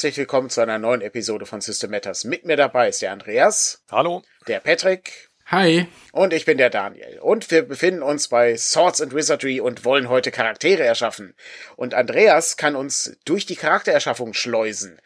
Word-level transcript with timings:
herzlich 0.00 0.16
willkommen 0.16 0.48
zu 0.48 0.62
einer 0.62 0.78
neuen 0.78 1.02
Episode 1.02 1.44
von 1.44 1.60
System 1.60 1.90
Matters. 1.90 2.24
Mit 2.24 2.46
mir 2.46 2.56
dabei 2.56 2.88
ist 2.88 3.02
der 3.02 3.12
Andreas. 3.12 3.84
Hallo. 3.90 4.22
Der 4.48 4.60
Patrick. 4.60 5.29
Hi. 5.50 5.88
Und 6.12 6.32
ich 6.32 6.44
bin 6.44 6.58
der 6.58 6.70
Daniel. 6.70 7.18
Und 7.18 7.50
wir 7.50 7.62
befinden 7.62 8.04
uns 8.04 8.28
bei 8.28 8.56
Swords 8.56 9.00
and 9.00 9.12
Wizardry 9.12 9.60
und 9.60 9.84
wollen 9.84 10.08
heute 10.08 10.30
Charaktere 10.30 10.84
erschaffen. 10.84 11.34
Und 11.74 11.92
Andreas 11.92 12.56
kann 12.56 12.76
uns 12.76 13.16
durch 13.24 13.46
die 13.46 13.56
Charaktererschaffung 13.56 14.32
schleusen. 14.32 15.00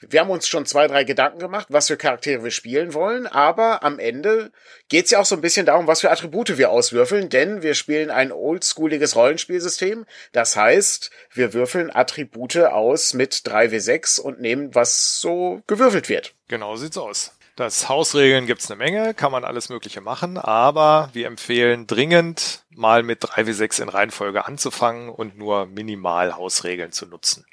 Wir 0.00 0.20
haben 0.20 0.30
uns 0.30 0.48
schon 0.48 0.64
zwei, 0.64 0.86
drei 0.86 1.04
Gedanken 1.04 1.38
gemacht, 1.38 1.66
was 1.68 1.88
für 1.88 1.98
Charaktere 1.98 2.42
wir 2.42 2.50
spielen 2.50 2.94
wollen, 2.94 3.26
aber 3.26 3.82
am 3.82 3.98
Ende 3.98 4.52
geht's 4.88 5.10
ja 5.10 5.18
auch 5.18 5.26
so 5.26 5.34
ein 5.34 5.42
bisschen 5.42 5.66
darum, 5.66 5.86
was 5.86 6.00
für 6.00 6.10
Attribute 6.10 6.56
wir 6.56 6.70
auswürfeln, 6.70 7.28
denn 7.28 7.60
wir 7.60 7.74
spielen 7.74 8.08
ein 8.08 8.32
oldschooliges 8.32 9.16
Rollenspielsystem. 9.16 10.06
Das 10.32 10.56
heißt, 10.56 11.10
wir 11.34 11.52
würfeln 11.52 11.94
Attribute 11.94 12.56
aus 12.56 13.12
mit 13.12 13.34
3w6 13.34 14.18
und 14.18 14.40
nehmen, 14.40 14.74
was 14.74 15.20
so 15.20 15.60
gewürfelt 15.66 16.08
wird. 16.08 16.32
Genau 16.48 16.76
sieht's 16.76 16.96
aus. 16.96 17.32
Das 17.56 17.88
Hausregeln 17.88 18.46
gibt's 18.46 18.70
eine 18.70 18.78
Menge, 18.78 19.14
kann 19.14 19.32
man 19.32 19.44
alles 19.44 19.68
Mögliche 19.68 20.00
machen, 20.00 20.38
aber 20.38 21.10
wir 21.12 21.26
empfehlen 21.26 21.86
dringend 21.86 22.64
mal 22.70 23.02
mit 23.02 23.22
3W6 23.22 23.82
in 23.82 23.88
Reihenfolge 23.88 24.46
anzufangen 24.46 25.10
und 25.10 25.36
nur 25.36 25.66
minimal 25.66 26.36
Hausregeln 26.36 26.92
zu 26.92 27.06
nutzen. 27.06 27.44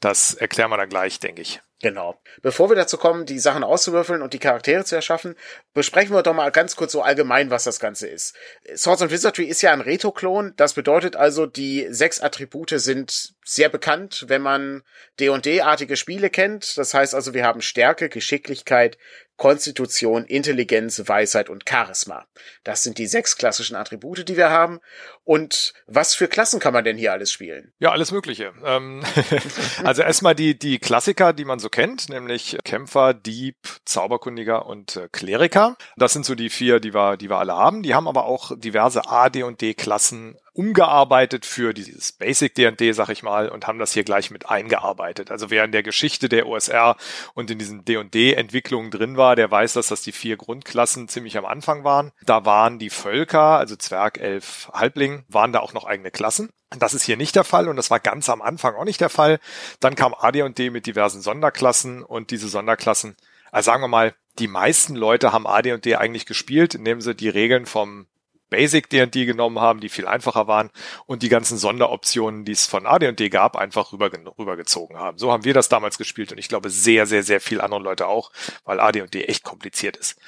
Das 0.00 0.34
erklären 0.34 0.70
wir 0.70 0.76
dann 0.76 0.88
gleich, 0.88 1.20
denke 1.20 1.42
ich. 1.42 1.60
Genau. 1.82 2.20
Bevor 2.42 2.68
wir 2.68 2.76
dazu 2.76 2.98
kommen, 2.98 3.24
die 3.24 3.38
Sachen 3.38 3.64
auszuwürfeln 3.64 4.20
und 4.20 4.34
die 4.34 4.38
Charaktere 4.38 4.84
zu 4.84 4.96
erschaffen, 4.96 5.34
besprechen 5.72 6.14
wir 6.14 6.22
doch 6.22 6.34
mal 6.34 6.50
ganz 6.50 6.76
kurz 6.76 6.92
so 6.92 7.00
allgemein, 7.00 7.48
was 7.50 7.64
das 7.64 7.80
Ganze 7.80 8.06
ist. 8.06 8.36
Swords 8.76 9.00
and 9.00 9.10
Wizardry 9.10 9.44
ist 9.44 9.62
ja 9.62 9.72
ein 9.72 9.80
Retro-Klon. 9.80 10.52
Das 10.56 10.74
bedeutet 10.74 11.16
also, 11.16 11.46
die 11.46 11.86
sechs 11.88 12.20
Attribute 12.20 12.74
sind 12.76 13.34
sehr 13.44 13.68
bekannt, 13.68 14.24
wenn 14.28 14.42
man 14.42 14.82
D&D-artige 15.18 15.96
Spiele 15.96 16.30
kennt. 16.30 16.76
Das 16.76 16.94
heißt 16.94 17.14
also, 17.14 17.34
wir 17.34 17.44
haben 17.44 17.62
Stärke, 17.62 18.08
Geschicklichkeit, 18.08 18.98
Konstitution, 19.40 20.26
Intelligenz, 20.26 21.02
Weisheit 21.06 21.48
und 21.48 21.64
Charisma. 21.66 22.26
Das 22.62 22.82
sind 22.82 22.98
die 22.98 23.06
sechs 23.06 23.38
klassischen 23.38 23.74
Attribute, 23.74 24.28
die 24.28 24.36
wir 24.36 24.50
haben. 24.50 24.80
Und 25.24 25.72
was 25.86 26.14
für 26.14 26.28
Klassen 26.28 26.60
kann 26.60 26.74
man 26.74 26.84
denn 26.84 26.98
hier 26.98 27.12
alles 27.12 27.32
spielen? 27.32 27.72
Ja, 27.78 27.90
alles 27.90 28.12
Mögliche. 28.12 28.52
Ähm, 28.62 29.02
also 29.84 30.02
erstmal 30.02 30.34
die, 30.34 30.58
die 30.58 30.78
Klassiker, 30.78 31.32
die 31.32 31.46
man 31.46 31.58
so 31.58 31.70
kennt, 31.70 32.10
nämlich 32.10 32.58
Kämpfer, 32.64 33.14
Dieb, 33.14 33.56
Zauberkundiger 33.86 34.66
und 34.66 34.96
äh, 34.96 35.08
Kleriker. 35.10 35.78
Das 35.96 36.12
sind 36.12 36.26
so 36.26 36.34
die 36.34 36.50
vier, 36.50 36.78
die 36.78 36.92
wir, 36.92 37.16
die 37.16 37.30
wir 37.30 37.38
alle 37.38 37.54
haben. 37.54 37.82
Die 37.82 37.94
haben 37.94 38.08
aber 38.08 38.26
auch 38.26 38.52
diverse 38.58 39.08
A, 39.08 39.30
D 39.30 39.42
und 39.42 39.62
D 39.62 39.72
Klassen 39.72 40.36
umgearbeitet 40.60 41.46
für 41.46 41.72
dieses 41.72 42.12
Basic 42.12 42.54
D&D, 42.54 42.92
sag 42.92 43.08
ich 43.08 43.22
mal, 43.22 43.48
und 43.48 43.66
haben 43.66 43.78
das 43.78 43.94
hier 43.94 44.04
gleich 44.04 44.30
mit 44.30 44.50
eingearbeitet. 44.50 45.30
Also 45.30 45.48
wer 45.48 45.64
in 45.64 45.72
der 45.72 45.82
Geschichte 45.82 46.28
der 46.28 46.46
OSR 46.46 46.98
und 47.32 47.50
in 47.50 47.58
diesen 47.58 47.86
D&D-Entwicklungen 47.86 48.90
drin 48.90 49.16
war, 49.16 49.36
der 49.36 49.50
weiß, 49.50 49.72
dass 49.72 49.88
das 49.88 50.02
die 50.02 50.12
vier 50.12 50.36
Grundklassen 50.36 51.08
ziemlich 51.08 51.38
am 51.38 51.46
Anfang 51.46 51.82
waren. 51.82 52.12
Da 52.26 52.44
waren 52.44 52.78
die 52.78 52.90
Völker, 52.90 53.56
also 53.56 53.74
Zwerg, 53.74 54.18
Elf, 54.18 54.68
Halbling, 54.74 55.24
waren 55.28 55.54
da 55.54 55.60
auch 55.60 55.72
noch 55.72 55.84
eigene 55.84 56.10
Klassen. 56.10 56.50
Das 56.78 56.92
ist 56.92 57.04
hier 57.04 57.16
nicht 57.16 57.36
der 57.36 57.44
Fall 57.44 57.66
und 57.66 57.76
das 57.76 57.90
war 57.90 57.98
ganz 57.98 58.28
am 58.28 58.42
Anfang 58.42 58.74
auch 58.74 58.84
nicht 58.84 59.00
der 59.00 59.08
Fall. 59.08 59.40
Dann 59.80 59.94
kam 59.94 60.12
AD&D 60.12 60.68
mit 60.68 60.84
diversen 60.84 61.22
Sonderklassen 61.22 62.02
und 62.02 62.30
diese 62.32 62.48
Sonderklassen, 62.48 63.16
also 63.50 63.70
sagen 63.70 63.82
wir 63.82 63.88
mal, 63.88 64.14
die 64.38 64.46
meisten 64.46 64.94
Leute 64.94 65.32
haben 65.32 65.46
AD&D 65.46 65.96
eigentlich 65.96 66.26
gespielt, 66.26 66.74
indem 66.74 67.00
sie 67.00 67.14
die 67.14 67.30
Regeln 67.30 67.64
vom 67.64 68.06
Basic 68.50 68.90
D&D 68.90 69.24
genommen 69.24 69.60
haben, 69.60 69.80
die 69.80 69.88
viel 69.88 70.06
einfacher 70.06 70.46
waren 70.46 70.70
und 71.06 71.22
die 71.22 71.28
ganzen 71.28 71.56
Sonderoptionen, 71.56 72.44
die 72.44 72.52
es 72.52 72.66
von 72.66 72.86
AD&D 72.86 73.28
gab, 73.30 73.56
einfach 73.56 73.92
rüber, 73.92 74.10
rübergezogen 74.38 74.98
haben. 74.98 75.18
So 75.18 75.32
haben 75.32 75.44
wir 75.44 75.54
das 75.54 75.68
damals 75.68 75.96
gespielt 75.96 76.32
und 76.32 76.38
ich 76.38 76.48
glaube 76.48 76.68
sehr, 76.70 77.06
sehr, 77.06 77.22
sehr 77.22 77.40
viele 77.40 77.62
andere 77.62 77.80
Leute 77.80 78.06
auch, 78.06 78.32
weil 78.64 78.80
AD&D 78.80 79.24
echt 79.24 79.44
kompliziert 79.44 79.96
ist. 79.96 80.18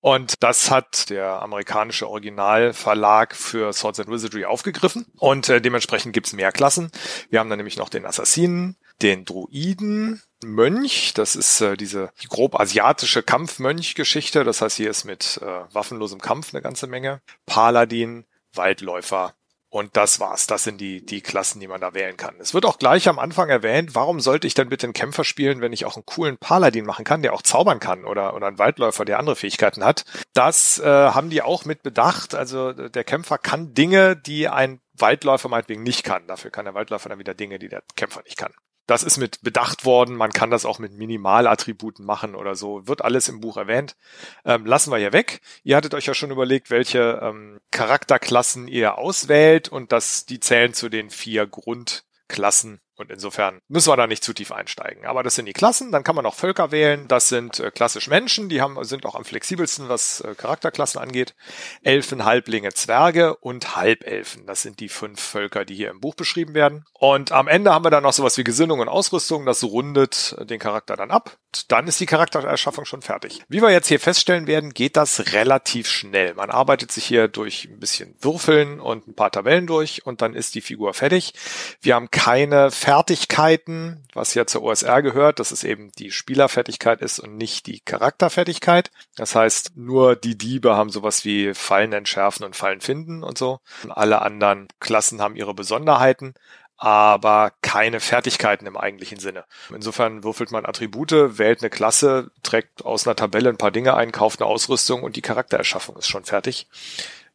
Und 0.00 0.34
das 0.40 0.70
hat 0.70 1.10
der 1.10 1.42
amerikanische 1.42 2.08
Originalverlag 2.08 3.34
für 3.34 3.72
Swords 3.72 4.00
and 4.00 4.08
Wizardry 4.08 4.44
aufgegriffen 4.44 5.06
und 5.18 5.48
äh, 5.48 5.60
dementsprechend 5.60 6.12
gibt's 6.12 6.32
mehr 6.32 6.52
Klassen. 6.52 6.90
Wir 7.28 7.40
haben 7.40 7.50
dann 7.50 7.58
nämlich 7.58 7.76
noch 7.76 7.88
den 7.88 8.06
Assassinen, 8.06 8.76
den 9.02 9.24
Druiden, 9.24 10.22
Mönch, 10.44 11.14
das 11.14 11.34
ist 11.34 11.60
äh, 11.60 11.76
diese 11.76 12.10
grob 12.28 12.60
asiatische 12.60 13.22
Kampfmönch-Geschichte, 13.22 14.44
das 14.44 14.60
heißt, 14.60 14.76
hier 14.76 14.90
ist 14.90 15.04
mit 15.04 15.40
äh, 15.42 15.74
waffenlosem 15.74 16.20
Kampf 16.20 16.52
eine 16.52 16.62
ganze 16.62 16.86
Menge. 16.86 17.20
Paladin, 17.46 18.24
Waldläufer 18.54 19.34
und 19.68 19.96
das 19.96 20.20
war's. 20.20 20.46
Das 20.46 20.64
sind 20.64 20.80
die, 20.80 21.04
die 21.04 21.20
Klassen, 21.20 21.60
die 21.60 21.68
man 21.68 21.80
da 21.80 21.92
wählen 21.92 22.16
kann. 22.16 22.36
Es 22.38 22.54
wird 22.54 22.64
auch 22.64 22.78
gleich 22.78 23.08
am 23.08 23.18
Anfang 23.18 23.48
erwähnt, 23.48 23.94
warum 23.94 24.20
sollte 24.20 24.46
ich 24.46 24.54
denn 24.54 24.68
bitte 24.68 24.86
einen 24.86 24.94
Kämpfer 24.94 25.24
spielen, 25.24 25.60
wenn 25.60 25.72
ich 25.72 25.84
auch 25.84 25.96
einen 25.96 26.06
coolen 26.06 26.38
Paladin 26.38 26.84
machen 26.84 27.04
kann, 27.04 27.22
der 27.22 27.34
auch 27.34 27.42
zaubern 27.42 27.80
kann 27.80 28.04
oder, 28.04 28.34
oder 28.34 28.46
einen 28.46 28.58
Waldläufer, 28.58 29.04
der 29.04 29.18
andere 29.18 29.36
Fähigkeiten 29.36 29.84
hat. 29.84 30.04
Das 30.32 30.78
äh, 30.78 30.84
haben 30.84 31.30
die 31.30 31.42
auch 31.42 31.64
mit 31.64 31.82
bedacht. 31.82 32.34
Also 32.34 32.72
der 32.72 33.04
Kämpfer 33.04 33.38
kann 33.38 33.74
Dinge, 33.74 34.16
die 34.16 34.48
ein 34.48 34.80
Waldläufer 34.94 35.48
meinetwegen 35.48 35.82
nicht 35.82 36.04
kann. 36.04 36.26
Dafür 36.26 36.50
kann 36.50 36.64
der 36.64 36.74
Waldläufer 36.74 37.08
dann 37.08 37.18
wieder 37.18 37.34
Dinge, 37.34 37.58
die 37.58 37.68
der 37.68 37.82
Kämpfer 37.96 38.22
nicht 38.24 38.38
kann. 38.38 38.52
Das 38.86 39.02
ist 39.02 39.16
mit 39.16 39.42
bedacht 39.42 39.84
worden. 39.84 40.14
Man 40.14 40.32
kann 40.32 40.50
das 40.50 40.64
auch 40.64 40.78
mit 40.78 40.92
Minimalattributen 40.92 42.04
machen 42.04 42.34
oder 42.34 42.54
so. 42.54 42.86
Wird 42.86 43.02
alles 43.04 43.28
im 43.28 43.40
Buch 43.40 43.56
erwähnt. 43.56 43.96
Ähm, 44.44 44.64
lassen 44.64 44.92
wir 44.92 44.98
hier 44.98 45.12
weg. 45.12 45.40
Ihr 45.64 45.76
hattet 45.76 45.94
euch 45.94 46.06
ja 46.06 46.14
schon 46.14 46.30
überlegt, 46.30 46.70
welche 46.70 47.20
ähm, 47.22 47.60
Charakterklassen 47.72 48.68
ihr 48.68 48.98
auswählt 48.98 49.68
und 49.68 49.92
dass 49.92 50.24
die 50.26 50.40
zählen 50.40 50.72
zu 50.72 50.88
den 50.88 51.10
vier 51.10 51.46
Grundklassen 51.46 52.80
und 52.96 53.10
insofern 53.10 53.60
müssen 53.68 53.90
wir 53.90 53.96
da 53.96 54.06
nicht 54.06 54.24
zu 54.24 54.32
tief 54.32 54.52
einsteigen. 54.52 55.04
Aber 55.04 55.22
das 55.22 55.34
sind 55.34 55.46
die 55.46 55.52
Klassen. 55.52 55.92
Dann 55.92 56.02
kann 56.02 56.16
man 56.16 56.24
auch 56.24 56.34
Völker 56.34 56.70
wählen. 56.70 57.06
Das 57.08 57.28
sind 57.28 57.60
äh, 57.60 57.70
klassisch 57.70 58.08
Menschen. 58.08 58.48
Die 58.48 58.62
haben, 58.62 58.82
sind 58.84 59.04
auch 59.04 59.14
am 59.14 59.24
flexibelsten, 59.24 59.88
was 59.88 60.20
äh, 60.20 60.34
Charakterklassen 60.34 61.00
angeht. 61.00 61.34
Elfen, 61.82 62.24
Halblinge, 62.24 62.72
Zwerge 62.72 63.36
und 63.36 63.76
Halbelfen. 63.76 64.46
Das 64.46 64.62
sind 64.62 64.80
die 64.80 64.88
fünf 64.88 65.20
Völker, 65.20 65.66
die 65.66 65.74
hier 65.74 65.90
im 65.90 66.00
Buch 66.00 66.14
beschrieben 66.14 66.54
werden. 66.54 66.84
Und 66.94 67.32
am 67.32 67.48
Ende 67.48 67.72
haben 67.72 67.84
wir 67.84 67.90
dann 67.90 68.02
noch 68.02 68.14
sowas 68.14 68.38
wie 68.38 68.44
Gesinnung 68.44 68.80
und 68.80 68.88
Ausrüstung. 68.88 69.44
Das 69.44 69.62
rundet 69.62 70.34
den 70.48 70.58
Charakter 70.58 70.96
dann 70.96 71.10
ab. 71.10 71.36
Dann 71.68 71.86
ist 71.88 72.00
die 72.00 72.06
Charaktererschaffung 72.06 72.84
schon 72.84 73.02
fertig. 73.02 73.42
Wie 73.48 73.62
wir 73.62 73.70
jetzt 73.70 73.88
hier 73.88 74.00
feststellen 74.00 74.46
werden, 74.46 74.72
geht 74.74 74.96
das 74.96 75.32
relativ 75.32 75.88
schnell. 75.88 76.34
Man 76.34 76.50
arbeitet 76.50 76.92
sich 76.92 77.04
hier 77.04 77.28
durch 77.28 77.66
ein 77.66 77.78
bisschen 77.78 78.14
Würfeln 78.20 78.80
und 78.80 79.06
ein 79.08 79.14
paar 79.14 79.30
Tabellen 79.30 79.66
durch 79.66 80.04
und 80.06 80.22
dann 80.22 80.34
ist 80.34 80.54
die 80.54 80.60
Figur 80.60 80.94
fertig. 80.94 81.34
Wir 81.80 81.94
haben 81.94 82.10
keine 82.10 82.70
Fertigkeiten, 82.86 84.04
was 84.14 84.34
ja 84.34 84.46
zur 84.46 84.62
OSR 84.62 85.02
gehört, 85.02 85.40
dass 85.40 85.50
es 85.50 85.64
eben 85.64 85.90
die 85.98 86.12
Spielerfertigkeit 86.12 87.02
ist 87.02 87.18
und 87.18 87.36
nicht 87.36 87.66
die 87.66 87.80
Charakterfertigkeit. 87.80 88.92
Das 89.16 89.34
heißt, 89.34 89.72
nur 89.74 90.14
die 90.14 90.38
Diebe 90.38 90.76
haben 90.76 90.90
sowas 90.90 91.24
wie 91.24 91.52
Fallen 91.52 91.92
entschärfen 91.92 92.46
und 92.46 92.54
Fallen 92.54 92.80
finden 92.80 93.24
und 93.24 93.38
so. 93.38 93.58
Alle 93.88 94.22
anderen 94.22 94.68
Klassen 94.78 95.20
haben 95.20 95.34
ihre 95.34 95.52
Besonderheiten 95.52 96.34
aber 96.76 97.52
keine 97.62 97.98
Fertigkeiten 97.98 98.66
im 98.66 98.76
eigentlichen 98.76 99.18
Sinne. 99.18 99.46
Insofern 99.74 100.22
würfelt 100.22 100.52
man 100.52 100.66
Attribute, 100.66 101.38
wählt 101.38 101.62
eine 101.62 101.70
Klasse, 101.70 102.30
trägt 102.44 102.84
aus 102.84 103.04
einer 103.04 103.16
Tabelle 103.16 103.48
ein 103.48 103.56
paar 103.56 103.70
Dinge 103.72 103.94
ein, 103.94 104.12
kauft 104.12 104.40
eine 104.40 104.48
Ausrüstung 104.48 105.02
und 105.02 105.16
die 105.16 105.22
Charaktererschaffung 105.22 105.96
ist 105.96 106.06
schon 106.06 106.24
fertig. 106.24 106.68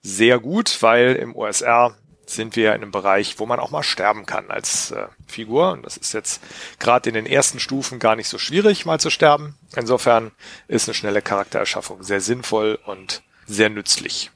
Sehr 0.03 0.39
gut, 0.39 0.81
weil 0.81 1.15
im 1.15 1.35
OSR 1.35 1.97
sind 2.35 2.55
wir 2.55 2.69
in 2.69 2.81
einem 2.81 2.91
Bereich, 2.91 3.39
wo 3.39 3.45
man 3.45 3.59
auch 3.59 3.71
mal 3.71 3.83
sterben 3.83 4.25
kann 4.25 4.51
als 4.51 4.91
äh, 4.91 5.07
Figur. 5.27 5.71
Und 5.71 5.85
das 5.85 5.97
ist 5.97 6.13
jetzt 6.13 6.41
gerade 6.79 7.09
in 7.09 7.15
den 7.15 7.25
ersten 7.25 7.59
Stufen 7.59 7.99
gar 7.99 8.15
nicht 8.15 8.29
so 8.29 8.37
schwierig, 8.37 8.85
mal 8.85 8.99
zu 8.99 9.09
sterben. 9.09 9.57
Insofern 9.75 10.31
ist 10.67 10.87
eine 10.87 10.95
schnelle 10.95 11.21
Charaktererschaffung 11.21 12.03
sehr 12.03 12.21
sinnvoll 12.21 12.79
und 12.85 13.23
sehr 13.47 13.69
nützlich. 13.69 14.31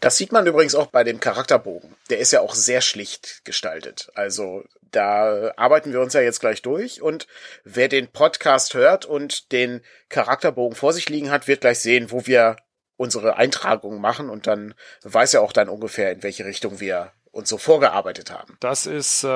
Das 0.00 0.16
sieht 0.16 0.32
man 0.32 0.46
übrigens 0.46 0.74
auch 0.74 0.88
bei 0.88 1.04
dem 1.04 1.20
Charakterbogen. 1.20 1.94
Der 2.08 2.18
ist 2.18 2.32
ja 2.32 2.40
auch 2.40 2.54
sehr 2.54 2.80
schlicht 2.80 3.44
gestaltet. 3.44 4.10
Also 4.14 4.64
da 4.90 5.52
arbeiten 5.56 5.92
wir 5.92 6.00
uns 6.00 6.14
ja 6.14 6.20
jetzt 6.20 6.40
gleich 6.40 6.62
durch 6.62 7.00
und 7.02 7.28
wer 7.64 7.88
den 7.88 8.08
Podcast 8.08 8.74
hört 8.74 9.06
und 9.06 9.52
den 9.52 9.82
Charakterbogen 10.08 10.76
vor 10.76 10.92
sich 10.92 11.08
liegen 11.08 11.30
hat, 11.30 11.46
wird 11.46 11.60
gleich 11.60 11.78
sehen, 11.78 12.10
wo 12.10 12.26
wir 12.26 12.56
unsere 12.96 13.36
Eintragungen 13.36 14.00
machen 14.00 14.28
und 14.28 14.46
dann 14.46 14.74
weiß 15.04 15.34
er 15.34 15.42
auch 15.42 15.52
dann 15.52 15.68
ungefähr, 15.68 16.10
in 16.12 16.22
welche 16.22 16.44
Richtung 16.44 16.80
wir 16.80 17.12
und 17.32 17.46
so 17.46 17.58
vorgearbeitet 17.58 18.30
haben. 18.30 18.56
Das 18.60 18.86
ist, 18.86 19.22
äh, 19.22 19.28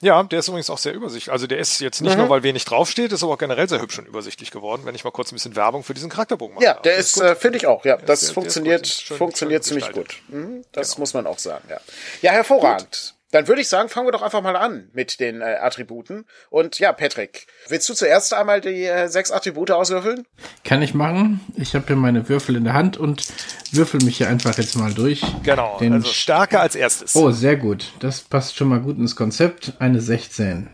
ja, 0.00 0.22
der 0.22 0.38
ist 0.38 0.48
übrigens 0.48 0.70
auch 0.70 0.78
sehr 0.78 0.94
übersichtlich. 0.94 1.32
Also 1.32 1.46
der 1.46 1.58
ist 1.58 1.80
jetzt 1.80 2.00
nicht 2.00 2.12
mhm. 2.12 2.22
nur, 2.22 2.30
weil 2.30 2.42
wenig 2.42 2.64
draufsteht, 2.64 3.12
ist 3.12 3.22
aber 3.22 3.34
auch 3.34 3.38
generell 3.38 3.68
sehr 3.68 3.80
hübsch 3.80 3.98
und 3.98 4.06
übersichtlich 4.06 4.50
geworden, 4.50 4.82
wenn 4.84 4.94
ich 4.94 5.04
mal 5.04 5.10
kurz 5.10 5.32
ein 5.32 5.36
bisschen 5.36 5.54
Werbung 5.54 5.84
für 5.84 5.94
diesen 5.94 6.10
Charakterbogen 6.10 6.54
mache. 6.54 6.64
Ja, 6.64 6.74
der 6.74 6.94
ist, 6.94 7.16
ist 7.16 7.22
äh, 7.22 7.36
finde 7.36 7.58
ich 7.58 7.66
auch, 7.66 7.84
ja. 7.84 7.98
Das 7.98 8.20
der, 8.20 8.34
funktioniert, 8.34 8.86
der 8.86 9.08
gut, 9.08 9.18
funktioniert 9.18 9.64
ziemlich 9.64 9.92
gut. 9.92 10.22
Mhm, 10.28 10.64
das 10.72 10.92
genau. 10.92 11.00
muss 11.00 11.14
man 11.14 11.26
auch 11.26 11.38
sagen, 11.38 11.64
ja. 11.68 11.80
Ja, 12.22 12.32
hervorragend. 12.32 12.90
Gut. 12.90 13.14
Dann 13.32 13.48
würde 13.48 13.62
ich 13.62 13.68
sagen, 13.68 13.88
fangen 13.88 14.06
wir 14.06 14.12
doch 14.12 14.20
einfach 14.20 14.42
mal 14.42 14.56
an 14.56 14.90
mit 14.92 15.18
den 15.18 15.40
äh, 15.40 15.56
Attributen. 15.60 16.26
Und 16.50 16.78
ja, 16.78 16.92
Patrick, 16.92 17.46
willst 17.66 17.88
du 17.88 17.94
zuerst 17.94 18.34
einmal 18.34 18.60
die 18.60 18.84
äh, 18.84 19.08
sechs 19.08 19.30
Attribute 19.30 19.70
auswürfeln? 19.70 20.26
Kann 20.64 20.82
ich 20.82 20.92
machen. 20.92 21.40
Ich 21.56 21.74
habe 21.74 21.86
hier 21.86 21.96
meine 21.96 22.28
Würfel 22.28 22.56
in 22.56 22.64
der 22.64 22.74
Hand 22.74 22.98
und 22.98 23.26
würfel 23.70 24.04
mich 24.04 24.18
hier 24.18 24.28
einfach 24.28 24.58
jetzt 24.58 24.76
mal 24.76 24.92
durch. 24.92 25.22
Genau, 25.42 25.78
den 25.78 25.94
also 25.94 26.08
stärker 26.12 26.60
als 26.60 26.74
erstes. 26.74 27.16
Oh, 27.16 27.30
sehr 27.30 27.56
gut. 27.56 27.94
Das 28.00 28.20
passt 28.20 28.56
schon 28.56 28.68
mal 28.68 28.80
gut 28.80 28.98
ins 28.98 29.16
Konzept. 29.16 29.72
Eine 29.78 30.02
16. 30.02 30.68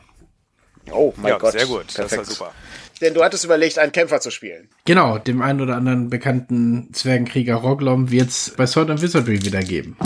Oh 0.91 1.15
mein 1.17 1.31
ja, 1.31 1.39
Gott. 1.39 1.53
sehr 1.53 1.67
gut. 1.67 1.85
Das 1.87 1.95
Perfekt. 1.95 2.23
ist 2.23 2.29
ja 2.29 2.35
super. 2.35 2.53
Denn 3.01 3.15
du 3.15 3.23
hattest 3.23 3.45
überlegt, 3.45 3.79
einen 3.79 3.93
Kämpfer 3.93 4.21
zu 4.21 4.33
spielen. 4.33 4.69
Genau, 4.85 5.19
dem 5.19 5.43
einen 5.43 5.61
oder 5.61 5.77
anderen 5.77 6.11
bekannten 6.11 6.93
Zwergenkrieger 6.93 7.55
Roglom 7.55 8.11
wird's 8.11 8.53
bei 8.57 8.67
Sword 8.67 8.91
and 8.91 9.01
Wizardry 9.01 9.45
wieder 9.45 9.61
geben. 9.61 9.97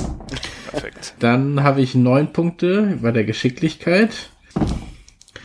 Perfekt. 0.73 1.15
Dann 1.21 1.63
habe 1.63 1.81
ich 1.83 1.95
neun 1.95 2.33
Punkte 2.33 2.99
bei 3.01 3.13
der 3.13 3.25
Geschicklichkeit. 3.25 4.31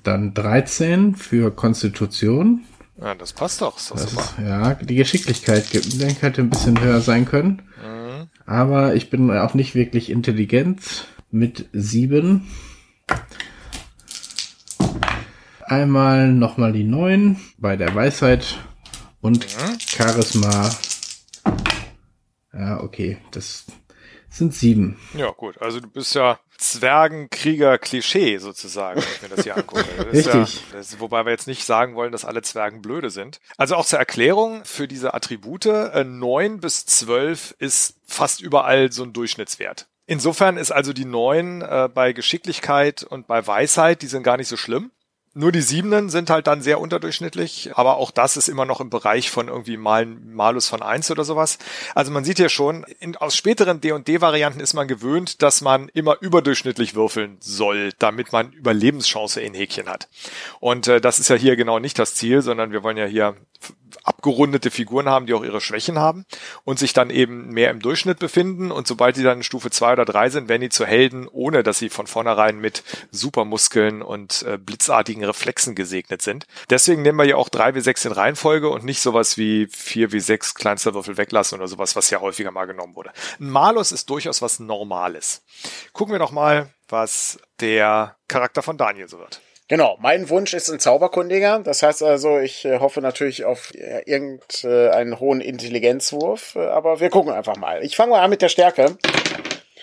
Dann 0.04 0.34
13 0.34 1.16
für 1.16 1.52
Konstitution. 1.52 2.64
Ja, 3.00 3.14
das 3.14 3.34
passt 3.34 3.62
doch. 3.62 3.78
Ist 3.78 3.92
doch 3.92 3.96
Das 3.98 4.12
ist, 4.14 4.34
ja, 4.40 4.74
die 4.76 4.96
Geschicklichkeit 4.96 5.66
denke, 6.00 6.22
hätte 6.22 6.42
ein 6.42 6.50
bisschen 6.50 6.80
höher 6.82 7.02
sein 7.02 7.26
können. 7.26 7.62
Mhm. 7.84 8.30
Aber 8.46 8.96
ich 8.96 9.10
bin 9.10 9.30
auch 9.30 9.54
nicht 9.54 9.76
wirklich 9.76 10.10
intelligent 10.10 11.08
mit 11.30 11.70
sieben. 11.74 12.48
Einmal 15.66 16.32
nochmal 16.32 16.72
die 16.72 16.86
neun 16.86 17.38
bei 17.58 17.76
der 17.76 17.94
Weisheit 17.94 18.58
und 19.20 19.46
Mhm. 19.46 19.78
Charisma. 19.80 20.70
Ja, 22.54 22.80
okay, 22.82 23.18
das 23.32 23.66
sind 24.38 24.54
sieben. 24.54 25.00
Ja, 25.16 25.32
gut. 25.32 25.62
Also 25.62 25.80
du 25.80 25.88
bist 25.88 26.16
ja 26.16 26.40
Zwergenkrieger-Klischee 26.58 28.38
sozusagen, 28.38 29.02
wenn 29.02 29.10
ich 29.16 29.22
mir 29.22 29.36
das 29.36 29.44
hier 29.44 29.58
angucke. 29.58 29.86
Das 29.98 30.08
Richtig. 30.08 30.56
Ja, 30.56 30.78
das, 30.78 31.00
wobei 31.00 31.26
wir 31.26 31.32
jetzt 31.32 31.48
nicht 31.48 31.66
sagen 31.66 31.96
wollen, 31.96 32.12
dass 32.12 32.26
alle 32.26 32.42
Zwergen 32.42 32.82
blöde 32.82 33.10
sind. 33.10 33.40
Also 33.58 33.76
auch 33.76 33.86
zur 33.86 34.00
Erklärung 34.00 34.66
für 34.66 34.88
diese 34.88 35.14
Attribute, 35.14 35.66
äh, 35.66 36.04
9 36.04 36.60
bis 36.60 36.86
12 36.86 37.56
ist 37.60 37.96
fast 38.06 38.42
überall 38.42 38.92
so 38.92 39.04
ein 39.04 39.14
Durchschnittswert. 39.14 39.88
Insofern 40.06 40.58
ist 40.58 40.72
also 40.72 40.94
die 40.94 41.06
9 41.06 41.62
äh, 41.62 41.90
bei 41.94 42.14
Geschicklichkeit 42.14 43.04
und 43.04 43.28
bei 43.28 43.46
Weisheit, 43.46 44.02
die 44.02 44.08
sind 44.08 44.24
gar 44.24 44.38
nicht 44.38 44.48
so 44.48 44.56
schlimm. 44.56 44.92
Nur 45.38 45.52
die 45.52 45.62
Siebenen 45.62 46.10
sind 46.10 46.32
halt 46.32 46.48
dann 46.48 46.64
sehr 46.64 46.82
unterdurchschnittlich, 46.82 47.70
aber 47.76 47.98
auch 47.98 48.10
das 48.10 48.38
ist 48.38 48.48
immer 48.48 48.66
noch 48.66 48.82
im 48.82 48.90
Bereich 48.90 49.30
von 49.30 49.50
irgendwie 49.50 49.78
mal 49.78 50.08
Malus 50.08 50.68
von 50.68 50.82
eins 50.82 51.12
oder 51.12 51.24
sowas. 51.24 51.60
Also 51.94 52.12
man 52.12 52.24
sieht 52.24 52.38
hier 52.38 52.50
schon, 52.50 52.86
in, 53.00 53.16
aus 53.18 53.36
späteren 53.36 53.80
D&D-Varianten 53.80 54.60
ist 54.60 54.74
man 54.74 54.88
gewöhnt, 54.88 55.44
dass 55.44 55.62
man 55.62 55.90
immer 55.90 56.18
überdurchschnittlich 56.22 56.96
würfeln 56.96 57.38
soll, 57.40 57.92
damit 58.00 58.32
man 58.32 58.52
Überlebenschance 58.52 59.40
in 59.40 59.54
Häkchen 59.54 59.88
hat. 59.88 60.10
Und 60.60 60.88
äh, 60.88 61.00
das 61.00 61.20
ist 61.20 61.30
ja 61.30 61.36
hier 61.36 61.56
genau 61.56 61.78
nicht 61.78 62.00
das 62.00 62.16
Ziel, 62.16 62.42
sondern 62.42 62.72
wir 62.72 62.82
wollen 62.82 62.98
ja 62.98 63.06
hier 63.06 63.36
abgerundete 64.08 64.72
Figuren 64.72 65.10
haben, 65.10 65.26
die 65.26 65.34
auch 65.34 65.44
ihre 65.44 65.62
Schwächen 65.62 66.00
haben 66.00 66.26
und 66.64 66.80
sich 66.80 66.94
dann 66.94 67.10
eben 67.10 67.50
mehr 67.50 67.70
im 67.70 67.82
Durchschnitt 67.82 68.20
befinden. 68.20 68.72
Und 68.72 68.88
sobald 68.88 69.18
die 69.18 69.24
dann 69.24 69.38
in 69.38 69.44
Stufe 69.44 69.70
zwei 69.70 69.94
oder 69.94 70.06
drei 70.06 70.30
sind, 70.30 70.50
werden 70.50 70.62
die 70.62 70.70
zu 70.70 70.86
Helden, 70.86 71.28
ohne 71.28 71.64
dass 71.64 71.80
sie 71.80 71.90
von 71.90 72.08
vornherein 72.08 72.60
mit 72.60 72.84
Supermuskeln 73.12 74.02
und 74.02 74.44
äh, 74.44 74.58
blitzartigen 74.58 75.24
Reflexen 75.24 75.76
gesegnet 75.76 76.22
sind. 76.22 76.48
Deswegen 76.70 77.02
nehmen 77.02 77.18
wir 77.18 77.26
hier 77.26 77.38
auch 77.38 77.50
drei 77.50 77.76
wie 77.76 77.82
sechs 77.82 78.06
in 78.06 78.12
Reihenfolge 78.12 78.70
und 78.70 78.86
nicht 78.86 79.02
sowas 79.02 79.38
wie 79.38 79.68
vier 79.68 80.12
wie 80.12 80.20
sechs 80.20 80.56
kleinster 80.56 80.94
Würfel 80.94 81.18
weglassen 81.18 81.58
oder 81.58 81.68
sowas, 81.68 81.96
was 81.96 82.10
ja 82.10 82.22
häufiger 82.22 82.52
mal 82.52 82.66
genommen 82.66 82.96
wurde. 82.96 83.12
Ein 83.40 83.50
Malus 83.50 83.92
ist 83.92 84.10
durchaus 84.10 84.42
was 84.42 84.60
Normales. 84.60 85.44
Gucken 85.94 86.14
wir 86.14 86.20
doch 86.20 86.32
mal, 86.32 86.70
was 86.88 87.40
der 87.60 88.16
Charakter 88.28 88.62
von 88.62 88.78
Daniel 88.78 89.08
so 89.10 89.20
wird. 89.20 89.42
Genau, 89.70 89.98
mein 90.00 90.30
Wunsch 90.30 90.54
ist 90.54 90.70
ein 90.70 90.80
Zauberkundiger. 90.80 91.60
Das 91.60 91.84
heißt 91.84 92.02
also, 92.02 92.40
ich 92.40 92.64
äh, 92.64 92.80
hoffe 92.80 93.02
natürlich 93.02 93.44
auf 93.44 93.74
äh, 93.76 94.02
irgendeinen 94.06 95.20
hohen 95.20 95.42
Intelligenzwurf, 95.42 96.56
äh, 96.56 96.68
aber 96.68 97.02
wir 97.02 97.10
gucken 97.10 97.34
einfach 97.34 97.58
mal. 97.58 97.84
Ich 97.84 97.98
fange 97.98 98.12
mal 98.12 98.22
an 98.22 98.30
mit 98.30 98.42
der 98.42 98.48
Stärke. 98.50 98.98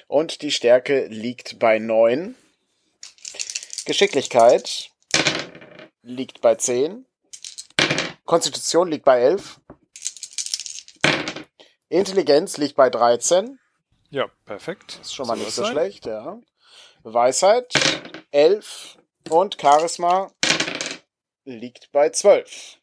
Und 0.07 0.41
die 0.41 0.53
Stärke 0.53 1.07
liegt 1.07 1.59
bei 1.59 1.79
neun. 1.79 2.35
Geschicklichkeit 3.85 4.91
liegt 6.03 6.41
bei 6.41 6.55
zehn. 6.55 7.05
Konstitution 8.25 8.91
liegt 8.91 9.05
bei 9.05 9.21
elf. 9.21 9.61
Intelligenz 11.91 12.57
liegt 12.57 12.77
bei 12.77 12.89
13. 12.89 13.59
Ja, 14.11 14.31
perfekt. 14.47 14.99
Ist 15.03 15.15
schon 15.15 15.27
mal 15.27 15.35
nicht 15.35 15.45
wird's 15.45 15.57
so 15.57 15.65
sein. 15.65 15.73
schlecht, 15.73 16.07
ja. 16.07 16.39
Weisheit 17.03 17.75
11 18.31 18.97
und 19.31 19.61
Charisma 19.61 20.31
liegt 21.45 21.91
bei 21.93 22.11
12. 22.11 22.79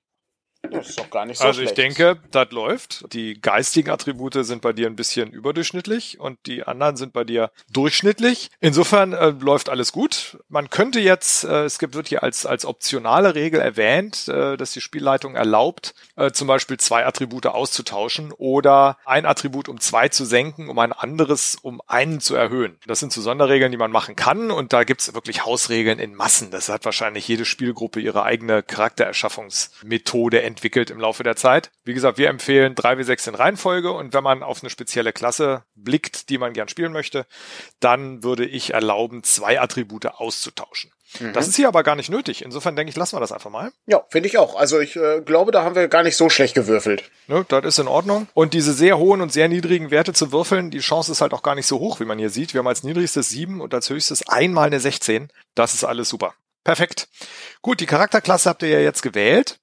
Das 0.70 0.90
ist 0.90 1.00
doch 1.00 1.10
gar 1.10 1.26
nicht 1.26 1.40
so 1.40 1.46
also 1.46 1.60
schlecht. 1.60 1.78
ich 1.78 1.84
denke, 1.84 2.20
das 2.30 2.52
läuft. 2.52 3.12
Die 3.14 3.42
geistigen 3.42 3.90
Attribute 3.90 4.46
sind 4.46 4.62
bei 4.62 4.74
dir 4.74 4.88
ein 4.88 4.96
bisschen 4.96 5.32
überdurchschnittlich 5.32 6.20
und 6.20 6.38
die 6.46 6.64
anderen 6.64 6.98
sind 6.98 7.14
bei 7.14 7.24
dir 7.24 7.52
durchschnittlich. 7.72 8.52
Insofern 8.60 9.14
äh, 9.14 9.30
läuft 9.30 9.70
alles 9.70 9.92
gut. 9.92 10.38
Man 10.50 10.70
könnte 10.70 11.00
jetzt, 11.00 11.46
äh, 11.46 11.64
es 11.64 11.80
gibt, 11.80 11.96
wird 11.96 12.10
hier 12.10 12.22
als, 12.22 12.46
als 12.46 12.66
optionale 12.66 13.34
Regel 13.34 13.60
erwähnt, 13.60 14.28
äh, 14.28 14.56
dass 14.56 14.72
die 14.72 14.82
Spielleitung 14.82 15.36
erlaubt, 15.36 15.96
äh, 16.16 16.32
zum 16.32 16.48
Beispiel 16.48 16.78
zwei 16.78 17.08
Attribute 17.08 17.48
auszutauschen 17.48 18.32
oder 18.32 18.98
ein 19.06 19.26
Attribut 19.26 19.68
um 19.68 19.80
zwei 19.80 20.10
zu 20.10 20.26
senken, 20.26 20.70
um 20.70 20.78
ein 20.78 20.94
anderes 20.94 21.58
um 21.62 21.82
einen 21.88 22.20
zu 22.20 22.36
erhöhen. 22.36 22.78
Das 22.86 23.00
sind 23.00 23.12
so 23.12 23.22
Sonderregeln, 23.22 23.72
die 23.72 23.80
man 23.80 23.92
machen 23.92 24.16
kann 24.16 24.52
und 24.52 24.74
da 24.74 24.84
gibt's 24.84 25.14
wirklich 25.14 25.44
Hausregeln 25.44 25.98
in 25.98 26.14
Massen. 26.14 26.52
Das 26.52 26.70
hat 26.70 26.86
wahrscheinlich 26.86 27.28
jede 27.28 27.46
Spielgruppe 27.46 28.00
ihre 28.00 28.24
eigene 28.24 28.62
Charaktererschaffungsmethode 28.62 30.51
entwickelt 30.52 30.90
im 30.90 31.00
Laufe 31.00 31.24
der 31.24 31.36
Zeit. 31.36 31.72
Wie 31.84 31.94
gesagt, 31.94 32.18
wir 32.18 32.30
empfehlen 32.30 32.76
drei 32.76 32.98
wie 32.98 33.04
sechs 33.04 33.28
in 33.28 33.36
Reihenfolge 33.36 33.92
und 33.92 34.14
wenn 34.14 34.24
man 34.24 34.44
auf 34.44 34.62
eine 34.62 34.70
spezielle 34.70 35.14
Klasse 35.14 35.64
blickt, 35.76 36.30
die 36.30 36.38
man 36.38 36.54
gern 36.54 36.68
spielen 36.68 36.92
möchte, 36.92 37.26
dann 37.80 38.24
würde 38.24 38.46
ich 38.46 38.74
erlauben, 38.74 39.24
zwei 39.24 39.60
Attribute 39.60 40.06
auszutauschen. 40.06 40.92
Das 41.34 41.48
ist 41.48 41.58
hier 41.58 41.68
aber 41.68 41.84
gar 41.84 41.96
nicht 41.96 42.10
nötig. 42.10 42.42
Insofern 42.44 42.76
denke 42.76 42.90
ich, 42.90 42.96
lassen 42.96 43.16
wir 43.16 43.20
das 43.20 43.34
einfach 43.34 43.50
mal. 43.50 43.72
Ja, 43.86 44.04
finde 44.10 44.30
ich 44.30 44.38
auch. 44.38 44.56
Also 44.56 44.80
ich 44.80 44.96
äh, 44.96 45.22
glaube, 45.22 45.52
da 45.52 45.64
haben 45.64 45.76
wir 45.76 45.88
gar 45.90 46.04
nicht 46.04 46.16
so 46.16 46.30
schlecht 46.30 46.56
gewürfelt. 46.56 47.04
Ne, 47.28 47.46
das 47.50 47.66
ist 47.66 47.80
in 47.80 47.88
Ordnung. 47.88 48.28
Und 48.34 48.54
diese 48.54 48.72
sehr 48.72 48.98
hohen 48.98 49.20
und 49.20 49.32
sehr 49.32 49.50
niedrigen 49.50 49.92
Werte 49.92 50.14
zu 50.14 50.32
würfeln, 50.32 50.72
die 50.72 50.80
Chance 50.80 51.12
ist 51.12 51.22
halt 51.22 51.34
auch 51.34 51.44
gar 51.44 51.56
nicht 51.56 51.68
so 51.68 51.80
hoch, 51.80 52.00
wie 52.00 52.06
man 52.06 52.18
hier 52.18 52.30
sieht. 52.30 52.54
Wir 52.54 52.60
haben 52.60 52.68
als 52.68 52.84
niedrigstes 52.84 53.28
sieben 53.28 53.60
und 53.60 53.74
als 53.74 53.90
höchstes 53.90 54.28
einmal 54.30 54.68
eine 54.68 54.80
16. 54.80 55.30
Das 55.54 55.74
ist 55.74 55.84
alles 55.84 56.08
super. 56.08 56.34
Perfekt. 56.64 57.10
Gut, 57.62 57.80
die 57.80 57.88
Charakterklasse 57.88 58.50
habt 58.50 58.64
ihr 58.64 58.70
ja 58.70 58.80
jetzt 58.80 59.02
gewählt. 59.02 59.60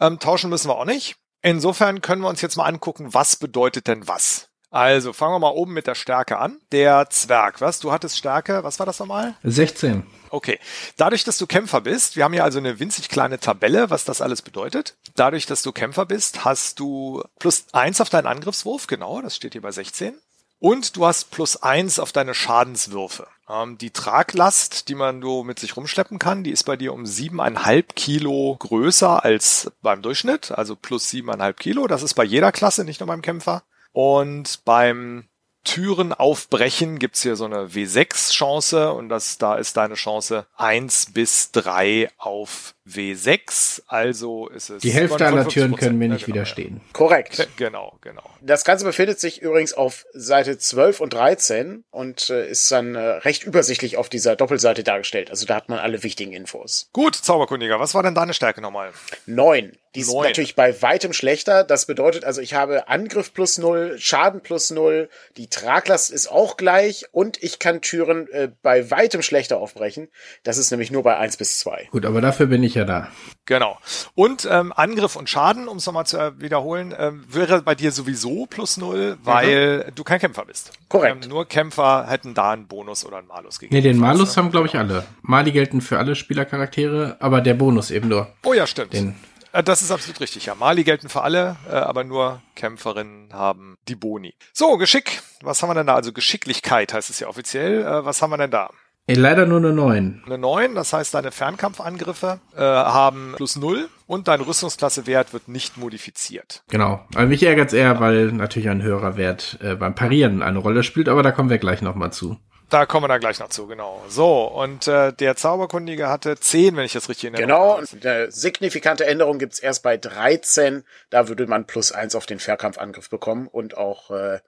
Ähm, 0.00 0.18
tauschen 0.18 0.50
müssen 0.50 0.68
wir 0.68 0.76
auch 0.76 0.84
nicht. 0.84 1.16
Insofern 1.42 2.00
können 2.00 2.22
wir 2.22 2.28
uns 2.28 2.40
jetzt 2.40 2.56
mal 2.56 2.66
angucken, 2.66 3.14
was 3.14 3.36
bedeutet 3.36 3.88
denn 3.88 4.06
was. 4.06 4.48
Also 4.72 5.12
fangen 5.12 5.34
wir 5.34 5.38
mal 5.38 5.50
oben 5.50 5.74
mit 5.74 5.86
der 5.86 5.94
Stärke 5.94 6.38
an. 6.38 6.58
Der 6.72 7.10
Zwerg, 7.10 7.60
was? 7.60 7.78
Du 7.78 7.92
hattest 7.92 8.16
Stärke, 8.16 8.64
was 8.64 8.78
war 8.78 8.86
das 8.86 8.98
nochmal? 9.00 9.34
16. 9.42 10.06
Okay. 10.30 10.58
Dadurch, 10.96 11.24
dass 11.24 11.36
du 11.36 11.46
Kämpfer 11.46 11.82
bist, 11.82 12.16
wir 12.16 12.24
haben 12.24 12.32
hier 12.32 12.42
also 12.42 12.58
eine 12.58 12.80
winzig 12.80 13.10
kleine 13.10 13.38
Tabelle, 13.38 13.90
was 13.90 14.06
das 14.06 14.22
alles 14.22 14.40
bedeutet. 14.40 14.96
Dadurch, 15.14 15.44
dass 15.44 15.62
du 15.62 15.72
Kämpfer 15.72 16.06
bist, 16.06 16.46
hast 16.46 16.80
du 16.80 17.22
plus 17.38 17.66
eins 17.72 18.00
auf 18.00 18.08
deinen 18.08 18.26
Angriffswurf, 18.26 18.86
genau, 18.86 19.20
das 19.20 19.36
steht 19.36 19.52
hier 19.52 19.60
bei 19.60 19.72
16. 19.72 20.14
Und 20.62 20.96
du 20.96 21.04
hast 21.04 21.32
plus 21.32 21.56
eins 21.56 21.98
auf 21.98 22.12
deine 22.12 22.34
Schadenswürfe. 22.34 23.26
Ähm, 23.48 23.78
die 23.78 23.90
Traglast, 23.90 24.88
die 24.88 24.94
man 24.94 25.20
so 25.20 25.42
mit 25.42 25.58
sich 25.58 25.76
rumschleppen 25.76 26.20
kann, 26.20 26.44
die 26.44 26.52
ist 26.52 26.62
bei 26.62 26.76
dir 26.76 26.94
um 26.94 27.04
siebeneinhalb 27.04 27.96
Kilo 27.96 28.54
größer 28.60 29.24
als 29.24 29.72
beim 29.82 30.02
Durchschnitt, 30.02 30.52
also 30.52 30.76
plus 30.76 31.10
siebeneinhalb 31.10 31.58
Kilo. 31.58 31.88
Das 31.88 32.04
ist 32.04 32.14
bei 32.14 32.22
jeder 32.22 32.52
Klasse, 32.52 32.84
nicht 32.84 33.00
nur 33.00 33.08
beim 33.08 33.22
Kämpfer. 33.22 33.64
Und 33.90 34.64
beim 34.64 35.24
Türen 35.64 36.12
aufbrechen 36.12 37.00
gibt's 37.00 37.22
hier 37.22 37.34
so 37.34 37.44
eine 37.44 37.70
W6-Chance 37.70 38.92
und 38.92 39.08
das, 39.08 39.38
da 39.38 39.56
ist 39.56 39.76
deine 39.76 39.94
Chance 39.94 40.46
eins 40.56 41.06
bis 41.12 41.50
drei 41.50 42.08
auf 42.18 42.76
W6. 42.88 43.82
Also 43.86 44.48
ist 44.48 44.70
es. 44.70 44.82
Die 44.82 44.90
Hälfte 44.90 45.26
aller 45.26 45.42
50%. 45.42 45.48
Türen 45.48 45.76
können 45.76 45.98
mir 45.98 46.06
Ja, 46.06 46.14
nicht 46.14 46.26
genau, 46.26 46.36
widerstehen. 46.36 46.80
Korrekt. 46.92 47.38
Ja. 47.38 47.44
Genau, 47.56 47.98
genau. 48.00 48.22
Das 48.40 48.64
Ganze 48.64 48.84
befindet 48.84 49.20
sich 49.20 49.40
übrigens 49.40 49.72
auf 49.72 50.04
Seite 50.12 50.58
12 50.58 51.00
und 51.00 51.12
13 51.12 51.84
und 51.90 52.28
äh, 52.30 52.48
ist 52.48 52.70
dann 52.72 52.94
äh, 52.94 52.98
recht 52.98 53.44
übersichtlich 53.44 53.96
auf 53.96 54.08
dieser 54.08 54.34
Doppelseite 54.36 54.82
dargestellt. 54.82 55.30
Also 55.30 55.46
da 55.46 55.54
hat 55.54 55.68
man 55.68 55.78
alle 55.78 56.02
wichtigen 56.02 56.32
Infos. 56.32 56.88
Gut, 56.92 57.14
Zauberkundiger, 57.14 57.78
was 57.78 57.94
war 57.94 58.02
denn 58.02 58.14
deine 58.14 58.34
Stärke 58.34 58.60
nochmal? 58.60 58.90
Neun. 59.26 59.76
Die 59.94 60.00
ist 60.00 60.10
Neun. 60.10 60.24
natürlich 60.24 60.54
bei 60.56 60.80
weitem 60.80 61.12
schlechter. 61.12 61.64
Das 61.64 61.84
bedeutet 61.84 62.24
also, 62.24 62.40
ich 62.40 62.54
habe 62.54 62.88
Angriff 62.88 63.34
plus 63.34 63.58
null, 63.58 63.96
Schaden 63.98 64.40
plus 64.40 64.70
null, 64.70 65.10
die 65.36 65.48
Traglast 65.48 66.10
ist 66.10 66.28
auch 66.30 66.56
gleich 66.56 67.04
und 67.12 67.42
ich 67.42 67.58
kann 67.58 67.82
Türen 67.82 68.26
äh, 68.32 68.48
bei 68.62 68.90
weitem 68.90 69.20
schlechter 69.20 69.58
aufbrechen. 69.58 70.08
Das 70.44 70.56
ist 70.56 70.70
nämlich 70.70 70.90
nur 70.90 71.02
bei 71.02 71.18
eins 71.18 71.36
bis 71.36 71.58
zwei. 71.58 71.88
Gut, 71.90 72.06
aber 72.06 72.22
dafür 72.22 72.46
bin 72.46 72.62
ich 72.62 72.71
ja 72.74 72.84
da. 72.84 73.08
Genau. 73.44 73.78
Und 74.14 74.46
ähm, 74.50 74.72
Angriff 74.74 75.16
und 75.16 75.28
Schaden, 75.28 75.66
um 75.66 75.78
es 75.78 75.86
nochmal 75.86 76.06
zu 76.06 76.16
äh, 76.16 76.40
wiederholen, 76.40 76.94
ähm, 76.96 77.24
wäre 77.28 77.62
bei 77.62 77.74
dir 77.74 77.90
sowieso 77.90 78.46
plus 78.46 78.76
null, 78.76 79.18
weil 79.22 79.90
du 79.94 80.04
kein 80.04 80.20
Kämpfer 80.20 80.44
bist. 80.44 80.70
Korrekt. 80.88 81.24
Ähm, 81.24 81.28
nur 81.30 81.46
Kämpfer 81.46 82.06
hätten 82.08 82.34
da 82.34 82.52
einen 82.52 82.68
Bonus 82.68 83.04
oder 83.04 83.18
einen 83.18 83.26
Malus 83.26 83.58
gegeben. 83.58 83.74
Nee, 83.74 83.82
den 83.82 83.98
Malus 83.98 84.36
haben, 84.36 84.50
glaube 84.52 84.68
ich, 84.68 84.76
alle. 84.76 85.04
Mali 85.22 85.50
gelten 85.50 85.80
für 85.80 85.98
alle 85.98 86.14
Spielercharaktere, 86.14 87.16
aber 87.18 87.40
der 87.40 87.54
Bonus 87.54 87.90
eben 87.90 88.08
nur. 88.08 88.32
Oh 88.44 88.52
ja, 88.54 88.66
stimmt. 88.66 88.92
Den. 88.92 89.16
Äh, 89.52 89.62
Das 89.64 89.82
ist 89.82 89.90
absolut 89.90 90.20
richtig, 90.20 90.46
ja. 90.46 90.54
Mali 90.54 90.84
gelten 90.84 91.08
für 91.08 91.22
alle, 91.22 91.56
äh, 91.68 91.74
aber 91.74 92.04
nur 92.04 92.40
Kämpferinnen 92.54 93.32
haben 93.32 93.76
die 93.88 93.96
Boni. 93.96 94.34
So, 94.52 94.76
Geschick. 94.76 95.20
Was 95.42 95.60
haben 95.60 95.70
wir 95.70 95.74
denn 95.74 95.88
da? 95.88 95.96
Also 95.96 96.12
Geschicklichkeit 96.12 96.94
heißt 96.94 97.10
es 97.10 97.18
ja 97.18 97.26
offiziell. 97.26 97.84
Was 98.04 98.22
haben 98.22 98.30
wir 98.30 98.38
denn 98.38 98.52
da? 98.52 98.70
Ey, 99.08 99.16
leider 99.16 99.46
nur 99.46 99.58
eine 99.58 99.72
9. 99.72 100.22
Eine 100.26 100.38
9, 100.38 100.76
das 100.76 100.92
heißt, 100.92 101.12
deine 101.14 101.32
Fernkampfangriffe 101.32 102.38
äh, 102.54 102.60
haben 102.60 103.34
plus 103.36 103.56
0 103.56 103.88
und 104.06 104.28
dein 104.28 104.40
Rüstungsklassewert 104.40 105.32
wird 105.32 105.48
nicht 105.48 105.76
modifiziert. 105.76 106.62
Genau. 106.68 107.00
Aber 107.14 107.26
mich 107.26 107.42
ärgert's 107.42 107.72
eher, 107.72 107.98
weil 107.98 108.30
natürlich 108.30 108.68
ein 108.68 108.82
höherer 108.82 109.16
Wert 109.16 109.58
äh, 109.60 109.74
beim 109.74 109.96
Parieren 109.96 110.40
eine 110.42 110.60
Rolle 110.60 110.84
spielt, 110.84 111.08
aber 111.08 111.24
da 111.24 111.32
kommen 111.32 111.50
wir 111.50 111.58
gleich 111.58 111.82
nochmal 111.82 112.12
zu. 112.12 112.36
Da 112.72 112.86
kommen 112.86 113.04
wir 113.04 113.08
dann 113.08 113.20
gleich 113.20 113.38
noch 113.38 113.50
zu, 113.50 113.66
genau. 113.66 114.02
So, 114.08 114.44
und 114.44 114.88
äh, 114.88 115.12
der 115.12 115.36
Zauberkundige 115.36 116.08
hatte 116.08 116.38
10, 116.38 116.74
wenn 116.74 116.86
ich 116.86 116.94
das 116.94 117.10
richtig 117.10 117.24
erinnere. 117.24 117.42
Genau, 117.42 117.76
und 117.76 118.06
eine 118.06 118.32
signifikante 118.32 119.04
Änderung 119.04 119.38
gibt's 119.38 119.58
erst 119.58 119.82
bei 119.82 119.98
13. 119.98 120.82
Da 121.10 121.28
würde 121.28 121.46
man 121.46 121.66
plus 121.66 121.92
1 121.92 122.14
auf 122.14 122.24
den 122.24 122.38
Fernkampfangriff 122.38 123.10
bekommen 123.10 123.46
und 123.46 123.76
auch 123.76 124.10
äh, 124.10 124.38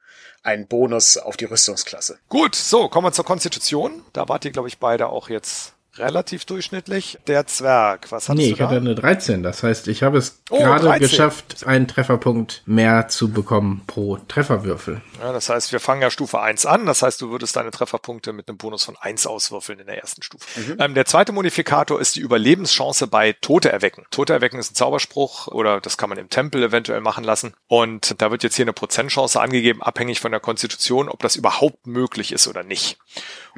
einen 0.43 0.67
Bonus 0.69 1.19
auf 1.19 1.37
die 1.37 1.45
Rüstungsklasse. 1.45 2.19
Gut, 2.31 2.55
so, 2.55 2.89
kommen 2.89 3.09
wir 3.09 3.13
zur 3.13 3.27
Konstitution. 3.27 4.03
Da 4.15 4.27
wart 4.27 4.47
ihr, 4.47 4.53
glaube 4.53 4.69
ich, 4.69 4.79
beide 4.79 5.09
auch 5.09 5.29
jetzt 5.29 5.75
relativ 5.99 6.45
durchschnittlich. 6.45 7.19
Der 7.27 7.47
Zwerg, 7.47 8.11
was 8.11 8.29
hattest 8.29 8.39
Nee, 8.39 8.47
du 8.49 8.53
ich 8.53 8.59
da? 8.59 8.67
hatte 8.67 8.77
eine 8.77 8.95
13. 8.95 9.43
Das 9.43 9.63
heißt, 9.63 9.89
ich 9.89 10.03
habe 10.03 10.19
es 10.19 10.41
Oh, 10.51 10.59
gerade 10.59 10.85
13. 10.87 11.01
geschafft, 11.09 11.67
einen 11.67 11.89
Trefferpunkt 11.89 12.63
mehr 12.67 13.09
zu 13.09 13.31
bekommen 13.31 13.83
pro 13.87 14.17
Trefferwürfel. 14.29 15.01
Ja, 15.21 15.33
das 15.33 15.49
heißt, 15.49 15.73
wir 15.73 15.81
fangen 15.81 16.03
ja 16.03 16.11
Stufe 16.11 16.41
1 16.41 16.67
an. 16.67 16.87
Das 16.87 17.03
heißt, 17.03 17.21
du 17.21 17.31
würdest 17.31 17.57
deine 17.57 17.71
Trefferpunkte 17.71 18.33
mit 18.33 18.49
einem 18.49 18.59
Bonus 18.59 18.85
von 18.85 18.97
1 18.97 19.27
auswürfeln 19.27 19.79
in 19.79 19.87
der 19.87 19.99
ersten 19.99 20.23
Stufe. 20.23 20.45
Ähm, 20.79 20.95
der 20.95 21.07
zweite 21.07 21.33
Modifikator 21.33 22.01
ist 22.01 22.17
die 22.17 22.21
Überlebenschance 22.21 23.07
bei 23.07 23.33
Tote 23.41 23.71
erwecken. 23.71 24.05
Tote 24.11 24.33
erwecken 24.33 24.59
ist 24.59 24.73
ein 24.73 24.75
Zauberspruch 24.75 25.49
oder 25.49 25.81
das 25.81 25.97
kann 25.97 26.09
man 26.09 26.19
im 26.19 26.29
Tempel 26.31 26.63
eventuell 26.63 27.01
machen 27.01 27.25
lassen. 27.25 27.55
Und 27.67 28.21
da 28.21 28.31
wird 28.31 28.43
jetzt 28.43 28.57
hier 28.57 28.65
eine 28.65 28.73
Prozentchance 28.73 29.41
angegeben, 29.41 29.83
abhängig 29.83 30.21
von 30.21 30.31
der 30.33 30.41
Konstitution, 30.41 31.09
ob 31.09 31.21
das 31.23 31.37
überhaupt 31.37 31.87
möglich 31.87 32.33
ist 32.33 32.47
oder 32.49 32.63
nicht. 32.63 32.99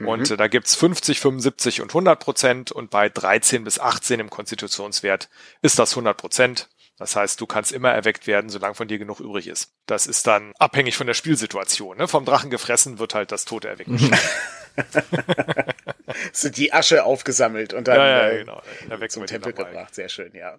Und 0.04 0.30
äh, 0.30 0.36
da 0.36 0.46
gibt's 0.48 0.74
50, 0.74 1.20
75 1.20 1.80
und 1.80 1.88
100 1.90 2.20
Prozent 2.26 2.72
und 2.72 2.90
bei 2.90 3.08
13 3.08 3.62
bis 3.62 3.78
18 3.78 4.18
im 4.18 4.30
Konstitutionswert 4.30 5.28
ist 5.62 5.78
das 5.78 5.92
100 5.92 6.16
Prozent. 6.16 6.68
Das 6.98 7.14
heißt, 7.14 7.40
du 7.40 7.46
kannst 7.46 7.70
immer 7.70 7.92
erweckt 7.92 8.26
werden, 8.26 8.50
solange 8.50 8.74
von 8.74 8.88
dir 8.88 8.98
genug 8.98 9.20
übrig 9.20 9.46
ist. 9.46 9.70
Das 9.86 10.08
ist 10.08 10.26
dann 10.26 10.52
abhängig 10.58 10.96
von 10.96 11.06
der 11.06 11.14
Spielsituation. 11.14 11.96
Ne? 11.98 12.08
Vom 12.08 12.24
Drachen 12.24 12.50
gefressen 12.50 12.98
wird 12.98 13.14
halt 13.14 13.30
das 13.30 13.44
Tote 13.44 13.68
erwecken. 13.68 14.10
Sind 16.32 16.56
die 16.56 16.72
Asche 16.72 17.04
aufgesammelt 17.04 17.74
und 17.74 17.88
dann 17.88 17.96
ja, 17.96 18.08
ja, 18.08 18.28
äh, 18.28 18.38
genau. 18.38 18.62
Erwecken 18.88 19.10
zum 19.10 19.26
Tempel 19.26 19.52
gebracht. 19.52 19.94
Sehr 19.94 20.08
schön, 20.08 20.32
ja. 20.34 20.58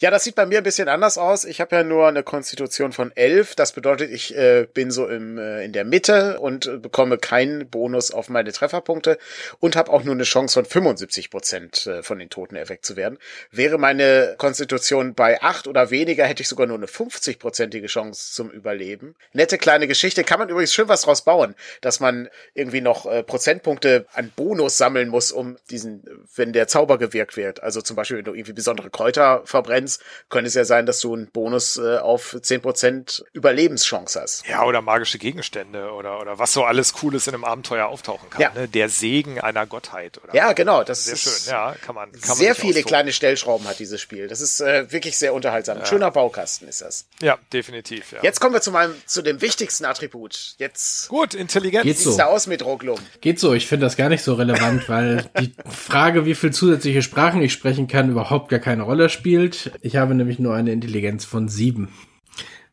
Ja, 0.00 0.10
das 0.10 0.24
sieht 0.24 0.34
bei 0.34 0.46
mir 0.46 0.58
ein 0.58 0.64
bisschen 0.64 0.88
anders 0.88 1.18
aus. 1.18 1.44
Ich 1.44 1.60
habe 1.60 1.76
ja 1.76 1.82
nur 1.84 2.08
eine 2.08 2.22
Konstitution 2.22 2.92
von 2.92 3.12
11. 3.14 3.54
Das 3.54 3.72
bedeutet, 3.72 4.10
ich 4.10 4.36
äh, 4.36 4.66
bin 4.72 4.90
so 4.90 5.06
im, 5.06 5.38
äh, 5.38 5.64
in 5.64 5.72
der 5.72 5.84
Mitte 5.84 6.40
und 6.40 6.66
äh, 6.66 6.78
bekomme 6.78 7.18
keinen 7.18 7.68
Bonus 7.68 8.10
auf 8.10 8.28
meine 8.28 8.52
Trefferpunkte 8.52 9.18
und 9.60 9.76
habe 9.76 9.92
auch 9.92 10.02
nur 10.02 10.14
eine 10.14 10.24
Chance 10.24 10.54
von 10.54 10.64
75 10.64 11.30
Prozent 11.30 11.86
äh, 11.86 12.02
von 12.02 12.18
den 12.18 12.30
Toten 12.30 12.56
erweckt 12.56 12.84
zu 12.84 12.96
werden. 12.96 13.18
Wäre 13.50 13.78
meine 13.78 14.34
Konstitution 14.38 15.14
bei 15.14 15.42
8 15.42 15.68
oder 15.68 15.90
weniger, 15.90 16.24
hätte 16.24 16.42
ich 16.42 16.48
sogar 16.48 16.66
nur 16.66 16.76
eine 16.76 16.86
50-prozentige 16.86 17.86
Chance 17.86 18.32
zum 18.32 18.50
Überleben. 18.50 19.14
Nette 19.32 19.58
kleine 19.58 19.86
Geschichte. 19.86 20.24
Kann 20.24 20.38
man 20.38 20.48
übrigens 20.48 20.72
schön 20.72 20.88
was 20.88 21.02
draus 21.02 21.24
bauen, 21.24 21.54
dass 21.80 22.00
man 22.00 22.28
irgendwie 22.54 22.80
noch 22.80 23.06
äh, 23.06 23.22
Prozentpunkte 23.60 24.06
an 24.12 24.32
Bonus 24.34 24.76
sammeln 24.78 25.08
muss, 25.08 25.32
um 25.32 25.56
diesen, 25.70 26.02
wenn 26.34 26.52
der 26.52 26.68
Zauber 26.68 26.98
gewirkt 26.98 27.36
wird. 27.36 27.62
Also 27.62 27.80
zum 27.80 27.96
Beispiel, 27.96 28.18
wenn 28.18 28.24
du 28.24 28.34
irgendwie 28.34 28.52
besondere 28.52 28.90
Kräuter 28.90 29.42
verbrennst, 29.44 30.02
könnte 30.28 30.48
es 30.48 30.54
ja 30.54 30.64
sein, 30.64 30.86
dass 30.86 31.00
du 31.00 31.14
einen 31.14 31.30
Bonus 31.30 31.76
äh, 31.76 31.98
auf 31.98 32.34
10% 32.34 33.24
Überlebenschance 33.32 34.20
hast. 34.20 34.46
Ja, 34.46 34.64
oder 34.64 34.82
magische 34.82 35.18
Gegenstände 35.18 35.90
oder, 35.92 36.20
oder 36.20 36.38
was 36.38 36.52
so 36.52 36.64
alles 36.64 36.92
Cooles 36.92 37.26
in 37.26 37.34
einem 37.34 37.44
Abenteuer 37.44 37.86
auftauchen 37.86 38.30
kann. 38.30 38.40
Ja. 38.40 38.52
Ne? 38.54 38.68
Der 38.68 38.88
Segen 38.88 39.40
einer 39.40 39.66
Gottheit. 39.66 40.20
Oder 40.22 40.34
Ja, 40.34 40.52
genau. 40.52 40.84
Das 40.84 41.04
Sehr 41.04 41.14
ist 41.14 41.44
schön, 41.44 41.52
ja, 41.52 41.74
kann 41.84 41.94
man. 41.94 42.12
Kann 42.12 42.20
man 42.28 42.36
sehr 42.36 42.54
sich 42.54 42.60
viele 42.60 42.74
austoben. 42.74 42.88
kleine 42.88 43.12
Stellschrauben 43.12 43.66
hat 43.66 43.78
dieses 43.78 44.00
Spiel. 44.00 44.28
Das 44.28 44.40
ist 44.40 44.60
äh, 44.60 44.90
wirklich 44.92 45.18
sehr 45.18 45.34
unterhaltsam. 45.34 45.78
Ein 45.78 45.86
Schöner 45.86 46.10
Baukasten 46.10 46.68
ist 46.68 46.82
das. 46.82 47.06
Ja, 47.20 47.38
definitiv. 47.52 48.12
Ja. 48.12 48.22
Jetzt 48.22 48.40
kommen 48.40 48.54
wir 48.54 48.60
zu 48.60 48.70
meinem, 48.70 48.94
zu 49.06 49.22
dem 49.22 49.40
wichtigsten 49.40 49.84
Attribut. 49.84 50.54
Jetzt 50.58 51.08
Gut, 51.08 51.34
Intelligenz. 51.34 51.84
Geht's 51.84 52.00
sieht's 52.00 52.12
so. 52.12 52.18
da 52.18 52.26
aus 52.26 52.46
mit 52.46 52.64
Roglum. 52.64 52.98
Geht 53.20 53.38
so, 53.40 53.45
ich 53.54 53.66
finde 53.66 53.86
das 53.86 53.96
gar 53.96 54.08
nicht 54.08 54.22
so 54.22 54.34
relevant, 54.34 54.88
weil 54.88 55.24
die 55.40 55.52
Frage, 55.68 56.26
wie 56.26 56.34
viel 56.34 56.52
zusätzliche 56.52 57.02
Sprachen 57.02 57.42
ich 57.42 57.52
sprechen 57.52 57.86
kann, 57.88 58.10
überhaupt 58.10 58.48
gar 58.48 58.60
keine 58.60 58.82
Rolle 58.82 59.08
spielt. 59.08 59.72
Ich 59.80 59.96
habe 59.96 60.14
nämlich 60.14 60.38
nur 60.38 60.54
eine 60.54 60.72
Intelligenz 60.72 61.24
von 61.24 61.48
sieben. 61.48 61.88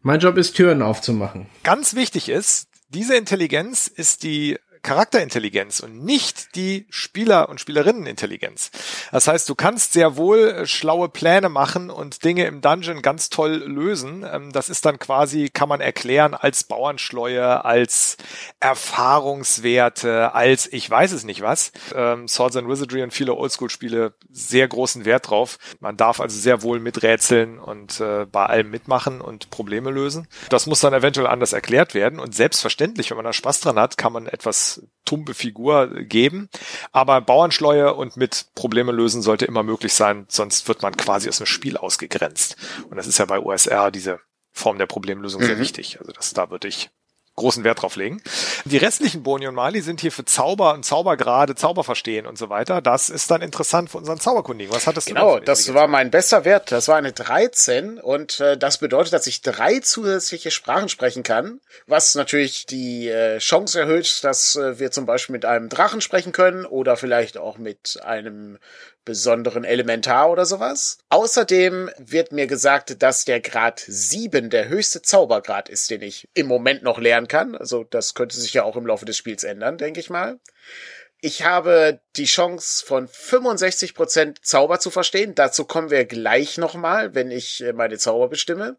Mein 0.02 0.20
Job 0.20 0.38
ist, 0.38 0.56
Türen 0.56 0.82
aufzumachen. 0.82 1.48
Ganz 1.64 1.96
wichtig 1.96 2.30
ist, 2.30 2.68
diese 2.90 3.16
Intelligenz 3.16 3.88
ist 3.88 4.24
die 4.24 4.58
Charakterintelligenz 4.84 5.80
und 5.80 6.04
nicht 6.04 6.56
die 6.56 6.86
Spieler- 6.90 7.48
und 7.50 7.60
Spielerinnenintelligenz. 7.62 8.70
Das 9.12 9.28
heißt, 9.28 9.48
du 9.48 9.56
kannst 9.56 9.94
sehr 9.94 10.18
wohl 10.18 10.40
äh, 10.40 10.68
schlaue 10.68 11.10
Pläne 11.10 11.50
machen 11.50 11.90
und 11.90 12.24
Dinge 12.24 12.46
im 12.46 12.62
Dungeon 12.62 13.02
ganz 13.02 13.30
toll 13.30 13.64
lösen. 13.66 14.26
Ähm, 14.30 14.52
Das 14.52 14.70
ist 14.70 14.86
dann 14.86 15.00
quasi, 15.00 15.50
kann 15.50 15.70
man 15.70 15.82
erklären, 15.82 16.34
als 16.34 16.66
Bauernschleue, 16.66 17.64
als 17.64 18.18
Erfahrungswerte, 18.60 20.34
als 20.34 20.72
ich 20.72 20.90
weiß 20.90 21.14
es 21.14 21.24
nicht 21.24 21.42
was. 21.42 21.72
Ähm, 21.96 22.28
Swords 22.28 22.58
and 22.58 22.68
Wizardry 22.68 23.04
und 23.04 23.14
viele 23.14 23.36
Oldschool-Spiele 23.36 24.14
sehr 24.32 24.68
großen 24.68 25.06
Wert 25.06 25.30
drauf. 25.30 25.58
Man 25.80 25.96
darf 25.98 26.20
also 26.20 26.38
sehr 26.38 26.62
wohl 26.62 26.80
miträtseln 26.80 27.58
und 27.58 28.00
äh, 28.00 28.26
bei 28.26 28.46
allem 28.46 28.70
mitmachen 28.70 29.22
und 29.22 29.50
Probleme 29.50 29.92
lösen. 29.92 30.28
Das 30.50 30.68
muss 30.68 30.82
dann 30.82 30.94
eventuell 30.94 31.28
anders 31.28 31.54
erklärt 31.54 31.94
werden 31.94 32.20
und 32.20 32.36
selbstverständlich, 32.36 33.10
wenn 33.10 33.18
man 33.18 33.26
da 33.26 33.34
Spaß 33.34 33.62
dran 33.62 33.80
hat, 33.80 33.98
kann 33.98 34.12
man 34.12 34.28
etwas 34.28 34.73
tumpe 35.06 35.34
Figur 35.34 35.88
geben. 36.04 36.50
Aber 36.92 37.22
Bauernschleue 37.22 37.94
und 37.94 38.18
mit 38.18 38.48
Probleme 38.56 38.92
lösen 38.92 39.22
sollte 39.22 39.46
immer 39.46 39.64
möglich 39.64 39.94
sein, 39.94 40.26
sonst 40.30 40.68
wird 40.68 40.82
man 40.82 40.96
quasi 40.96 41.30
aus 41.30 41.38
dem 41.38 41.46
Spiel 41.46 41.78
ausgegrenzt. 41.78 42.56
Und 42.90 42.98
das 42.98 43.08
ist 43.08 43.18
ja 43.18 43.26
bei 43.26 43.40
OSR 43.40 43.92
diese 43.92 44.20
Form 44.52 44.78
der 44.78 44.86
Problemlösung 44.86 45.42
sehr 45.42 45.60
wichtig. 45.60 46.00
Also 46.00 46.12
das, 46.12 46.34
da 46.34 46.50
würde 46.52 46.68
ich 46.68 46.92
großen 47.36 47.64
Wert 47.64 47.82
drauf 47.82 47.96
legen. 47.96 48.22
Die 48.66 48.78
restlichen 48.78 49.24
Boni 49.24 49.48
und 49.48 49.56
Mali 49.56 49.82
sind 49.82 50.02
hier 50.02 50.12
für 50.12 50.26
Zauber 50.26 50.74
und 50.74 50.86
Zaubergrade, 50.86 51.56
Zauber 51.56 51.84
verstehen 51.84 52.28
und 52.28 52.38
so 52.38 52.50
weiter. 52.50 52.82
Das 52.82 53.10
ist 53.10 53.32
dann 53.32 53.42
interessant 53.42 53.90
für 53.90 53.98
unseren 53.98 54.20
Zauberkundigen. 54.20 54.74
Was 54.74 54.86
hattest 54.86 55.10
du 55.10 55.14
Genau, 55.14 55.34
denn 55.36 55.40
für 55.40 55.46
das 55.46 55.74
war 55.74 55.88
mein 55.88 56.12
bester 56.12 56.46
Wert. 56.46 56.72
Das 56.72 56.88
war 56.88 56.98
eine 56.98 57.12
13 57.12 57.98
und 57.98 58.40
äh, 58.40 58.58
das 58.58 58.78
bedeutet, 58.78 59.14
dass 59.14 59.26
ich 59.26 59.42
drei 59.42 59.80
zusätzliche 59.80 60.52
Sprachen 60.52 60.90
sprechen 60.90 61.24
kann, 61.24 61.60
was 61.88 62.14
natürlich 62.16 62.66
die 62.68 63.08
äh, 63.08 63.40
Chance 63.40 63.80
erhöht, 63.80 64.24
dass 64.24 64.56
äh, 64.56 64.80
wir 64.80 64.92
zum 64.92 65.06
Beispiel 65.06 65.34
mit 65.34 65.46
einem 65.46 65.70
Drachen 65.70 66.02
sprechen 66.02 66.34
können 66.34 66.66
oder 66.66 66.98
vielleicht 66.98 67.38
auch 67.38 67.58
mit 67.58 68.00
einem 68.04 68.60
besonderen 69.06 69.64
Elementar 69.64 70.30
oder 70.30 70.46
sowas. 70.46 70.98
Außerdem 71.10 71.90
wird 71.98 72.32
mir 72.32 72.48
gesagt, 72.48 73.02
dass 73.02 73.26
der 73.26 73.42
Grad 73.42 73.84
7 73.86 74.50
der 74.50 74.70
höchste 74.70 75.02
Zaubergrad 75.02 75.70
ist, 75.70 75.90
den 75.90 76.02
ich 76.02 76.28
im 76.34 76.48
Moment 76.48 76.84
noch 76.84 77.00
lernen 77.00 77.28
kann. 77.28 77.56
Also 77.56 77.84
das 77.84 78.14
könnte 78.14 78.40
sich 78.40 78.54
ja 78.54 78.64
auch 78.64 78.76
im 78.76 78.86
Laufe 78.86 79.06
des 79.06 79.18
Spiels 79.18 79.44
ändern, 79.44 79.78
denke 79.78 80.00
ich 80.00 80.10
mal. 80.10 80.40
Ich 81.26 81.44
habe 81.44 82.02
die 82.18 82.26
Chance 82.26 82.86
von 82.86 83.08
65% 83.08 84.42
Zauber 84.42 84.80
zu 84.80 84.92
verstehen. 84.92 85.36
Dazu 85.36 85.64
kommen 85.64 85.90
wir 85.90 86.04
gleich 86.04 86.58
nochmal, 86.58 87.16
wenn 87.16 87.32
ich 87.32 87.64
äh, 87.64 87.72
meine 87.72 87.98
Zauber 87.98 88.28
bestimme. 88.28 88.78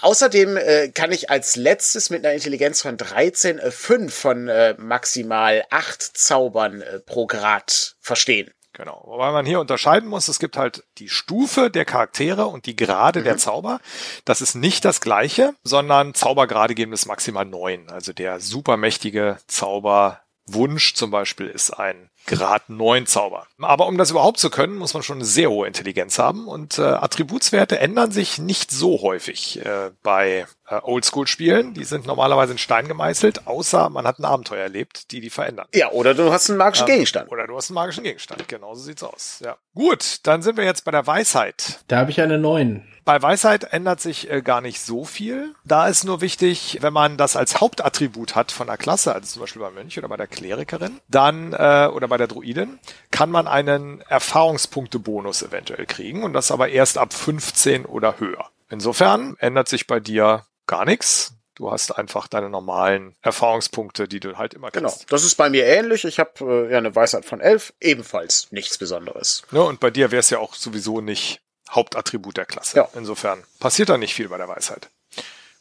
Außerdem 0.00 0.56
äh, 0.56 0.88
kann 0.88 1.12
ich 1.12 1.28
als 1.28 1.56
letztes 1.56 2.08
mit 2.08 2.24
einer 2.24 2.34
Intelligenz 2.34 2.80
von 2.80 2.96
13 2.96 3.58
äh, 3.58 3.70
5 3.70 4.14
von 4.14 4.48
äh, 4.48 4.74
maximal 4.78 5.64
8 5.68 6.02
Zaubern 6.02 6.80
äh, 6.80 7.00
pro 7.00 7.26
Grad 7.26 7.96
verstehen. 8.00 8.50
Genau. 8.72 9.02
Wobei 9.04 9.32
man 9.32 9.46
hier 9.46 9.60
unterscheiden 9.60 10.08
muss, 10.08 10.28
es 10.28 10.38
gibt 10.38 10.56
halt 10.56 10.84
die 10.98 11.08
Stufe 11.08 11.70
der 11.70 11.84
Charaktere 11.84 12.46
und 12.46 12.66
die 12.66 12.76
Grade 12.76 13.22
der 13.22 13.36
Zauber. 13.36 13.80
Das 14.24 14.40
ist 14.40 14.54
nicht 14.54 14.84
das 14.84 15.00
gleiche, 15.00 15.54
sondern 15.64 16.14
Zaubergrade 16.14 16.74
geben 16.74 16.92
es 16.92 17.06
maximal 17.06 17.44
neun. 17.44 17.90
Also 17.90 18.12
der 18.12 18.38
supermächtige 18.38 19.38
Zauberwunsch 19.48 20.94
zum 20.94 21.10
Beispiel 21.10 21.48
ist 21.48 21.72
ein 21.72 22.09
Grad 22.26 22.68
9 22.68 23.06
Zauber. 23.06 23.46
Aber 23.60 23.86
um 23.86 23.98
das 23.98 24.10
überhaupt 24.10 24.38
zu 24.38 24.50
können, 24.50 24.76
muss 24.76 24.94
man 24.94 25.02
schon 25.02 25.18
eine 25.18 25.24
sehr 25.24 25.50
hohe 25.50 25.66
Intelligenz 25.66 26.18
haben 26.18 26.46
und 26.46 26.78
äh, 26.78 26.82
Attributswerte 26.82 27.78
ändern 27.78 28.12
sich 28.12 28.38
nicht 28.38 28.70
so 28.70 29.02
häufig 29.02 29.64
äh, 29.64 29.90
bei 30.02 30.46
äh, 30.68 30.80
Oldschool-Spielen. 30.82 31.74
Die 31.74 31.84
sind 31.84 32.06
normalerweise 32.06 32.52
in 32.52 32.58
Stein 32.58 32.88
gemeißelt, 32.88 33.46
außer 33.46 33.90
man 33.90 34.06
hat 34.06 34.18
ein 34.18 34.24
Abenteuer 34.24 34.62
erlebt, 34.62 35.10
die 35.10 35.20
die 35.20 35.30
verändern. 35.30 35.66
Ja, 35.74 35.90
oder 35.90 36.14
du 36.14 36.32
hast 36.32 36.48
einen 36.48 36.58
magischen 36.58 36.86
Gegenstand. 36.86 37.30
Oder 37.30 37.46
du 37.46 37.56
hast 37.56 37.70
einen 37.70 37.74
magischen 37.74 38.04
Gegenstand. 38.04 38.46
Genau 38.48 38.74
so 38.74 38.82
sieht's 38.82 39.02
aus. 39.02 39.40
Ja. 39.44 39.56
Gut, 39.74 40.18
dann 40.24 40.42
sind 40.42 40.56
wir 40.56 40.64
jetzt 40.64 40.84
bei 40.84 40.90
der 40.90 41.06
Weisheit. 41.06 41.80
Da 41.88 41.98
habe 41.98 42.10
ich 42.10 42.20
eine 42.20 42.38
9. 42.38 42.86
Bei 43.04 43.20
Weisheit 43.20 43.64
ändert 43.64 44.00
sich 44.00 44.30
äh, 44.30 44.42
gar 44.42 44.60
nicht 44.60 44.80
so 44.80 45.04
viel. 45.04 45.54
Da 45.64 45.88
ist 45.88 46.04
nur 46.04 46.20
wichtig, 46.20 46.78
wenn 46.80 46.92
man 46.92 47.16
das 47.16 47.36
als 47.36 47.60
Hauptattribut 47.60 48.34
hat 48.34 48.52
von 48.52 48.66
der 48.66 48.76
Klasse, 48.76 49.14
also 49.14 49.26
zum 49.26 49.40
Beispiel 49.40 49.62
beim 49.62 49.74
Mönch 49.74 49.98
oder 49.98 50.08
bei 50.08 50.16
der 50.16 50.26
Klerikerin, 50.26 51.00
dann 51.08 51.52
äh, 51.52 51.88
oder 51.92 52.08
bei 52.08 52.16
der 52.16 52.26
Druidin, 52.26 52.78
kann 53.10 53.30
man 53.30 53.46
einen 53.48 54.00
Erfahrungspunkte-Bonus 54.02 55.42
eventuell 55.42 55.86
kriegen 55.86 56.22
und 56.22 56.32
das 56.32 56.50
aber 56.50 56.68
erst 56.68 56.98
ab 56.98 57.12
15 57.12 57.86
oder 57.86 58.18
höher. 58.18 58.50
Insofern 58.68 59.36
ändert 59.38 59.68
sich 59.68 59.86
bei 59.86 60.00
dir 60.00 60.44
gar 60.66 60.84
nichts. 60.84 61.34
Du 61.56 61.70
hast 61.70 61.98
einfach 61.98 62.26
deine 62.26 62.48
normalen 62.48 63.16
Erfahrungspunkte, 63.20 64.08
die 64.08 64.20
du 64.20 64.38
halt 64.38 64.54
immer 64.54 64.70
kennst. 64.70 65.00
Genau, 65.00 65.10
das 65.10 65.24
ist 65.24 65.34
bei 65.34 65.50
mir 65.50 65.66
ähnlich. 65.66 66.04
Ich 66.06 66.18
habe 66.18 66.66
äh, 66.68 66.72
ja 66.72 66.78
eine 66.78 66.94
Weisheit 66.96 67.26
von 67.26 67.40
elf, 67.40 67.74
ebenfalls 67.80 68.50
nichts 68.50 68.78
Besonderes. 68.78 69.42
Ja, 69.52 69.60
und 69.60 69.78
bei 69.78 69.90
dir 69.90 70.10
wäre 70.10 70.20
es 70.20 70.30
ja 70.30 70.38
auch 70.38 70.54
sowieso 70.54 71.02
nicht 71.02 71.42
Hauptattribut 71.70 72.36
der 72.36 72.46
Klasse. 72.46 72.76
Ja. 72.76 72.88
Insofern 72.96 73.42
passiert 73.58 73.88
da 73.88 73.98
nicht 73.98 74.14
viel 74.14 74.28
bei 74.28 74.38
der 74.38 74.48
Weisheit. 74.48 74.88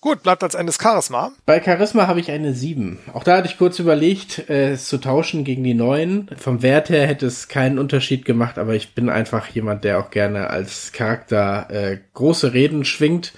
Gut, 0.02 0.24
bleibt 0.24 0.44
als 0.44 0.56
Ende 0.56 0.72
Charisma. 0.72 1.34
Bei 1.46 1.62
Charisma 1.62 2.08
habe 2.08 2.22
ich 2.22 2.32
eine 2.32 2.54
7. 2.54 3.00
Auch 3.12 3.26
da 3.26 3.36
hatte 3.36 3.50
ich 3.50 3.58
kurz 3.58 3.80
überlegt, 3.80 4.50
äh, 4.50 4.72
es 4.72 4.88
zu 4.88 4.98
tauschen 4.98 5.44
gegen 5.44 5.66
die 5.66 5.74
neuen. 5.74 6.30
Vom 6.38 6.62
Wert 6.62 6.90
her 6.90 7.06
hätte 7.06 7.26
es 7.26 7.50
keinen 7.50 7.78
Unterschied 7.78 8.24
gemacht, 8.24 8.58
aber 8.58 8.76
ich 8.76 8.96
bin 8.96 9.10
einfach 9.10 9.48
jemand, 9.50 9.84
der 9.84 10.00
auch 10.00 10.10
gerne 10.10 10.50
als 10.50 10.94
Charakter 10.94 11.68
äh, 11.70 11.98
große 12.14 12.54
Reden 12.54 12.86
schwingt. 12.86 13.34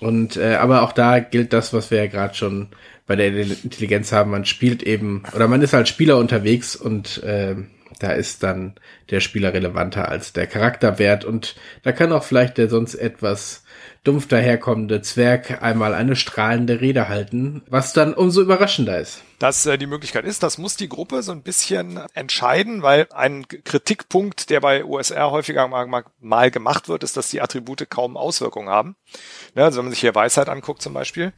Und 0.00 0.38
äh, 0.38 0.54
aber 0.54 0.82
auch 0.82 0.92
da 0.92 1.18
gilt 1.18 1.52
das, 1.52 1.74
was 1.74 1.90
wir 1.90 1.98
ja 1.98 2.06
gerade 2.06 2.34
schon 2.34 2.68
bei 3.06 3.14
der 3.14 3.36
Intelligenz 3.36 4.10
haben. 4.10 4.30
Man 4.30 4.46
spielt 4.46 4.82
eben, 4.82 5.22
oder 5.34 5.48
man 5.48 5.60
ist 5.60 5.74
als 5.74 5.90
Spieler 5.90 6.16
unterwegs 6.16 6.76
und 6.76 7.22
äh, 7.24 7.56
da 7.98 8.12
ist 8.12 8.42
dann 8.42 8.74
der 9.10 9.20
Spieler 9.20 9.52
relevanter 9.52 10.08
als 10.08 10.32
der 10.32 10.46
Charakterwert 10.46 11.24
und 11.24 11.56
da 11.82 11.92
kann 11.92 12.12
auch 12.12 12.24
vielleicht 12.24 12.58
der 12.58 12.68
sonst 12.68 12.94
etwas 12.94 13.64
dumpf 14.04 14.28
daherkommende 14.28 15.02
Zwerg 15.02 15.62
einmal 15.62 15.94
eine 15.94 16.16
strahlende 16.16 16.80
Rede 16.80 17.08
halten, 17.08 17.62
was 17.68 17.92
dann 17.92 18.14
umso 18.14 18.42
überraschender 18.42 19.00
ist 19.00 19.22
dass 19.38 19.66
äh, 19.66 19.78
die 19.78 19.86
Möglichkeit 19.86 20.24
ist. 20.24 20.42
Das 20.42 20.58
muss 20.58 20.76
die 20.76 20.88
Gruppe 20.88 21.22
so 21.22 21.32
ein 21.32 21.42
bisschen 21.42 22.00
entscheiden, 22.14 22.82
weil 22.82 23.06
ein 23.12 23.46
Kritikpunkt, 23.48 24.50
der 24.50 24.60
bei 24.60 24.84
OSR 24.84 25.30
häufiger 25.30 25.68
mal, 25.68 26.04
mal 26.20 26.50
gemacht 26.50 26.88
wird, 26.88 27.02
ist, 27.02 27.16
dass 27.16 27.30
die 27.30 27.40
Attribute 27.40 27.88
kaum 27.90 28.16
Auswirkungen 28.16 28.68
haben. 28.68 28.96
Ja, 29.54 29.64
also 29.64 29.78
wenn 29.78 29.86
man 29.86 29.92
sich 29.92 30.00
hier 30.00 30.14
Weisheit 30.14 30.48
anguckt 30.48 30.82
zum 30.82 30.94
Beispiel. 30.94 31.32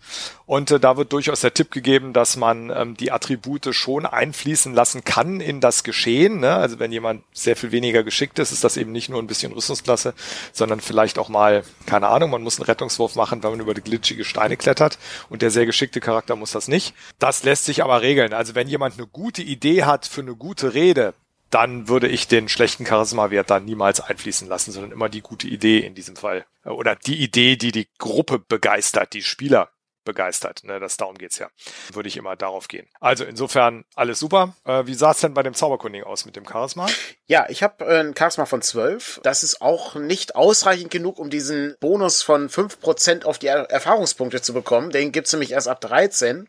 Und 0.47 0.71
äh, 0.71 0.81
da 0.81 0.97
wird 0.97 1.13
durchaus 1.13 1.41
der 1.41 1.55
Tipp 1.55 1.71
gegeben, 1.71 2.13
dass 2.13 2.37
man 2.37 2.71
ähm, 2.71 2.97
die 2.97 3.13
Attribute 3.13 3.75
schon 3.75 4.07
einfließen 4.07 4.75
lassen 4.75 5.05
kann 5.05 5.41
in 5.41 5.61
das 5.61 5.85
Geschehen. 5.85 6.41
Ne? 6.41 6.55
Also 6.55 6.79
wenn 6.79 6.93
jemand 6.93 7.25
sehr 7.33 7.57
viel 7.57 7.73
weniger 7.73 8.03
geschickt 8.03 8.39
ist, 8.39 8.53
ist 8.53 8.65
das 8.65 8.77
eben 8.77 8.93
nicht 8.93 9.09
nur 9.09 9.21
ein 9.21 9.27
bisschen 9.27 9.53
Rüstungsklasse, 9.53 10.15
sondern 10.53 10.81
vielleicht 10.81 11.19
auch 11.19 11.29
mal, 11.29 11.65
keine 11.87 12.09
Ahnung, 12.09 12.31
man 12.31 12.43
muss 12.43 12.59
einen 12.59 12.67
Rettungswurf 12.67 13.15
machen, 13.17 13.43
wenn 13.43 13.51
man 13.51 13.61
über 13.61 13.75
die 13.75 13.83
glitschige 13.83 14.25
Steine 14.25 14.57
klettert. 14.57 14.99
Und 15.29 15.43
der 15.43 15.51
sehr 15.51 15.67
geschickte 15.67 16.01
Charakter 16.01 16.37
muss 16.37 16.53
das 16.53 16.69
nicht. 16.69 16.95
Das 17.19 17.43
lässt 17.43 17.65
sich 17.65 17.83
aber 17.83 17.88
regeln. 17.97 18.33
Also 18.33 18.55
wenn 18.55 18.69
jemand 18.69 18.95
eine 18.95 19.07
gute 19.07 19.43
Idee 19.43 19.85
hat 19.85 20.07
für 20.07 20.21
eine 20.21 20.37
gute 20.37 20.75
Rede, 20.75 21.15
dann 21.51 21.89
würde 21.89 22.09
ich 22.09 22.29
den 22.29 22.49
schlechten 22.49 22.85
Charisma-Wert 22.85 23.51
da 23.51 23.59
niemals 23.59 24.01
einfließen 24.01 24.49
lassen, 24.49 24.73
sondern 24.73 24.93
immer 24.93 25.09
die 25.09 25.23
gute 25.23 25.49
Idee 25.49 25.79
in 25.79 25.95
diesem 25.95 26.17
Fall. 26.17 26.45
Oder 26.65 26.95
die 26.95 27.23
Idee, 27.23 27.57
die 27.57 27.73
die 27.73 27.89
Gruppe 27.99 28.39
begeistert, 28.39 29.15
die 29.15 29.23
Spieler 29.23 29.71
begeistert. 30.09 30.65
Ne, 30.65 30.81
das 30.81 30.97
darum 30.97 31.19
geht's 31.19 31.39
ja. 31.39 31.49
Würde 31.93 32.09
ich 32.09 32.17
immer 32.17 32.35
darauf 32.35 32.67
gehen. 32.69 32.89
Also 32.99 33.25
insofern 33.25 33.85
alles 33.95 34.19
super. 34.19 34.55
Äh, 34.65 34.87
wie 34.87 34.95
sah 34.95 35.11
es 35.11 35.21
denn 35.21 35.35
bei 35.35 35.43
dem 35.43 35.53
Zauberkundigen 35.53 36.07
aus 36.07 36.25
mit 36.25 36.35
dem 36.35 36.49
Charisma? 36.49 36.87
Ja, 37.27 37.45
ich 37.51 37.63
habe 37.63 37.85
äh, 37.85 38.01
ein 38.01 38.15
Charisma 38.17 38.47
von 38.47 38.63
12. 38.63 39.21
Das 39.23 39.43
ist 39.43 39.61
auch 39.61 39.97
nicht 39.97 40.35
ausreichend 40.35 40.91
genug, 40.91 41.19
um 41.19 41.29
diesen 41.29 41.77
Bonus 41.79 42.23
von 42.23 42.49
5% 42.49 43.25
auf 43.25 43.39
die 43.39 43.49
er 43.49 43.71
Erfahrungspunkte 43.71 44.41
zu 44.41 44.55
bekommen. 44.55 44.91
Den 44.91 45.13
gibt's 45.13 45.33
nämlich 45.33 45.53
erst 45.53 45.69
ab 45.69 45.83
13. 45.83 46.49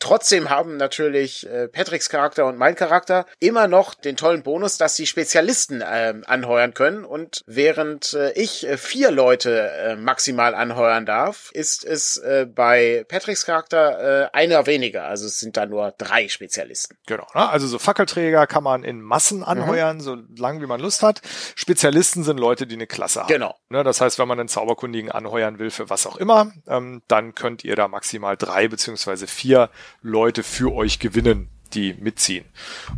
Trotzdem 0.00 0.48
haben 0.48 0.76
natürlich 0.76 1.48
äh, 1.48 1.66
Patricks 1.66 2.08
Charakter 2.08 2.46
und 2.46 2.56
mein 2.56 2.76
Charakter 2.76 3.26
immer 3.40 3.66
noch 3.66 3.94
den 3.94 4.16
tollen 4.16 4.42
Bonus, 4.42 4.78
dass 4.78 4.94
sie 4.94 5.06
Spezialisten 5.06 5.80
äh, 5.80 6.14
anheuern 6.26 6.72
können. 6.72 7.04
Und 7.04 7.42
während 7.46 8.14
äh, 8.14 8.32
ich 8.32 8.66
äh, 8.66 8.76
vier 8.76 9.10
Leute 9.10 9.70
äh, 9.70 9.96
maximal 9.96 10.54
anheuern 10.54 11.04
darf, 11.04 11.50
ist 11.52 11.84
es 11.84 12.16
äh, 12.18 12.46
bei 12.46 13.04
Patricks 13.08 13.44
Charakter 13.44 14.28
äh, 14.32 14.36
einer 14.36 14.66
weniger. 14.66 15.04
Also 15.06 15.26
es 15.26 15.40
sind 15.40 15.56
da 15.56 15.66
nur 15.66 15.92
drei 15.98 16.28
Spezialisten. 16.28 16.96
Genau. 17.06 17.26
Ne? 17.34 17.48
Also 17.48 17.66
so 17.66 17.78
Fackelträger 17.78 18.46
kann 18.46 18.62
man 18.62 18.84
in 18.84 19.00
Massen 19.00 19.42
anheuern, 19.42 19.96
mhm. 19.96 20.00
so 20.00 20.16
lang 20.36 20.60
wie 20.60 20.66
man 20.66 20.80
Lust 20.80 21.02
hat. 21.02 21.22
Spezialisten 21.56 22.22
sind 22.22 22.38
Leute, 22.38 22.66
die 22.68 22.76
eine 22.76 22.86
Klasse 22.86 23.20
haben. 23.22 23.28
Genau. 23.28 23.56
Ne? 23.68 23.82
Das 23.82 24.00
heißt, 24.00 24.20
wenn 24.20 24.28
man 24.28 24.38
einen 24.38 24.48
Zauberkundigen 24.48 25.10
anheuern 25.10 25.58
will 25.58 25.70
für 25.70 25.90
was 25.90 26.06
auch 26.06 26.16
immer, 26.16 26.52
ähm, 26.68 27.02
dann 27.08 27.34
könnt 27.34 27.64
ihr 27.64 27.74
da 27.74 27.88
maximal 27.88 28.36
drei 28.36 28.68
beziehungsweise 28.68 29.26
vier 29.26 29.70
Leute 30.02 30.42
für 30.42 30.72
euch 30.72 30.98
gewinnen, 30.98 31.48
die 31.74 31.94
mitziehen. 31.94 32.44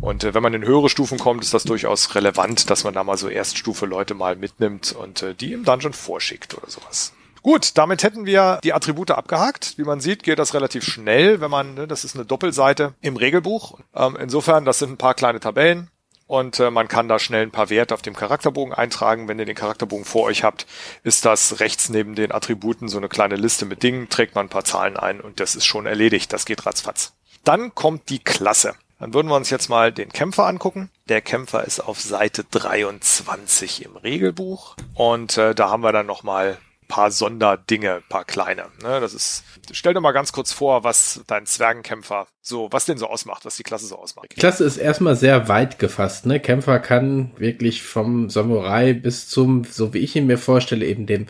Und 0.01 0.25
äh, 0.25 0.35
wenn 0.35 0.43
man 0.43 0.55
in 0.55 0.65
höhere 0.65 0.89
Stufen 0.89 1.19
kommt, 1.19 1.43
ist 1.43 1.55
das 1.55 1.65
durchaus 1.65 2.15
relevant, 2.15 2.71
dass 2.71 2.85
man 2.85 2.95
da 2.95 3.05
mal 3.05 3.17
so 3.17 3.29
Erststufe 3.29 3.87
Leute 3.87 4.15
mal 4.15 4.37
mitnimmt 4.37 4.93
und 4.93 5.23
äh, 5.23 5.35
die 5.35 5.53
im 5.53 5.65
Dungeon 5.65 5.93
vorschickt 5.93 6.57
oder 6.57 6.71
sowas. 6.71 7.13
Gut, 7.43 7.79
damit 7.79 8.03
hätten 8.03 8.27
wir 8.27 8.61
die 8.63 8.75
Attribute 8.75 9.13
abgehakt. 9.13 9.79
Wie 9.79 9.85
man 9.85 10.01
sieht, 10.01 10.23
geht 10.23 10.39
das 10.39 10.53
relativ 10.53 10.85
schnell, 10.85 11.41
wenn 11.41 11.51
man, 11.51 11.75
ne, 11.75 11.87
das 11.89 12.05
ist 12.05 12.15
eine 12.15 12.27
Doppelseite 12.27 12.95
im 13.01 13.17
Regelbuch. 13.17 13.79
Ähm, 13.95 14.17
insofern, 14.21 14.67
das 14.67 14.79
sind 14.79 14.91
ein 14.91 14.99
paar 14.99 15.15
kleine 15.15 15.41
Tabellen 15.41 15.91
und 16.31 16.61
äh, 16.61 16.71
man 16.71 16.87
kann 16.87 17.09
da 17.09 17.19
schnell 17.19 17.43
ein 17.43 17.51
paar 17.51 17.71
Werte 17.71 17.93
auf 17.93 18.03
dem 18.03 18.15
Charakterbogen 18.15 18.73
eintragen. 18.73 19.27
Wenn 19.27 19.41
ihr 19.41 19.47
den 19.47 19.57
Charakterbogen 19.57 20.05
vor 20.05 20.23
euch 20.23 20.45
habt, 20.45 20.65
ist 21.03 21.25
das 21.25 21.59
rechts 21.59 21.89
neben 21.89 22.15
den 22.15 22.31
Attributen 22.31 22.87
so 22.87 22.99
eine 22.99 23.09
kleine 23.09 23.35
Liste 23.35 23.67
mit 23.67 23.83
Dingen, 23.83 24.09
trägt 24.09 24.37
man 24.37 24.47
ein 24.47 24.49
paar 24.49 24.65
Zahlen 24.65 24.97
ein 24.97 25.21
und 25.21 25.41
das 25.41 25.57
ist 25.57 25.67
schon 25.67 25.87
erledigt. 25.87 26.33
Das 26.33 26.47
geht 26.47 26.67
ratzfatz. 26.67 27.15
Dann 27.43 27.75
kommt 27.75 28.11
die 28.11 28.21
Klasse. 28.21 28.75
Dann 29.01 29.13
würden 29.13 29.27
wir 29.27 29.35
uns 29.35 29.51
jetzt 29.51 29.69
mal 29.69 29.91
den 29.91 30.11
Kämpfer 30.11 30.47
angucken. 30.47 30.89
Der 31.09 31.21
Kämpfer 31.21 31.65
ist 31.65 31.81
auf 31.81 32.01
Seite 32.01 32.45
23 32.49 33.85
im 33.85 33.97
Regelbuch 33.97 34.77
und 34.95 35.37
äh, 35.37 35.53
da 35.57 35.69
haben 35.71 35.83
wir 35.83 35.91
dann 35.91 36.07
nochmal 36.07 36.59
paar 36.91 37.11
Sonderdinge, 37.11 38.03
paar 38.09 38.25
kleine. 38.25 38.65
Ne? 38.83 39.01
Das 39.01 39.15
ist, 39.15 39.45
stell 39.71 39.95
dir 39.95 40.01
mal 40.01 40.13
ganz 40.13 40.33
kurz 40.33 40.53
vor, 40.53 40.85
was 40.85 41.23
dein 41.27 41.47
Zwergenkämpfer 41.47 42.27
so, 42.43 42.69
was 42.73 42.85
den 42.85 42.99
so 42.99 43.07
ausmacht, 43.07 43.45
was 43.47 43.57
die 43.57 43.63
Klasse 43.63 43.87
so 43.87 43.97
ausmacht. 43.97 44.27
Die 44.33 44.41
Klasse 44.41 44.65
ist 44.65 44.77
erstmal 44.77 45.15
sehr 45.17 45.49
weit 45.49 45.79
gefasst. 45.79 46.27
Ne? 46.27 46.41
Kämpfer 46.41 46.81
kann 46.81 47.31
wirklich 47.39 47.83
vom 47.83 48.29
Samurai 48.29 48.93
bis 48.93 49.29
zum, 49.29 49.65
so 49.65 49.95
wie 49.95 49.99
ich 49.99 50.17
ihn 50.17 50.27
mir 50.27 50.37
vorstelle, 50.37 50.85
eben 50.85 51.07
dem 51.07 51.27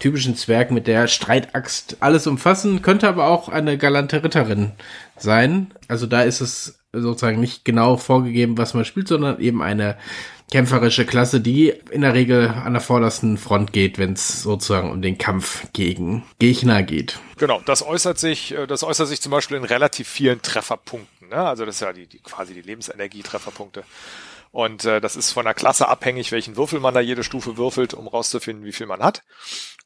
typischen 0.00 0.36
Zwerg 0.36 0.72
mit 0.72 0.88
der 0.88 1.06
Streitaxt 1.06 1.98
alles 2.00 2.26
umfassen, 2.26 2.82
könnte 2.82 3.08
aber 3.08 3.28
auch 3.28 3.48
eine 3.48 3.78
galante 3.78 4.24
Ritterin 4.24 4.72
sein. 5.16 5.72
Also 5.86 6.06
da 6.06 6.22
ist 6.22 6.40
es 6.40 6.80
sozusagen 6.92 7.40
nicht 7.40 7.64
genau 7.64 7.96
vorgegeben, 7.96 8.58
was 8.58 8.74
man 8.74 8.84
spielt, 8.84 9.08
sondern 9.08 9.40
eben 9.40 9.62
eine 9.62 9.96
kämpferische 10.50 11.04
Klasse, 11.06 11.40
die 11.40 11.70
in 11.90 12.02
der 12.02 12.14
Regel 12.14 12.48
an 12.48 12.74
der 12.74 12.82
vordersten 12.82 13.38
Front 13.38 13.72
geht, 13.72 13.98
wenn 13.98 14.12
es 14.12 14.42
sozusagen 14.42 14.90
um 14.90 15.02
den 15.02 15.18
Kampf 15.18 15.66
gegen 15.72 16.24
Gegner 16.38 16.82
geht. 16.82 17.18
Genau, 17.38 17.60
das 17.64 17.82
äußert 17.82 18.18
sich, 18.18 18.52
äh, 18.52 18.66
das 18.66 18.82
äußert 18.82 19.08
sich 19.08 19.20
zum 19.20 19.32
Beispiel 19.32 19.56
in 19.56 19.64
relativ 19.64 20.08
vielen 20.08 20.42
Trefferpunkten. 20.42 21.28
Ne? 21.28 21.36
Also 21.36 21.64
das 21.64 21.76
ist 21.76 21.80
ja 21.80 21.92
die, 21.92 22.06
die 22.06 22.20
quasi 22.20 22.54
die 22.54 22.62
Lebensenergie-Trefferpunkte. 22.62 23.84
Und 24.52 24.84
äh, 24.84 25.00
das 25.00 25.16
ist 25.16 25.32
von 25.32 25.44
der 25.44 25.54
Klasse 25.54 25.88
abhängig, 25.88 26.30
welchen 26.30 26.56
Würfel 26.56 26.78
man 26.78 26.94
da 26.94 27.00
jede 27.00 27.24
Stufe 27.24 27.56
würfelt, 27.56 27.92
um 27.92 28.06
rauszufinden, 28.06 28.64
wie 28.64 28.72
viel 28.72 28.86
man 28.86 29.02
hat. 29.02 29.24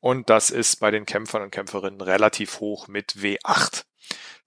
Und 0.01 0.29
das 0.29 0.51
ist 0.51 0.81
bei 0.81 0.91
den 0.91 1.07
Kämpfern 1.07 1.43
und 1.43 1.51
Kämpferinnen 1.51 2.03
relativ 2.03 2.61
hoch 2.61 2.87
mit 2.87 3.13
W8. 3.13 3.85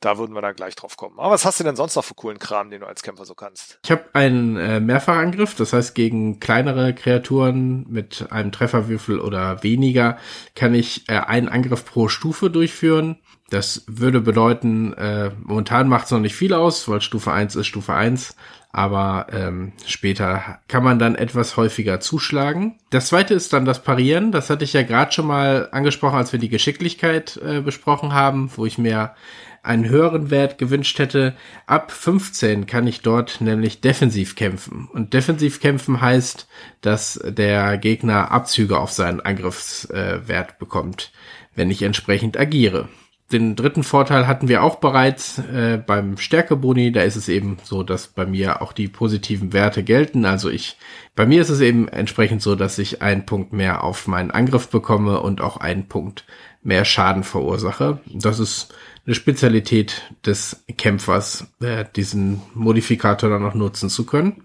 Da 0.02 0.18
würden 0.18 0.34
wir 0.34 0.42
dann 0.42 0.56
gleich 0.56 0.76
drauf 0.76 0.98
kommen. 0.98 1.20
Aber 1.20 1.32
was 1.32 1.46
hast 1.46 1.60
du 1.60 1.64
denn 1.64 1.76
sonst 1.76 1.96
noch 1.96 2.04
für 2.04 2.16
coolen 2.16 2.40
Kram, 2.40 2.72
den 2.72 2.82
du 2.82 2.88
als 2.88 3.04
Kämpfer 3.04 3.24
so 3.24 3.36
kannst? 3.36 3.80
Ich 3.86 3.92
habe 3.92 4.04
einen 4.14 4.58
äh, 4.58 4.80
Mehrfachangriff, 4.80 5.56
das 5.56 5.74
heißt 5.74 5.94
gegen 5.94 6.40
kleinere 6.40 6.94
Kreaturen 6.96 7.86
mit 7.88 8.26
einem 8.32 8.52
Trefferwürfel 8.52 9.20
oder 9.20 9.62
weniger 9.64 10.18
kann 10.56 10.74
ich 10.74 11.08
äh, 11.08 11.20
einen 11.20 11.50
Angriff 11.50 11.86
pro 11.86 12.08
Stufe 12.08 12.50
durchführen. 12.50 13.20
Das 13.52 13.84
würde 13.86 14.22
bedeuten, 14.22 14.94
äh, 14.94 15.30
momentan 15.44 15.88
macht 15.88 16.06
es 16.06 16.12
noch 16.12 16.20
nicht 16.20 16.36
viel 16.36 16.54
aus, 16.54 16.88
weil 16.88 17.02
Stufe 17.02 17.32
1 17.32 17.56
ist 17.58 17.68
Stufe 17.68 17.94
1, 17.94 18.36
aber 18.72 19.28
ähm, 19.32 19.74
später 19.86 20.60
kann 20.68 20.84
man 20.84 20.98
dann 20.98 21.16
etwas 21.16 21.58
häufiger 21.58 22.00
zuschlagen. 22.00 22.80
Das 22.90 23.08
zweite 23.08 23.34
ist 23.34 23.52
dann 23.52 23.66
das 23.66 23.84
Parieren. 23.84 24.32
Das 24.32 24.50
hatte 24.50 24.64
ich 24.64 24.72
ja 24.72 24.84
gerade 24.84 25.12
schon 25.12 25.28
mal 25.28 25.68
angesprochen, 25.74 26.16
als 26.18 26.32
wir 26.32 26.40
die 26.40 26.50
Geschicklichkeit 26.50 27.38
äh, 27.46 27.60
besprochen 27.60 28.14
haben, 28.14 28.50
wo 28.56 28.66
ich 28.66 28.78
mir 28.78 29.14
einen 29.63 29.88
höheren 29.88 30.32
Wert 30.32 30.58
gewünscht 30.58 30.97
hätte. 31.00 31.36
Ab 31.67 31.91
15 31.91 32.65
kann 32.65 32.88
ich 32.88 33.02
dort 33.02 33.41
nämlich 33.41 33.82
defensiv 33.82 34.36
kämpfen. 34.36 34.89
Und 34.91 35.13
defensiv 35.13 35.60
kämpfen 35.60 36.02
heißt, 36.02 36.47
dass 36.82 37.19
der 37.24 37.78
Gegner 37.78 38.32
Abzüge 38.32 38.80
auf 38.80 38.91
seinen 38.91 39.21
Angriffswert 39.21 40.58
bekommt, 40.60 41.12
wenn 41.56 41.69
ich 41.69 41.82
entsprechend 41.84 42.38
agiere. 42.38 42.89
Den 43.32 43.56
dritten 43.56 43.84
Vorteil 43.84 44.28
hatten 44.28 44.50
wir 44.50 44.62
auch 44.62 44.78
bereits 44.78 45.39
äh, 45.39 45.82
beim 45.86 46.17
Stärkeboni. 46.17 46.91
Da 46.91 47.04
ist 47.04 47.15
es 47.15 47.30
eben 47.30 47.58
so, 47.63 47.82
dass 47.82 48.08
bei 48.08 48.26
mir 48.26 48.62
auch 48.62 48.74
die 48.74 48.89
positiven 48.89 49.54
Werte 49.54 49.84
gelten. 49.84 50.26
Also 50.26 50.50
ich, 50.50 50.78
bei 51.15 51.26
mir 51.26 51.41
ist 51.41 51.50
es 51.50 51.62
eben 51.62 51.88
entsprechend 51.88 52.41
so, 52.41 52.56
dass 52.56 52.78
ich 52.78 53.02
einen 53.02 53.26
Punkt 53.26 53.54
mehr 53.54 53.86
auf 53.86 54.08
meinen 54.08 54.32
Angriff 54.32 54.67
bekomme 54.67 55.21
und 55.21 55.39
auch 55.39 55.58
einen 55.58 55.88
Punkt 55.88 56.26
mehr 56.62 56.84
Schaden 56.84 57.24
verursache. 57.24 58.02
Das 58.13 58.39
ist 58.39 58.74
eine 59.12 59.15
Spezialität 59.15 60.04
des 60.26 60.63
Kämpfers, 60.78 61.45
äh, 61.60 61.84
diesen 61.97 62.41
Modifikator 62.54 63.30
dann 63.30 63.41
noch 63.41 63.56
nutzen 63.56 63.89
zu 63.89 64.06
können. 64.06 64.43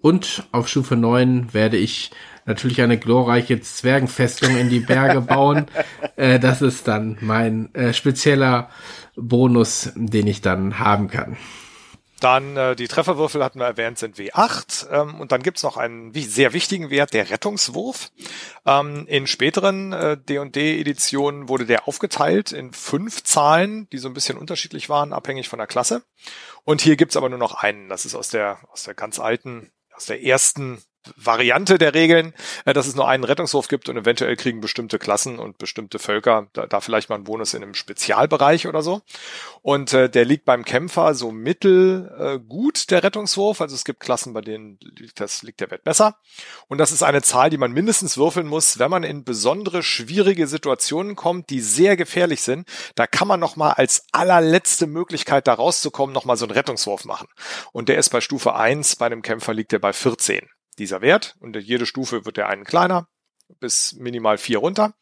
Und 0.00 0.42
auf 0.50 0.66
Stufe 0.66 0.96
9 0.96 1.54
werde 1.54 1.76
ich 1.76 2.10
natürlich 2.44 2.82
eine 2.82 2.98
glorreiche 2.98 3.60
Zwergenfestung 3.60 4.56
in 4.56 4.68
die 4.70 4.80
Berge 4.80 5.20
bauen. 5.28 5.66
äh, 6.16 6.40
das 6.40 6.62
ist 6.62 6.88
dann 6.88 7.16
mein 7.20 7.72
äh, 7.76 7.92
spezieller 7.92 8.70
Bonus, 9.14 9.92
den 9.94 10.26
ich 10.26 10.40
dann 10.40 10.80
haben 10.80 11.06
kann. 11.06 11.36
Dann 12.22 12.56
äh, 12.56 12.76
die 12.76 12.86
Trefferwürfel 12.86 13.42
hatten 13.42 13.58
wir 13.58 13.66
erwähnt, 13.66 13.98
sind 13.98 14.16
W8. 14.16 14.88
Ähm, 14.92 15.20
und 15.20 15.32
dann 15.32 15.42
gibt's 15.42 15.64
noch 15.64 15.76
einen 15.76 16.14
sehr 16.14 16.52
wichtigen 16.52 16.88
Wert, 16.88 17.14
der 17.14 17.30
Rettungswurf. 17.30 18.12
Ähm, 18.64 19.08
in 19.08 19.26
späteren 19.26 19.92
äh, 19.92 20.16
D&D-Editionen 20.16 21.48
wurde 21.48 21.66
der 21.66 21.88
aufgeteilt 21.88 22.52
in 22.52 22.72
fünf 22.72 23.24
Zahlen, 23.24 23.88
die 23.90 23.98
so 23.98 24.06
ein 24.06 24.14
bisschen 24.14 24.38
unterschiedlich 24.38 24.88
waren, 24.88 25.12
abhängig 25.12 25.48
von 25.48 25.58
der 25.58 25.66
Klasse. 25.66 26.04
Und 26.62 26.80
hier 26.80 26.94
gibt's 26.94 27.16
aber 27.16 27.28
nur 27.28 27.40
noch 27.40 27.54
einen. 27.54 27.88
Das 27.88 28.04
ist 28.04 28.14
aus 28.14 28.28
der, 28.28 28.60
aus 28.70 28.84
der 28.84 28.94
ganz 28.94 29.18
alten, 29.18 29.72
aus 29.96 30.06
der 30.06 30.22
ersten 30.22 30.80
Variante 31.16 31.78
der 31.78 31.94
Regeln, 31.94 32.32
äh, 32.64 32.72
dass 32.72 32.86
es 32.86 32.94
nur 32.94 33.08
einen 33.08 33.24
Rettungswurf 33.24 33.68
gibt 33.68 33.88
und 33.88 33.96
eventuell 33.96 34.36
kriegen 34.36 34.60
bestimmte 34.60 34.98
Klassen 34.98 35.38
und 35.38 35.58
bestimmte 35.58 35.98
Völker 35.98 36.48
da, 36.52 36.66
da 36.66 36.80
vielleicht 36.80 37.08
mal 37.08 37.16
einen 37.16 37.24
Bonus 37.24 37.54
in 37.54 37.62
einem 37.62 37.74
Spezialbereich 37.74 38.66
oder 38.66 38.82
so. 38.82 39.02
Und 39.62 39.92
äh, 39.92 40.08
der 40.08 40.24
liegt 40.24 40.44
beim 40.44 40.64
Kämpfer 40.64 41.14
so 41.14 41.32
mittel 41.32 42.40
äh, 42.40 42.82
der 42.90 43.02
Rettungswurf. 43.02 43.60
Also 43.60 43.74
es 43.74 43.84
gibt 43.84 44.00
Klassen, 44.00 44.32
bei 44.32 44.40
denen 44.40 44.78
liegt, 44.98 45.20
das, 45.20 45.42
liegt 45.42 45.60
der 45.60 45.70
Wert 45.70 45.84
besser. 45.84 46.16
Und 46.68 46.78
das 46.78 46.92
ist 46.92 47.02
eine 47.02 47.22
Zahl, 47.22 47.50
die 47.50 47.58
man 47.58 47.72
mindestens 47.72 48.16
würfeln 48.16 48.46
muss, 48.46 48.78
wenn 48.78 48.90
man 48.90 49.02
in 49.02 49.24
besondere 49.24 49.82
schwierige 49.82 50.46
Situationen 50.46 51.16
kommt, 51.16 51.50
die 51.50 51.60
sehr 51.60 51.96
gefährlich 51.96 52.42
sind. 52.42 52.68
Da 52.94 53.06
kann 53.06 53.28
man 53.28 53.40
nochmal 53.40 53.72
als 53.72 54.06
allerletzte 54.12 54.86
Möglichkeit 54.86 55.46
da 55.46 55.54
rauszukommen, 55.54 56.14
nochmal 56.14 56.36
so 56.36 56.44
einen 56.44 56.52
Rettungswurf 56.52 57.04
machen. 57.04 57.28
Und 57.72 57.88
der 57.88 57.98
ist 57.98 58.10
bei 58.10 58.20
Stufe 58.20 58.54
1, 58.54 58.96
bei 58.96 59.06
einem 59.06 59.22
Kämpfer 59.22 59.54
liegt 59.54 59.72
der 59.72 59.78
bei 59.78 59.92
14 59.92 60.48
dieser 60.78 61.00
Wert 61.00 61.36
und 61.40 61.56
jede 61.56 61.86
Stufe 61.86 62.24
wird 62.24 62.36
der 62.36 62.48
einen 62.48 62.64
kleiner 62.64 63.08
bis 63.60 63.94
minimal 63.94 64.38
vier 64.38 64.58
runter. 64.58 64.94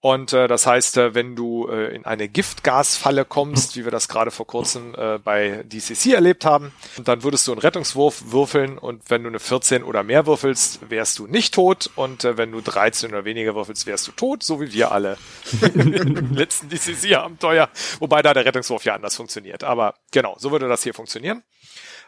Und 0.00 0.32
äh, 0.32 0.46
das 0.46 0.64
heißt, 0.64 0.96
äh, 0.96 1.14
wenn 1.16 1.34
du 1.34 1.66
äh, 1.68 1.92
in 1.92 2.04
eine 2.04 2.28
Giftgasfalle 2.28 3.24
kommst, 3.24 3.76
wie 3.76 3.82
wir 3.82 3.90
das 3.90 4.06
gerade 4.06 4.30
vor 4.30 4.46
kurzem 4.46 4.94
äh, 4.94 5.18
bei 5.18 5.64
DCC 5.64 6.12
erlebt 6.12 6.44
haben, 6.44 6.72
dann 7.02 7.24
würdest 7.24 7.48
du 7.48 7.52
einen 7.52 7.60
Rettungswurf 7.60 8.30
würfeln 8.30 8.78
und 8.78 9.10
wenn 9.10 9.24
du 9.24 9.28
eine 9.28 9.40
14 9.40 9.82
oder 9.82 10.04
mehr 10.04 10.24
würfelst, 10.24 10.88
wärst 10.88 11.18
du 11.18 11.26
nicht 11.26 11.52
tot 11.52 11.90
und 11.96 12.22
äh, 12.22 12.36
wenn 12.36 12.52
du 12.52 12.60
13 12.60 13.10
oder 13.10 13.24
weniger 13.24 13.56
würfelst, 13.56 13.86
wärst 13.86 14.06
du 14.06 14.12
tot, 14.12 14.44
so 14.44 14.60
wie 14.60 14.72
wir 14.72 14.92
alle 14.92 15.18
im 15.74 16.32
letzten 16.32 16.68
DCC-Abenteuer, 16.68 17.68
wobei 17.98 18.22
da 18.22 18.34
der 18.34 18.44
Rettungswurf 18.44 18.84
ja 18.84 18.94
anders 18.94 19.16
funktioniert. 19.16 19.64
Aber 19.64 19.94
genau, 20.12 20.36
so 20.38 20.52
würde 20.52 20.68
das 20.68 20.84
hier 20.84 20.94
funktionieren. 20.94 21.42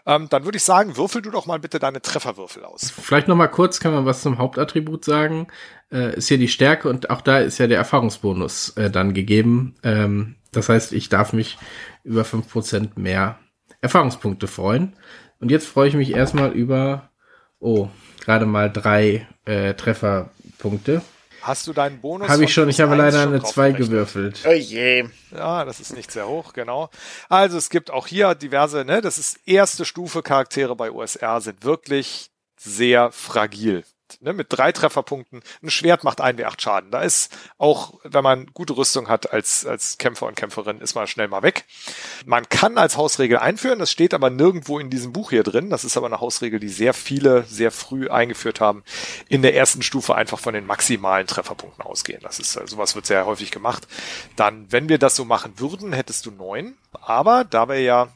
Ähm, 0.07 0.29
dann 0.31 0.45
würde 0.45 0.57
ich 0.57 0.65
sagen, 0.65 0.97
würfel 0.97 1.23
du 1.23 1.31
doch 1.31 1.47
mal 1.47 1.59
bitte 1.59 1.79
deine 1.79 2.01
Trefferwürfel 2.01 2.65
aus. 2.65 2.91
Vielleicht 2.91 3.29
noch 3.29 3.37
mal 3.37 3.49
kurz, 3.49 3.81
kann 3.81 3.93
man 3.93 4.07
was 4.07 4.23
zum 4.23 4.39
Hauptattribut 4.39 5.05
sagen. 5.05 5.49
Äh, 5.93 6.17
ist 6.17 6.29
hier 6.29 6.39
die 6.39 6.49
Stärke 6.49 6.89
und 6.89 7.11
auch 7.11 7.21
da 7.21 7.39
ist 7.39 7.59
ja 7.59 7.67
der 7.67 7.79
Erfahrungsbonus 7.79 8.71
äh, 8.77 8.91
dann 8.91 9.15
gegeben. 9.15 9.75
Ähm, 9.83 10.37
das 10.53 10.69
heißt, 10.69 10.93
ich 10.93 11.09
darf 11.09 11.33
mich 11.33 11.59
über 12.03 12.25
fünf 12.25 12.51
Prozent 12.51 12.99
mehr 12.99 13.39
Erfahrungspunkte 13.81 14.47
freuen. 14.47 14.95
Und 15.39 15.51
jetzt 15.51 15.67
freue 15.67 15.89
ich 15.89 15.95
mich 15.95 16.15
erstmal 16.15 16.53
über, 16.53 17.11
oh, 17.59 17.89
gerade 18.21 18.47
mal 18.47 18.71
drei 18.71 19.27
äh, 19.45 19.75
Trefferpunkte. 19.75 21.03
Hast 21.43 21.67
du 21.67 21.73
deinen 21.73 22.01
Bonus? 22.01 22.29
Habe 22.29 22.45
ich 22.45 22.53
schon, 22.53 22.69
ich 22.69 22.81
habe 22.81 22.95
leider 22.95 23.23
eine 23.23 23.43
2 23.43 23.73
gewürfelt. 23.73 24.41
Oh 24.47 24.53
je. 24.53 25.05
Ja, 25.31 25.65
das 25.65 25.81
ist 25.81 25.95
nicht 25.95 26.11
sehr 26.11 26.27
hoch, 26.27 26.53
genau. 26.53 26.91
Also 27.29 27.57
es 27.57 27.71
gibt 27.71 27.91
auch 27.91 28.07
hier 28.07 28.35
diverse, 28.35 28.85
ne, 28.85 29.01
das 29.01 29.19
ist 29.19 29.41
erste 29.47 29.85
Stufe 29.85 30.23
Charaktere 30.23 30.77
bei 30.77 30.91
USR 30.91 31.41
sind 31.41 31.65
wirklich 31.65 32.31
sehr 32.59 33.11
fragil 33.11 33.85
ne, 34.21 34.33
mit 34.33 34.47
drei 34.51 34.73
Trefferpunkten. 34.73 35.43
Ein 35.63 35.71
Schwert 35.71 36.05
macht 36.05 36.21
ein 36.21 36.39
W8 36.39 36.61
Schaden. 36.61 36.91
Da 36.91 37.03
ist 37.03 37.33
auch, 37.59 38.01
wenn 38.05 38.25
man 38.25 38.47
gute 38.53 38.77
Rüstung 38.77 39.09
hat 39.09 39.33
als, 39.33 39.67
als 39.67 39.99
Kämpfer 39.99 40.27
und 40.27 40.37
Kämpferin, 40.37 40.81
ist 40.81 40.95
man 40.95 41.07
schnell 41.07 41.29
mal 41.29 41.43
weg. 41.43 41.65
Man 42.25 42.49
kann 42.49 42.79
als 42.79 42.97
Hausregel 42.97 43.39
einführen, 43.39 43.79
das 43.79 43.91
steht 43.91 44.15
aber 44.15 44.31
nirgendwo 44.31 44.79
in 44.79 44.91
diesem 44.91 45.13
Buch 45.13 45.31
hier 45.31 45.43
drin. 45.43 45.71
Das 45.71 45.85
ist 45.85 45.97
aber 45.97 46.07
eine 46.07 46.21
Hausregel, 46.21 46.61
die 46.61 46.69
sehr 46.69 46.95
viele 46.95 47.45
sehr 47.45 47.71
früh 47.71 48.09
eingeführt 48.09 48.61
haben. 48.61 48.83
In 49.29 49.43
der 49.43 49.55
ersten 49.55 49.83
Stufe 49.83 50.15
einfach 50.15 50.39
von 50.39 50.55
den 50.55 50.67
maximalen 50.67 51.27
Trefferpunkten 51.27 51.85
ausgehen. 51.85 52.21
Das 52.23 52.39
ist, 52.39 52.53
sowas 52.53 52.95
wird 52.95 53.07
sehr 53.07 53.27
häufig 53.27 53.51
gemacht. 53.51 53.87
Dann, 54.37 54.71
wenn 54.71 54.89
wir 54.89 54.99
das 54.99 55.17
so 55.17 55.25
machen 55.25 55.55
würden, 55.59 55.93
hättest 55.93 56.27
du 56.27 56.31
neun. 56.31 56.77
Aber 56.93 57.45
da 57.45 57.69
wir 57.69 57.81
ja 57.81 58.09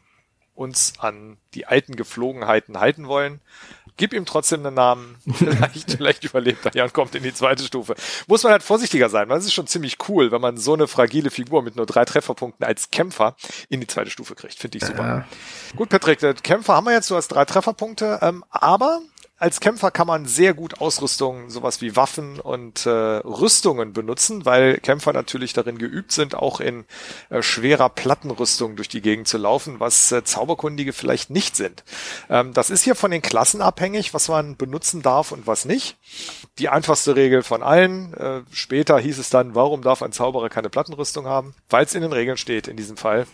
uns 0.55 0.95
an 0.99 1.37
die 1.55 1.67
alten 1.67 1.97
Geflogenheiten 1.97 2.79
halten 2.79 3.09
wollen, 3.09 3.41
Gib 3.97 4.13
ihm 4.13 4.27
trotzdem 4.27 4.67
einen 4.67 4.75
Namen. 4.75 5.17
Vielleicht, 5.35 5.93
vielleicht 5.93 6.25
überlebt 6.25 6.67
er 6.67 6.75
ja 6.75 6.85
und 6.85 6.93
kommt 6.93 7.15
in 7.15 7.23
die 7.23 7.33
zweite 7.33 7.63
Stufe. 7.63 7.95
Muss 8.27 8.43
man 8.43 8.53
halt 8.53 8.63
vorsichtiger 8.63 9.09
sein, 9.09 9.29
weil 9.29 9.39
es 9.39 9.45
ist 9.45 9.55
schon 9.55 9.67
ziemlich 9.67 9.99
cool, 10.09 10.33
wenn 10.33 10.41
man 10.41 10.57
so 10.57 10.75
eine 10.75 10.89
fragile 10.89 11.31
Figur 11.31 11.63
mit 11.63 11.77
nur 11.77 11.87
drei 11.87 12.05
Trefferpunkten 12.05 12.67
als 12.67 12.91
Kämpfer 12.91 13.37
in 13.69 13.81
die 13.81 13.87
zweite 13.87 14.11
Stufe 14.11 14.35
kriegt. 14.35 14.59
Finde 14.59 14.79
ich 14.79 14.85
super. 14.85 15.03
Ja. 15.03 15.25
Gut, 15.77 15.89
Patrick, 15.89 16.21
Kämpfer 16.43 16.75
haben 16.75 16.85
wir 16.87 16.93
jetzt, 16.93 17.11
du 17.11 17.17
hast 17.17 17.29
drei 17.29 17.45
Trefferpunkte, 17.45 18.19
ähm, 18.23 18.45
aber 18.51 19.01
als 19.37 19.59
Kämpfer 19.59 19.90
kann 19.90 20.07
man 20.07 20.27
sehr 20.27 20.55
gut 20.55 20.81
Ausrüstung, 20.81 21.51
sowas 21.51 21.81
wie 21.81 21.97
Waffen 21.97 22.38
und 22.38 22.87
äh, 22.87 22.90
Rüstungen 22.90 23.92
benutzen, 23.92 24.44
weil 24.44 24.79
Kämpfer 24.79 25.12
natürlich 25.12 25.53
darin 25.53 25.77
geübt 25.77 26.12
sind, 26.12 26.37
auch 26.37 26.61
in 26.61 26.85
äh, 27.31 27.42
schwerer 27.42 27.88
Plattenrüstung 27.88 28.77
durch 28.77 28.88
die 28.88 29.01
Gegend 29.01 29.27
zu 29.27 29.37
laufen, 29.37 29.81
was 29.81 30.12
äh, 30.12 30.23
Zauberkundige 30.23 30.92
vielleicht 30.92 31.31
nicht 31.31 31.57
sind. 31.57 31.83
Ähm, 32.31 32.53
das 32.53 32.70
ist 32.70 32.85
hier 32.85 32.94
von 32.94 33.11
den 33.11 33.23
Klassen 33.23 33.61
abhängig, 33.61 34.14
was 34.14 34.29
man 34.29 34.57
benutzen 34.57 35.03
darf 35.03 35.33
und 35.33 35.49
was 35.49 35.64
nicht. 35.64 35.97
Die 36.61 36.68
einfachste 36.68 37.16
Regel 37.16 37.42
von 37.42 37.64
allen. 37.64 38.14
Äh, 38.14 38.42
später 38.53 38.99
hieß 39.01 39.18
es 39.18 39.31
dann, 39.31 39.57
warum 39.57 39.83
darf 39.83 40.03
ein 40.03 40.12
Zauberer 40.12 40.49
keine 40.49 40.70
Plattenrüstung 40.70 41.27
haben? 41.27 41.55
Weil 41.68 41.85
es 41.85 41.94
in 41.94 42.03
den 42.03 42.12
Regeln 42.12 42.37
steht 42.37 42.68
in 42.68 42.77
diesem 42.77 42.97
Fall. 42.97 43.27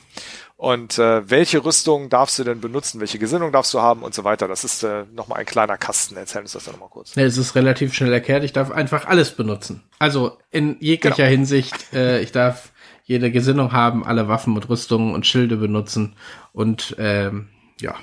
Und 0.60 0.98
äh, 0.98 1.30
welche 1.30 1.64
Rüstung 1.64 2.10
darfst 2.10 2.38
du 2.38 2.44
denn 2.44 2.60
benutzen? 2.60 3.00
Welche 3.00 3.18
Gesinnung 3.18 3.50
darfst 3.50 3.72
du 3.72 3.80
haben 3.80 4.02
und 4.02 4.12
so 4.12 4.24
weiter? 4.24 4.46
Das 4.46 4.62
ist 4.62 4.82
äh, 4.82 5.04
nochmal 5.10 5.38
ein 5.38 5.46
kleiner 5.46 5.78
Kasten. 5.78 6.18
Erzähl 6.18 6.42
uns 6.42 6.52
das 6.52 6.64
doch 6.64 6.72
nochmal 6.72 6.90
kurz. 6.90 7.14
Ja, 7.14 7.22
es 7.22 7.38
ist 7.38 7.54
relativ 7.54 7.94
schnell 7.94 8.12
erklärt. 8.12 8.44
Ich 8.44 8.52
darf 8.52 8.70
einfach 8.70 9.06
alles 9.06 9.30
benutzen. 9.30 9.82
Also 9.98 10.36
in 10.50 10.76
jeglicher 10.80 11.16
genau. 11.16 11.30
Hinsicht. 11.30 11.94
Äh, 11.94 12.20
ich 12.20 12.32
darf 12.32 12.72
jede 13.04 13.30
Gesinnung 13.30 13.72
haben, 13.72 14.04
alle 14.04 14.28
Waffen 14.28 14.54
und 14.54 14.68
Rüstungen 14.68 15.14
und 15.14 15.26
Schilde 15.26 15.56
benutzen 15.56 16.14
und 16.52 16.94
ähm, 16.98 17.48
ja, 17.80 17.94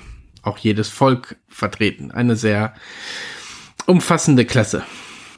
auch 0.42 0.58
jedes 0.58 0.88
Volk 0.88 1.36
vertreten. 1.48 2.10
Eine 2.10 2.34
sehr 2.34 2.74
umfassende 3.86 4.44
Klasse. 4.44 4.84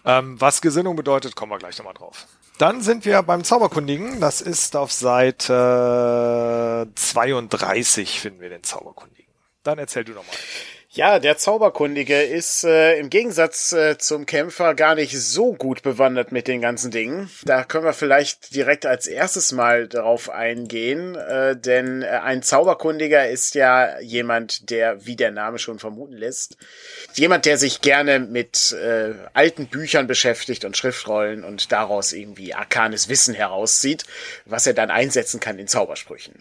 Ähm, 0.06 0.40
was 0.40 0.62
Gesinnung 0.62 0.96
bedeutet, 0.96 1.36
kommen 1.36 1.52
wir 1.52 1.58
gleich 1.58 1.76
nochmal 1.76 1.92
drauf. 1.92 2.26
Dann 2.60 2.82
sind 2.82 3.06
wir 3.06 3.22
beim 3.22 3.42
Zauberkundigen. 3.42 4.20
Das 4.20 4.42
ist 4.42 4.76
auf 4.76 4.92
Seite 4.92 6.86
32 6.94 8.20
finden 8.20 8.42
wir 8.42 8.50
den 8.50 8.62
Zauberkundigen. 8.62 9.32
Dann 9.62 9.78
erzähl 9.78 10.04
du 10.04 10.12
nochmal. 10.12 10.36
Ja, 10.92 11.20
der 11.20 11.38
Zauberkundige 11.38 12.20
ist 12.20 12.64
äh, 12.64 12.98
im 12.98 13.10
Gegensatz 13.10 13.70
äh, 13.70 13.96
zum 13.96 14.26
Kämpfer 14.26 14.74
gar 14.74 14.96
nicht 14.96 15.16
so 15.16 15.52
gut 15.52 15.82
bewandert 15.82 16.32
mit 16.32 16.48
den 16.48 16.60
ganzen 16.60 16.90
Dingen. 16.90 17.30
Da 17.44 17.62
können 17.62 17.84
wir 17.84 17.92
vielleicht 17.92 18.56
direkt 18.56 18.86
als 18.86 19.06
erstes 19.06 19.52
mal 19.52 19.86
darauf 19.86 20.30
eingehen, 20.30 21.14
äh, 21.14 21.56
denn 21.56 22.02
äh, 22.02 22.08
ein 22.08 22.42
Zauberkundiger 22.42 23.28
ist 23.28 23.54
ja 23.54 24.00
jemand, 24.00 24.68
der, 24.70 25.06
wie 25.06 25.14
der 25.14 25.30
Name 25.30 25.60
schon 25.60 25.78
vermuten 25.78 26.16
lässt, 26.16 26.56
jemand, 27.14 27.46
der 27.46 27.56
sich 27.56 27.82
gerne 27.82 28.18
mit 28.18 28.72
äh, 28.72 29.14
alten 29.32 29.68
Büchern 29.68 30.08
beschäftigt 30.08 30.64
und 30.64 30.76
Schriftrollen 30.76 31.44
und 31.44 31.70
daraus 31.70 32.12
irgendwie 32.12 32.52
arkanes 32.52 33.08
Wissen 33.08 33.34
herauszieht, 33.34 34.06
was 34.44 34.66
er 34.66 34.74
dann 34.74 34.90
einsetzen 34.90 35.38
kann 35.38 35.60
in 35.60 35.68
Zaubersprüchen. 35.68 36.34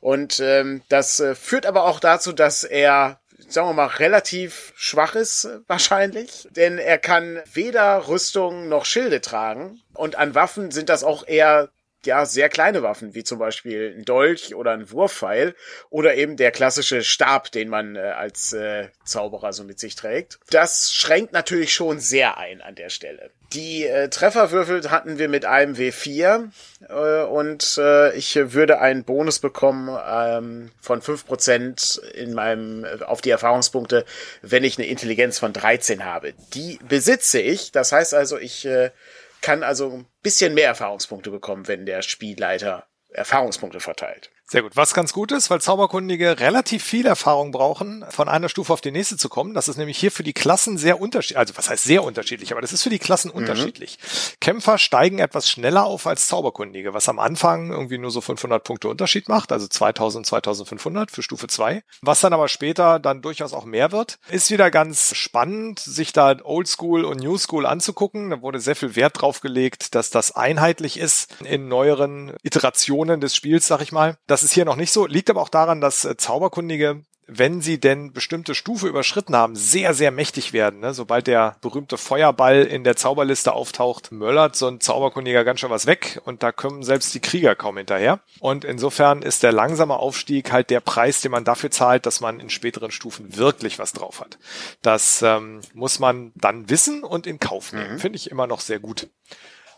Und 0.00 0.40
ähm, 0.40 0.80
das 0.88 1.20
äh, 1.20 1.34
führt 1.34 1.66
aber 1.66 1.84
auch 1.84 2.00
dazu, 2.00 2.32
dass 2.32 2.64
er 2.64 3.20
sagen 3.52 3.68
wir 3.68 3.74
mal, 3.74 3.86
relativ 3.86 4.72
schwach 4.76 5.14
ist 5.14 5.48
wahrscheinlich, 5.66 6.48
denn 6.50 6.78
er 6.78 6.98
kann 6.98 7.40
weder 7.52 8.08
Rüstung 8.08 8.68
noch 8.68 8.84
Schilde 8.84 9.20
tragen. 9.20 9.80
Und 9.94 10.16
an 10.16 10.34
Waffen 10.34 10.70
sind 10.70 10.88
das 10.88 11.04
auch 11.04 11.26
eher 11.26 11.70
ja, 12.06 12.24
sehr 12.26 12.48
kleine 12.48 12.82
Waffen, 12.82 13.14
wie 13.14 13.24
zum 13.24 13.38
Beispiel 13.38 13.94
ein 13.96 14.04
Dolch 14.04 14.54
oder 14.54 14.72
ein 14.72 14.90
Wurfpfeil 14.90 15.54
oder 15.90 16.14
eben 16.14 16.36
der 16.36 16.50
klassische 16.50 17.02
Stab, 17.02 17.52
den 17.52 17.68
man 17.68 17.96
äh, 17.96 18.00
als 18.00 18.52
äh, 18.52 18.88
Zauberer 19.04 19.52
so 19.52 19.64
mit 19.64 19.78
sich 19.78 19.96
trägt. 19.96 20.38
Das 20.50 20.92
schränkt 20.92 21.32
natürlich 21.32 21.74
schon 21.74 22.00
sehr 22.00 22.38
ein 22.38 22.60
an 22.62 22.74
der 22.74 22.88
Stelle. 22.88 23.30
Die 23.52 23.84
äh, 23.84 24.08
Trefferwürfel 24.08 24.90
hatten 24.92 25.18
wir 25.18 25.28
mit 25.28 25.44
einem 25.44 25.74
W4 25.74 26.50
äh, 26.88 27.24
und 27.24 27.78
äh, 27.78 28.14
ich 28.14 28.36
würde 28.36 28.80
einen 28.80 29.02
Bonus 29.02 29.40
bekommen 29.40 29.98
ähm, 30.08 30.70
von 30.80 31.02
fünf 31.02 31.26
Prozent 31.26 32.00
in 32.14 32.32
meinem 32.32 32.84
äh, 32.84 33.02
auf 33.02 33.20
die 33.20 33.30
Erfahrungspunkte, 33.30 34.04
wenn 34.42 34.62
ich 34.62 34.78
eine 34.78 34.86
Intelligenz 34.86 35.40
von 35.40 35.52
13 35.52 36.04
habe. 36.04 36.32
Die 36.54 36.78
besitze 36.88 37.40
ich, 37.40 37.72
das 37.72 37.90
heißt 37.90 38.14
also, 38.14 38.38
ich 38.38 38.66
äh, 38.66 38.90
kann 39.40 39.62
also 39.62 39.90
ein 39.90 40.06
bisschen 40.22 40.54
mehr 40.54 40.68
Erfahrungspunkte 40.68 41.30
bekommen, 41.30 41.68
wenn 41.68 41.86
der 41.86 42.02
Spielleiter 42.02 42.86
Erfahrungspunkte 43.08 43.80
verteilt. 43.80 44.30
Sehr 44.50 44.62
gut. 44.62 44.74
Was 44.74 44.94
ganz 44.94 45.12
gut 45.12 45.30
ist, 45.30 45.48
weil 45.48 45.60
Zauberkundige 45.60 46.40
relativ 46.40 46.82
viel 46.82 47.06
Erfahrung 47.06 47.52
brauchen, 47.52 48.04
von 48.10 48.28
einer 48.28 48.48
Stufe 48.48 48.72
auf 48.72 48.80
die 48.80 48.90
nächste 48.90 49.16
zu 49.16 49.28
kommen. 49.28 49.54
Das 49.54 49.68
ist 49.68 49.76
nämlich 49.76 49.96
hier 49.96 50.10
für 50.10 50.24
die 50.24 50.32
Klassen 50.32 50.76
sehr 50.76 51.00
unterschiedlich. 51.00 51.38
Also 51.38 51.56
was 51.56 51.70
heißt 51.70 51.84
sehr 51.84 52.02
unterschiedlich, 52.02 52.50
aber 52.50 52.60
das 52.60 52.72
ist 52.72 52.82
für 52.82 52.90
die 52.90 52.98
Klassen 52.98 53.28
mhm. 53.28 53.36
unterschiedlich. 53.36 54.00
Kämpfer 54.40 54.78
steigen 54.78 55.20
etwas 55.20 55.48
schneller 55.48 55.84
auf 55.84 56.08
als 56.08 56.26
Zauberkundige, 56.26 56.94
was 56.94 57.08
am 57.08 57.20
Anfang 57.20 57.70
irgendwie 57.70 57.98
nur 57.98 58.10
so 58.10 58.20
500 58.20 58.64
Punkte 58.64 58.88
Unterschied 58.88 59.28
macht, 59.28 59.52
also 59.52 59.68
2000, 59.68 60.26
2500 60.26 61.12
für 61.12 61.22
Stufe 61.22 61.46
2. 61.46 61.84
Was 62.02 62.18
dann 62.18 62.32
aber 62.32 62.48
später 62.48 62.98
dann 62.98 63.22
durchaus 63.22 63.52
auch 63.52 63.64
mehr 63.64 63.92
wird. 63.92 64.18
Ist 64.30 64.50
wieder 64.50 64.72
ganz 64.72 65.14
spannend, 65.14 65.78
sich 65.78 66.12
da 66.12 66.34
Oldschool 66.42 67.04
und 67.04 67.20
New 67.20 67.38
School 67.38 67.66
anzugucken. 67.66 68.30
Da 68.30 68.42
wurde 68.42 68.58
sehr 68.58 68.74
viel 68.74 68.96
Wert 68.96 69.20
drauf 69.22 69.42
gelegt, 69.42 69.94
dass 69.94 70.10
das 70.10 70.32
einheitlich 70.32 70.98
ist 70.98 71.36
in 71.44 71.68
neueren 71.68 72.34
Iterationen 72.42 73.20
des 73.20 73.36
Spiels, 73.36 73.68
sag 73.68 73.80
ich 73.80 73.92
mal. 73.92 74.16
Das 74.26 74.39
ist 74.42 74.52
hier 74.52 74.64
noch 74.64 74.76
nicht 74.76 74.92
so, 74.92 75.06
liegt 75.06 75.30
aber 75.30 75.42
auch 75.42 75.48
daran, 75.48 75.80
dass 75.80 76.04
äh, 76.04 76.16
Zauberkundige 76.16 77.02
wenn 77.32 77.60
sie 77.60 77.78
denn 77.78 78.12
bestimmte 78.12 78.54
Stufe 78.56 78.88
überschritten 78.88 79.36
haben, 79.36 79.54
sehr, 79.54 79.94
sehr 79.94 80.10
mächtig 80.10 80.52
werden. 80.52 80.80
Ne? 80.80 80.92
Sobald 80.92 81.28
der 81.28 81.56
berühmte 81.60 81.96
Feuerball 81.96 82.62
in 82.62 82.82
der 82.82 82.96
Zauberliste 82.96 83.52
auftaucht, 83.52 84.10
möllert 84.10 84.56
so 84.56 84.66
ein 84.66 84.80
Zauberkundiger 84.80 85.44
ganz 85.44 85.60
schön 85.60 85.70
was 85.70 85.86
weg 85.86 86.20
und 86.24 86.42
da 86.42 86.50
kommen 86.50 86.82
selbst 86.82 87.14
die 87.14 87.20
Krieger 87.20 87.54
kaum 87.54 87.76
hinterher. 87.76 88.18
Und 88.40 88.64
insofern 88.64 89.22
ist 89.22 89.44
der 89.44 89.52
langsame 89.52 89.96
Aufstieg 89.96 90.50
halt 90.50 90.70
der 90.70 90.80
Preis, 90.80 91.20
den 91.20 91.30
man 91.30 91.44
dafür 91.44 91.70
zahlt, 91.70 92.04
dass 92.04 92.20
man 92.20 92.40
in 92.40 92.50
späteren 92.50 92.90
Stufen 92.90 93.36
wirklich 93.36 93.78
was 93.78 93.92
drauf 93.92 94.20
hat. 94.20 94.38
Das 94.82 95.22
ähm, 95.22 95.60
muss 95.72 96.00
man 96.00 96.32
dann 96.34 96.68
wissen 96.68 97.04
und 97.04 97.28
in 97.28 97.38
Kauf 97.38 97.72
nehmen. 97.72 97.94
Mhm. 97.94 97.98
Finde 98.00 98.16
ich 98.16 98.30
immer 98.30 98.48
noch 98.48 98.60
sehr 98.60 98.80
gut. 98.80 99.08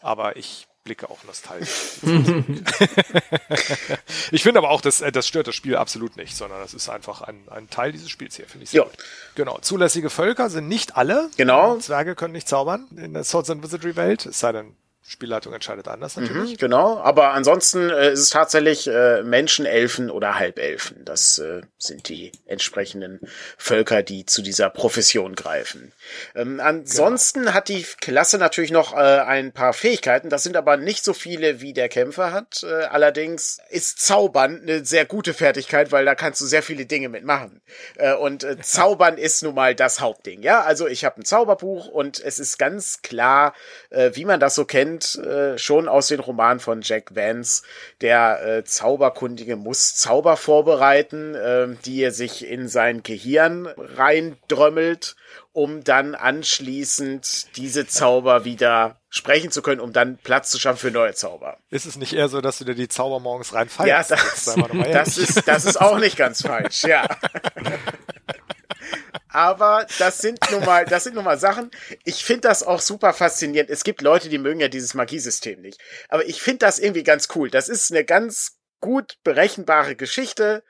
Aber 0.00 0.36
ich 0.36 0.68
blicke 0.84 1.08
auch 1.08 1.22
nostalgisch. 1.24 1.68
ich 4.32 4.42
finde 4.42 4.58
aber 4.58 4.70
auch, 4.70 4.80
dass, 4.80 5.00
äh, 5.00 5.12
das 5.12 5.28
stört 5.28 5.46
das 5.46 5.54
Spiel 5.54 5.76
absolut 5.76 6.16
nicht, 6.16 6.36
sondern 6.36 6.60
das 6.60 6.74
ist 6.74 6.88
einfach 6.88 7.22
ein, 7.22 7.44
ein 7.50 7.70
Teil 7.70 7.92
dieses 7.92 8.10
Spiels 8.10 8.36
hier, 8.36 8.46
finde 8.46 8.64
ich. 8.64 8.72
Ja. 8.72 8.86
Genau. 9.34 9.58
Zulässige 9.60 10.10
Völker 10.10 10.50
sind 10.50 10.68
nicht 10.68 10.96
alle. 10.96 11.30
Genau. 11.36 11.76
Zwerge 11.78 12.14
können 12.14 12.32
nicht 12.32 12.48
zaubern 12.48 12.88
in 12.96 13.14
der 13.14 13.24
Swords 13.24 13.50
and 13.50 13.62
Wizardry 13.62 13.96
Welt, 13.96 14.26
es 14.26 14.40
sei 14.40 14.52
denn, 14.52 14.74
Spielleitung 15.04 15.52
entscheidet 15.52 15.88
anders 15.88 16.16
natürlich. 16.16 16.52
Mhm, 16.52 16.56
genau, 16.58 16.98
aber 17.00 17.32
ansonsten 17.32 17.90
äh, 17.90 18.12
ist 18.12 18.20
es 18.20 18.30
tatsächlich 18.30 18.86
äh, 18.86 19.22
Menschen, 19.24 19.66
Elfen 19.66 20.10
oder 20.10 20.38
Halbelfen. 20.38 21.04
Das 21.04 21.38
äh, 21.38 21.62
sind 21.76 22.08
die 22.08 22.30
entsprechenden 22.46 23.18
Völker, 23.58 24.04
die 24.04 24.26
zu 24.26 24.42
dieser 24.42 24.70
Profession 24.70 25.34
greifen. 25.34 25.92
Ähm, 26.36 26.60
ansonsten 26.60 27.40
genau. 27.40 27.54
hat 27.54 27.68
die 27.68 27.84
Klasse 28.00 28.38
natürlich 28.38 28.70
noch 28.70 28.94
äh, 28.94 28.96
ein 28.96 29.50
paar 29.50 29.72
Fähigkeiten. 29.72 30.28
Das 30.28 30.44
sind 30.44 30.56
aber 30.56 30.76
nicht 30.76 31.02
so 31.02 31.14
viele, 31.14 31.60
wie 31.60 31.72
der 31.72 31.88
Kämpfer 31.88 32.32
hat. 32.32 32.62
Äh, 32.62 32.84
allerdings 32.84 33.58
ist 33.70 34.00
Zaubern 34.00 34.60
eine 34.62 34.84
sehr 34.84 35.04
gute 35.04 35.34
Fertigkeit, 35.34 35.90
weil 35.90 36.04
da 36.04 36.14
kannst 36.14 36.40
du 36.40 36.46
sehr 36.46 36.62
viele 36.62 36.86
Dinge 36.86 37.08
mitmachen. 37.08 37.60
Äh, 37.96 38.14
und 38.14 38.44
äh, 38.44 38.56
Zaubern 38.62 39.18
ist 39.18 39.42
nun 39.42 39.56
mal 39.56 39.74
das 39.74 40.00
Hauptding. 40.00 40.42
Ja, 40.42 40.62
also 40.62 40.86
ich 40.86 41.04
habe 41.04 41.20
ein 41.20 41.24
Zauberbuch 41.24 41.88
und 41.88 42.20
es 42.20 42.38
ist 42.38 42.56
ganz 42.56 43.02
klar, 43.02 43.52
äh, 43.90 44.12
wie 44.14 44.24
man 44.24 44.38
das 44.38 44.54
so 44.54 44.64
kennt 44.64 44.91
kennt, 44.92 45.16
äh, 45.18 45.58
schon 45.58 45.88
aus 45.88 46.08
den 46.08 46.20
Romanen 46.20 46.60
von 46.60 46.82
Jack 46.82 47.14
Vance. 47.14 47.62
Der 48.00 48.44
äh, 48.44 48.64
Zauberkundige 48.64 49.56
muss 49.56 49.94
Zauber 49.96 50.36
vorbereiten, 50.36 51.34
äh, 51.34 51.68
die 51.84 52.02
er 52.02 52.12
sich 52.12 52.46
in 52.46 52.68
sein 52.68 53.02
Gehirn 53.02 53.66
reindrömmelt, 53.66 55.16
um 55.52 55.84
dann 55.84 56.14
anschließend 56.14 57.56
diese 57.56 57.86
Zauber 57.86 58.44
wieder 58.44 58.96
sprechen 59.08 59.50
zu 59.50 59.60
können, 59.60 59.80
um 59.80 59.92
dann 59.92 60.16
Platz 60.16 60.50
zu 60.50 60.58
schaffen 60.58 60.78
für 60.78 60.90
neue 60.90 61.14
Zauber. 61.14 61.58
Ist 61.70 61.84
es 61.86 61.96
nicht 61.96 62.14
eher 62.14 62.28
so, 62.28 62.40
dass 62.40 62.58
du 62.58 62.64
dir 62.64 62.74
die 62.74 62.88
Zauber 62.88 63.20
morgens 63.20 63.52
reinfallst? 63.52 63.88
Ja, 63.88 64.02
das, 64.02 64.56
das, 64.92 65.18
ist, 65.18 65.46
das 65.46 65.64
ist 65.66 65.80
auch 65.80 65.98
nicht 65.98 66.16
ganz 66.16 66.42
falsch, 66.42 66.84
ja. 66.84 67.06
aber 69.32 69.86
das 69.98 70.18
sind 70.18 70.38
nun 70.50 70.64
mal, 70.64 70.84
das 70.84 71.04
sind 71.04 71.14
nun 71.14 71.24
mal 71.24 71.38
Sachen. 71.38 71.70
Ich 72.04 72.24
finde 72.24 72.42
das 72.48 72.62
auch 72.62 72.80
super 72.80 73.12
faszinierend. 73.12 73.70
Es 73.70 73.84
gibt 73.84 74.02
Leute, 74.02 74.28
die 74.28 74.38
mögen 74.38 74.60
ja 74.60 74.68
dieses 74.68 74.94
Magiesystem 74.94 75.60
nicht. 75.60 75.80
Aber 76.08 76.26
ich 76.26 76.42
finde 76.42 76.58
das 76.58 76.78
irgendwie 76.78 77.02
ganz 77.02 77.28
cool. 77.34 77.50
Das 77.50 77.68
ist 77.68 77.90
eine 77.90 78.04
ganz 78.04 78.58
gut 78.80 79.18
berechenbare 79.24 79.96
Geschichte 79.96 80.62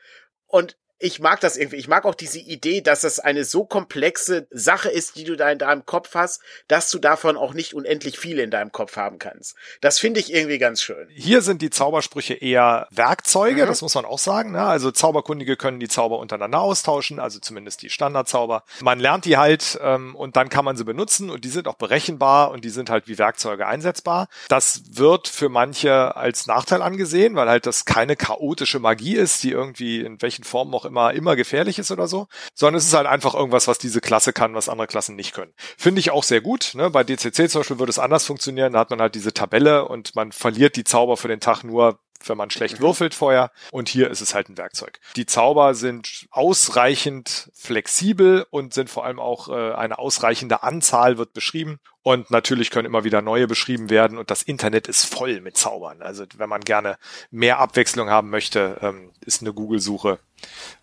und 0.47 0.77
ich 1.03 1.19
mag 1.21 1.41
das 1.41 1.57
irgendwie. 1.57 1.77
Ich 1.77 1.89
mag 1.89 2.05
auch 2.05 2.15
diese 2.15 2.39
Idee, 2.39 2.81
dass 2.81 3.03
es 3.03 3.19
eine 3.19 3.45
so 3.45 3.65
komplexe 3.65 4.47
Sache 4.51 4.89
ist, 4.89 5.17
die 5.17 5.25
du 5.25 5.37
da 5.37 5.51
in 5.51 5.59
deinem 5.59 5.85
Kopf 5.85 6.15
hast, 6.15 6.41
dass 6.69 6.91
du 6.91 6.99
davon 6.99 7.37
auch 7.37 7.55
nicht 7.55 7.75
unendlich 7.75 8.19
viele 8.19 8.43
in 8.43 8.51
deinem 8.51 8.71
Kopf 8.71 8.97
haben 8.97 9.19
kannst. 9.19 9.57
Das 9.81 9.99
finde 9.99 10.21
ich 10.21 10.33
irgendwie 10.33 10.59
ganz 10.59 10.81
schön. 10.81 11.09
Hier 11.11 11.43
sind 11.43 11.61
die 11.61 11.71
Zaubersprüche 11.71 12.35
eher 12.35 12.87
Werkzeuge, 12.91 13.65
mhm. 13.65 13.67
das 13.67 13.83
muss 13.83 13.95
man 13.95 14.05
auch 14.05 14.19
sagen. 14.19 14.53
Ne? 14.53 14.63
Also 14.63 14.93
Zauberkundige 14.93 15.57
können 15.57 15.81
die 15.81 15.89
Zauber 15.89 16.21
untereinander 16.21 16.61
austauschen, 16.61 17.19
also 17.19 17.41
zumindest 17.41 17.83
die 17.83 17.91
Standardzauber. 17.91 18.63
Man 18.81 19.01
lernt 19.01 19.25
die 19.25 19.37
halt 19.37 19.79
ähm, 19.83 20.15
und 20.15 20.37
dann 20.37 20.49
kann 20.51 20.65
man 20.65 20.77
sie 20.77 20.85
benutzen 20.85 21.31
und 21.31 21.45
die 21.45 21.49
sind 21.49 21.67
auch 21.67 21.75
berechenbar 21.75 22.53
und 22.53 22.65
die 22.65 22.71
sind 22.71 22.91
halt 22.91 23.09
wie 23.09 23.19
Werkzeuge 23.19 23.67
einsetzbar. 23.67 24.29
Das 24.49 24.83
wird 24.93 25.27
für 25.27 25.49
manche 25.49 26.15
als 26.15 26.47
Nachteil 26.47 26.81
angesehen, 26.81 27.35
weil 27.35 27.49
halt 27.49 27.67
das 27.67 27.85
keine 27.85 28.15
chaotische 28.15 28.79
Magie 28.79 29.17
ist, 29.17 29.43
die 29.43 29.51
irgendwie 29.51 30.01
in 30.01 30.23
welchen 30.23 30.45
Formen 30.45 30.73
auch 30.75 30.85
immer 30.85 30.92
immer 30.97 31.37
gefährlich 31.37 31.79
ist 31.79 31.91
oder 31.91 32.07
so, 32.07 32.27
sondern 32.55 32.79
es 32.79 32.87
ist 32.87 32.95
halt 32.95 33.07
einfach 33.07 33.35
irgendwas, 33.35 33.69
was 33.69 33.79
diese 33.79 34.01
Klasse 34.01 34.33
kann, 34.33 34.55
was 34.55 34.69
andere 34.69 34.87
Klassen 34.87 35.17
nicht 35.17 35.35
können. 35.35 35.53
Finde 35.77 36.01
ich 36.01 36.11
auch 36.11 36.25
sehr 36.25 36.41
gut. 36.41 36.73
Ne? 36.75 36.91
Bei 36.91 37.05
DCC 37.05 37.49
zum 37.49 37.61
Beispiel 37.61 37.79
würde 37.79 37.91
es 37.91 37.99
anders 37.99 38.27
funktionieren. 38.27 38.73
Da 38.73 38.81
hat 38.81 38.91
man 38.91 39.01
halt 39.01 39.15
diese 39.15 39.33
Tabelle 39.33 39.87
und 39.87 40.15
man 40.15 40.33
verliert 40.33 40.77
die 40.77 40.85
Zauber 40.85 41.17
für 41.17 41.29
den 41.29 41.41
Tag 41.41 41.65
nur, 41.65 41.99
wenn 42.25 42.37
man 42.37 42.51
schlecht 42.51 42.79
mhm. 42.79 42.85
würfelt 42.85 43.15
vorher. 43.15 43.51
Und 43.71 43.89
hier 43.89 44.11
ist 44.11 44.21
es 44.21 44.35
halt 44.35 44.49
ein 44.49 44.59
Werkzeug. 44.59 45.01
Die 45.17 45.27
Zauber 45.27 45.75
sind 45.75 46.27
ausreichend 46.31 47.51
flexibel 47.55 48.47
und 48.51 48.75
sind 48.75 48.91
vor 48.91 49.05
allem 49.05 49.19
auch 49.19 49.49
äh, 49.49 49.73
eine 49.73 49.99
ausreichende 49.99 50.63
Anzahl 50.63 51.19
wird 51.19 51.33
beschrieben. 51.33 51.79
Und 52.03 52.31
natürlich 52.31 52.71
können 52.71 52.87
immer 52.87 53.05
wieder 53.05 53.23
neue 53.23 53.47
beschrieben 53.47 53.89
werden 53.89 54.19
und 54.19 54.31
das 54.31 54.43
Internet 54.43 54.89
ist 54.89 55.05
voll 55.05 55.41
mit 55.41 55.57
Zaubern. 55.57 56.03
Also 56.03 56.25
wenn 56.37 56.49
man 56.49 56.61
gerne 56.63 56.99
mehr 57.31 57.59
Abwechslung 57.59 58.11
haben 58.11 58.31
möchte, 58.31 58.79
ähm, 58.83 59.11
ist 59.25 59.43
eine 59.43 59.53
Google-Suche 59.53 60.19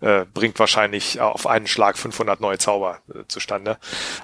äh, 0.02 0.26
bringt 0.26 0.58
wahrscheinlich 0.60 1.20
auf 1.20 1.48
einen 1.48 1.68
Schlag 1.68 1.98
500 1.98 2.40
neue 2.40 2.58
Zauber 2.58 3.00
äh, 3.14 3.24
zustande 3.28 3.78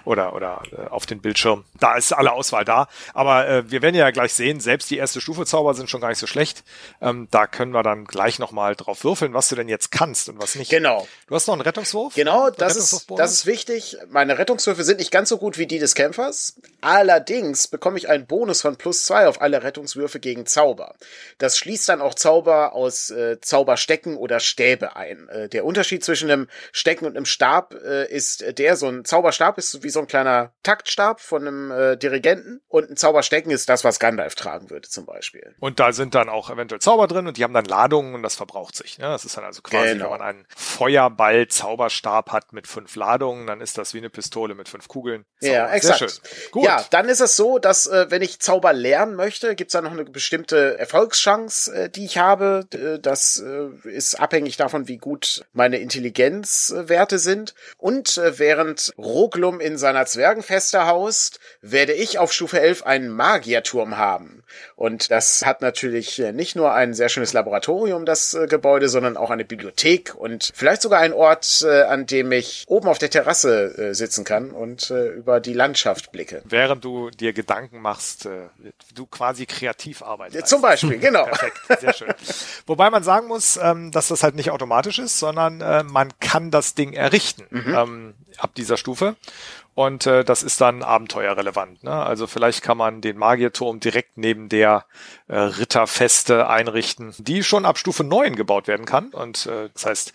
oder 0.06 0.34
oder 0.34 0.62
äh, 0.72 0.88
auf 0.88 1.06
den 1.06 1.22
Bildschirm. 1.22 1.66
Da 1.80 1.96
ist 1.96 2.14
alle 2.14 2.32
Auswahl 2.32 2.66
da, 2.66 2.88
aber 3.14 3.48
äh, 3.48 3.70
wir 3.72 3.82
werden 3.82 3.96
ja 3.96 4.10
gleich 4.12 4.34
sehen, 4.34 4.60
selbst 4.60 4.90
die 4.90 4.98
erste 4.98 5.22
Stufe 5.22 5.46
Zauber 5.46 5.74
sind 5.74 5.90
schon 5.90 6.02
gar 6.02 6.10
nicht 6.10 6.20
so 6.20 6.28
schlecht. 6.28 6.64
Ähm, 7.02 7.28
da 7.32 7.48
können 7.48 7.72
wir 7.72 7.84
dann 7.84 8.06
gleich 8.06 8.40
noch 8.40 8.52
mal 8.52 8.76
drauf 8.76 9.04
würfeln, 9.04 9.34
was 9.34 9.50
du 9.50 9.56
denn 9.56 9.68
jetzt 9.68 9.92
kannst 9.92 10.30
und 10.30 10.42
was 10.42 10.56
nicht. 10.56 10.72
Genau. 10.72 11.08
Du 11.28 11.36
hast 11.36 11.48
noch 11.48 11.54
einen 11.54 11.62
Rettungswurf? 11.62 12.16
Genau, 12.16 12.50
das 12.50 12.76
ist 12.76 13.08
das 13.10 13.32
ist 13.32 13.46
wichtig. 13.46 13.98
Meine 14.10 14.38
Rettungswürfe 14.38 14.84
sind 14.84 15.00
nicht 15.00 15.12
ganz 15.12 15.30
so 15.30 15.38
gut 15.38 15.58
wie 15.58 15.68
die 15.68 15.80
des 15.80 15.96
Kämpfers. 15.96 16.56
Allerdings 16.86 17.68
bekomme 17.68 17.98
ich 17.98 18.10
einen 18.10 18.28
Bonus 18.28 18.62
von 18.62 18.76
plus 18.76 19.06
zwei 19.06 19.28
auf 19.28 19.42
alle 19.42 19.64
Rettungswürfe 19.64 20.20
gegen 20.20 20.46
Zauber. 20.46 20.94
Das 21.40 21.58
schließt 21.58 21.90
dann 21.90 22.00
auch 22.00 22.14
Zauber 22.14 22.74
aus 22.74 23.10
äh, 23.10 23.40
Zauberstecken 23.42 24.18
oder 24.18 24.40
Stäbe 24.40 24.96
ein. 24.96 25.28
Äh, 25.30 25.50
der 25.50 25.66
Unterschied 25.66 26.04
zwischen 26.04 26.30
einem 26.30 26.48
Stecken 26.72 27.08
und 27.08 27.18
einem 27.18 27.26
Stab 27.26 27.74
äh, 27.74 28.06
ist 28.08 28.60
der, 28.60 28.76
so 28.76 28.88
ein 28.88 29.04
Zauberstab 29.04 29.58
ist 29.58 29.82
wie 29.82 29.90
so 29.90 30.00
ein 30.00 30.06
kleiner 30.06 30.54
Taktstab 30.62 31.22
von 31.22 31.48
einem 31.48 31.72
äh, 31.72 31.98
Dirigenten 31.98 32.62
und 32.68 32.92
ein 32.92 32.98
Zauberstecken 32.98 33.50
ist 33.50 33.68
das, 33.68 33.84
was 33.84 33.98
Gandalf 33.98 34.36
tragen 34.36 34.70
würde 34.70 34.88
zum 34.88 35.08
Beispiel. 35.08 35.56
Und 35.60 35.80
da 35.80 35.92
sind 35.92 36.14
dann 36.14 36.30
auch 36.30 36.52
eventuell 36.52 36.82
Zauber 36.82 37.08
drin 37.08 37.26
und 37.26 37.38
die 37.38 37.44
haben 37.44 37.56
dann 37.56 37.66
Ladungen 37.66 38.14
und 38.14 38.22
das 38.22 38.36
verbraucht 38.36 38.76
sich. 38.76 39.00
Ne? 39.00 39.06
Das 39.06 39.26
ist 39.26 39.36
dann 39.36 39.44
also 39.44 39.64
quasi, 39.64 39.94
genau. 39.94 40.12
wenn 40.12 40.20
man 40.20 40.22
einen 40.22 40.46
Feuerball-Zauberstab 40.56 42.32
hat 42.32 42.54
mit 42.54 42.68
fünf 42.68 42.96
Ladungen, 42.96 43.48
dann 43.48 43.60
ist 43.60 43.80
das 43.80 43.96
wie 43.96 43.98
eine 43.98 44.12
Pistole 44.12 44.54
mit 44.54 44.70
fünf 44.70 44.88
Kugeln. 44.88 45.26
Zauber. 45.42 45.52
Ja, 45.52 45.72
exakt. 45.72 46.22
Ja, 46.54 46.75
dann 46.90 47.10
ist 47.10 47.22
es 47.22 47.36
so, 47.36 47.60
dass 47.60 47.88
äh, 47.88 48.08
wenn 48.10 48.22
ich 48.22 48.40
Zauber 48.40 48.74
lernen 48.74 49.16
möchte, 49.16 49.56
gibt's 49.56 49.74
da 49.74 49.82
noch 49.82 49.92
eine 49.92 50.06
bestimmte 50.06 50.78
Erfolgschance, 50.78 51.74
äh, 51.74 51.90
die 51.90 52.06
ich 52.06 52.18
habe. 52.18 52.66
Äh, 52.74 53.00
das 53.00 53.38
äh, 53.38 53.90
ist 53.90 54.20
abhängig 54.20 54.58
davon, 54.58 54.88
wie 54.88 54.98
gut 54.98 55.46
meine 55.54 55.78
Intelligenzwerte 55.78 57.20
sind. 57.20 57.56
Und 57.78 58.18
äh, 58.18 58.40
während 58.40 58.94
Roglum 58.98 59.60
in 59.60 59.78
seiner 59.78 60.06
Zwergenfeste 60.06 60.86
haust, 60.86 61.40
werde 61.62 61.94
ich 61.94 62.20
auf 62.20 62.32
Stufe 62.32 62.60
11 62.60 62.84
einen 62.84 63.10
Magierturm 63.10 63.98
haben. 63.98 64.44
Und 64.76 65.12
das 65.12 65.46
hat 65.46 65.62
natürlich 65.62 66.20
äh, 66.20 66.32
nicht 66.32 66.56
nur 66.56 66.74
ein 66.74 66.94
sehr 66.94 67.10
schönes 67.10 67.34
Laboratorium, 67.34 68.06
das 68.06 68.34
äh, 68.34 68.48
Gebäude, 68.48 68.90
sondern 68.90 69.18
auch 69.18 69.30
eine 69.30 69.46
Bibliothek 69.46 70.16
und 70.16 70.52
vielleicht 70.56 70.82
sogar 70.82 71.00
ein 71.00 71.14
Ort, 71.14 71.64
an 71.66 72.06
dem 72.06 72.32
ich 72.32 72.66
oben 72.68 72.88
auf 72.88 72.98
der 72.98 73.10
Terrasse 73.10 73.94
sitzen 73.94 74.24
kann 74.24 74.52
und 74.52 74.90
über 74.90 75.40
die 75.40 75.54
Landschaft 75.54 76.12
blicke. 76.12 76.42
Während 76.66 76.84
du 76.84 77.12
dir 77.12 77.32
Gedanken 77.32 77.80
machst, 77.80 78.28
du 78.96 79.06
quasi 79.06 79.46
kreativ 79.46 80.02
arbeitest. 80.02 80.48
Zum 80.48 80.64
Beispiel, 80.64 80.98
genau. 80.98 81.26
Perfekt, 81.26 81.62
sehr 81.80 81.94
schön. 81.94 82.14
Wobei 82.66 82.90
man 82.90 83.04
sagen 83.04 83.28
muss, 83.28 83.58
ähm, 83.62 83.92
dass 83.92 84.08
das 84.08 84.24
halt 84.24 84.34
nicht 84.34 84.50
automatisch 84.50 84.98
ist, 84.98 85.20
sondern 85.20 85.62
äh, 85.62 85.84
man 85.84 86.18
kann 86.20 86.50
das 86.50 86.74
Ding 86.74 86.94
errichten 86.94 87.46
mhm. 87.52 87.76
ähm, 87.76 88.14
ab 88.40 88.56
dieser 88.56 88.78
Stufe. 88.78 89.16
Und 89.76 90.08
äh, 90.08 90.24
das 90.24 90.42
ist 90.42 90.62
dann 90.62 90.84
abenteuerrelevant. 90.84 91.84
Ne? 91.84 91.92
Also 91.92 92.28
vielleicht 92.28 92.62
kann 92.62 92.78
man 92.78 93.02
den 93.02 93.18
Magierturm 93.18 93.82
direkt 93.82 94.18
neben 94.18 94.48
der 94.48 94.86
äh, 95.28 95.36
Ritterfeste 95.36 96.48
einrichten, 96.48 97.14
die 97.18 97.44
schon 97.44 97.66
ab 97.66 97.78
Stufe 97.78 98.06
9 98.06 98.38
gebaut 98.38 98.70
werden 98.70 98.86
kann. 98.86 99.10
Und 99.10 99.48
äh, 99.48 99.70
das 99.74 99.86
heißt, 99.86 100.14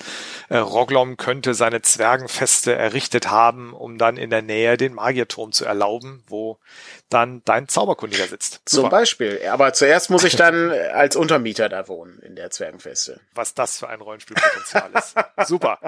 äh, 0.49 0.57
Roglom 0.57 1.18
könnte 1.18 1.53
seine 1.53 1.83
Zwergenfeste 1.83 2.75
errichtet 2.75 3.31
haben, 3.31 3.75
um 3.75 3.99
dann 3.99 4.16
in 4.16 4.31
der 4.31 4.40
Nähe 4.40 4.79
den 4.79 4.94
Magierturm 4.94 5.53
zu 5.53 5.66
erlauben, 5.66 6.25
wo 6.27 6.59
dann 7.11 7.42
dein 7.44 7.68
Zauberkundiger 7.68 8.29
sitzt. 8.29 8.62
Zum 8.64 8.85
Super. 8.85 8.90
Beispiel. 8.96 9.42
Aber 9.51 9.75
zuerst 9.75 10.09
muss 10.09 10.25
ich 10.25 10.37
dann 10.37 10.70
als 10.70 11.16
Untermieter 11.16 11.68
da 11.68 11.87
wohnen 11.87 12.18
in 12.20 12.35
der 12.35 12.51
Zwergenfeste. 12.51 13.20
Was 13.35 13.53
das 13.53 13.81
für 13.81 13.88
ein 13.90 14.01
Rollenspielpotenzial 14.01 14.90
ist. 14.94 15.16
Super. 15.46 15.81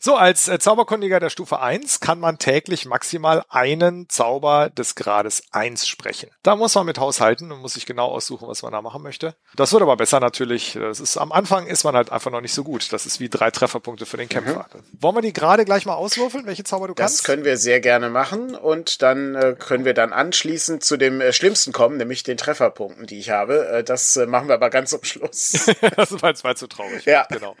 So, 0.00 0.16
als 0.16 0.48
äh, 0.48 0.58
Zauberkundiger 0.58 1.18
der 1.18 1.30
Stufe 1.30 1.60
1 1.60 2.00
kann 2.00 2.20
man 2.20 2.38
täglich 2.38 2.84
maximal 2.84 3.05
einen 3.48 4.08
Zauber 4.08 4.70
des 4.70 4.94
Grades 4.94 5.42
1 5.52 5.86
sprechen. 5.86 6.30
Da 6.42 6.56
muss 6.56 6.74
man 6.74 6.86
mit 6.86 6.98
haushalten 6.98 7.52
und 7.52 7.60
muss 7.60 7.74
sich 7.74 7.86
genau 7.86 8.06
aussuchen, 8.06 8.48
was 8.48 8.62
man 8.62 8.72
da 8.72 8.82
machen 8.82 9.02
möchte. 9.02 9.34
Das 9.54 9.72
wird 9.72 9.82
aber 9.82 9.96
besser 9.96 10.20
natürlich. 10.20 10.74
Das 10.74 11.00
ist, 11.00 11.16
am 11.16 11.32
Anfang 11.32 11.66
ist 11.66 11.84
man 11.84 11.94
halt 11.94 12.10
einfach 12.10 12.30
noch 12.30 12.40
nicht 12.40 12.54
so 12.54 12.64
gut. 12.64 12.92
Das 12.92 13.06
ist 13.06 13.20
wie 13.20 13.28
drei 13.28 13.50
Trefferpunkte 13.50 14.06
für 14.06 14.16
den 14.16 14.28
Kämpfer. 14.28 14.66
Wollen 15.00 15.16
wir 15.16 15.22
die 15.22 15.32
gerade 15.32 15.64
gleich 15.64 15.86
mal 15.86 15.94
auswürfeln, 15.94 16.46
welche 16.46 16.64
Zauber 16.64 16.88
du 16.88 16.94
Das 16.94 17.12
kannst? 17.12 17.24
können 17.24 17.44
wir 17.44 17.56
sehr 17.56 17.80
gerne 17.80 18.10
machen 18.10 18.54
und 18.54 19.02
dann 19.02 19.34
äh, 19.34 19.56
können 19.58 19.84
wir 19.84 19.94
dann 19.94 20.12
anschließend 20.12 20.84
zu 20.84 20.96
dem 20.96 21.20
äh, 21.20 21.32
Schlimmsten 21.32 21.72
kommen, 21.72 21.96
nämlich 21.96 22.22
den 22.22 22.36
Trefferpunkten, 22.36 23.06
die 23.06 23.18
ich 23.18 23.30
habe. 23.30 23.68
Äh, 23.68 23.84
das 23.84 24.16
äh, 24.16 24.26
machen 24.26 24.48
wir 24.48 24.54
aber 24.54 24.70
ganz 24.70 24.90
zum 24.90 25.04
Schluss. 25.04 25.52
das 25.96 26.22
war 26.22 26.30
jetzt 26.30 26.44
mal 26.44 26.56
zu 26.56 26.66
traurig. 26.66 27.04
Ja. 27.04 27.26
Genau. 27.30 27.56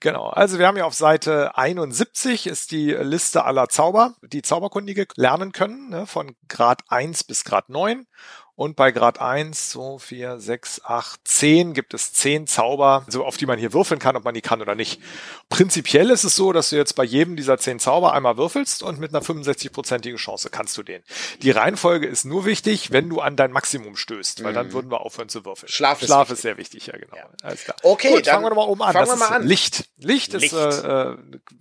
Genau. 0.00 0.28
Also 0.28 0.58
wir 0.58 0.66
haben 0.66 0.76
ja 0.76 0.84
auf 0.84 0.94
Seite 0.94 1.56
71 1.56 2.46
ist 2.46 2.72
die 2.72 2.90
Liste 2.90 3.44
aller 3.44 3.68
Zauber, 3.68 4.14
die 4.22 4.42
Zauberkundige 4.42 5.06
lernen 5.16 5.52
können, 5.52 5.88
ne, 5.88 6.06
von 6.06 6.36
Grad 6.48 6.82
1 6.88 7.24
bis 7.24 7.44
Grad 7.44 7.68
9. 7.68 8.06
Und 8.56 8.76
bei 8.76 8.92
Grad 8.92 9.20
1, 9.20 9.70
2, 9.70 9.98
4, 9.98 10.38
6, 10.38 10.82
8, 10.84 11.20
10 11.24 11.74
gibt 11.74 11.92
es 11.92 12.12
10 12.12 12.46
Zauber, 12.46 13.04
so 13.08 13.24
auf 13.24 13.36
die 13.36 13.46
man 13.46 13.58
hier 13.58 13.72
würfeln 13.72 13.98
kann, 13.98 14.14
ob 14.14 14.24
man 14.24 14.32
die 14.34 14.42
kann 14.42 14.62
oder 14.62 14.76
nicht. 14.76 15.00
Prinzipiell 15.48 16.08
ist 16.10 16.22
es 16.22 16.36
so, 16.36 16.52
dass 16.52 16.70
du 16.70 16.76
jetzt 16.76 16.94
bei 16.94 17.02
jedem 17.02 17.34
dieser 17.34 17.58
10 17.58 17.80
Zauber 17.80 18.12
einmal 18.12 18.36
würfelst 18.36 18.84
und 18.84 19.00
mit 19.00 19.12
einer 19.12 19.24
65-prozentigen 19.24 20.18
Chance 20.18 20.50
kannst 20.50 20.76
du 20.78 20.84
den. 20.84 21.02
Die 21.42 21.50
Reihenfolge 21.50 22.06
ist 22.06 22.24
nur 22.24 22.44
wichtig, 22.44 22.92
wenn 22.92 23.08
du 23.08 23.20
an 23.20 23.34
dein 23.34 23.50
Maximum 23.50 23.96
stößt, 23.96 24.44
weil 24.44 24.52
dann 24.52 24.72
würden 24.72 24.88
wir 24.88 25.00
aufhören 25.00 25.28
zu 25.28 25.44
würfeln. 25.44 25.66
Mhm. 25.68 25.72
Schlaf 25.72 26.00
ist 26.02 26.06
Schlaf 26.06 26.20
wichtig. 26.28 26.34
ist 26.34 26.42
sehr 26.42 26.56
wichtig, 26.56 26.86
ja 26.86 26.96
genau. 26.96 27.16
Alles 27.42 27.64
klar. 27.64 27.76
Okay, 27.82 28.10
Gut, 28.14 28.26
dann 28.28 28.34
fangen 28.34 28.44
wir 28.46 28.50
doch 28.50 28.56
mal 28.56 28.68
oben 28.68 28.82
an. 28.82 28.92
fangen 28.92 29.06
das 29.08 29.18
wir 29.18 29.18
mal 29.18 29.24
ist 29.26 29.32
an. 29.42 29.46
Licht. 29.48 29.84
Licht, 29.98 30.32
Licht. 30.32 30.52
ist 30.52 30.84
äh, 30.84 31.10
äh, 31.10 31.16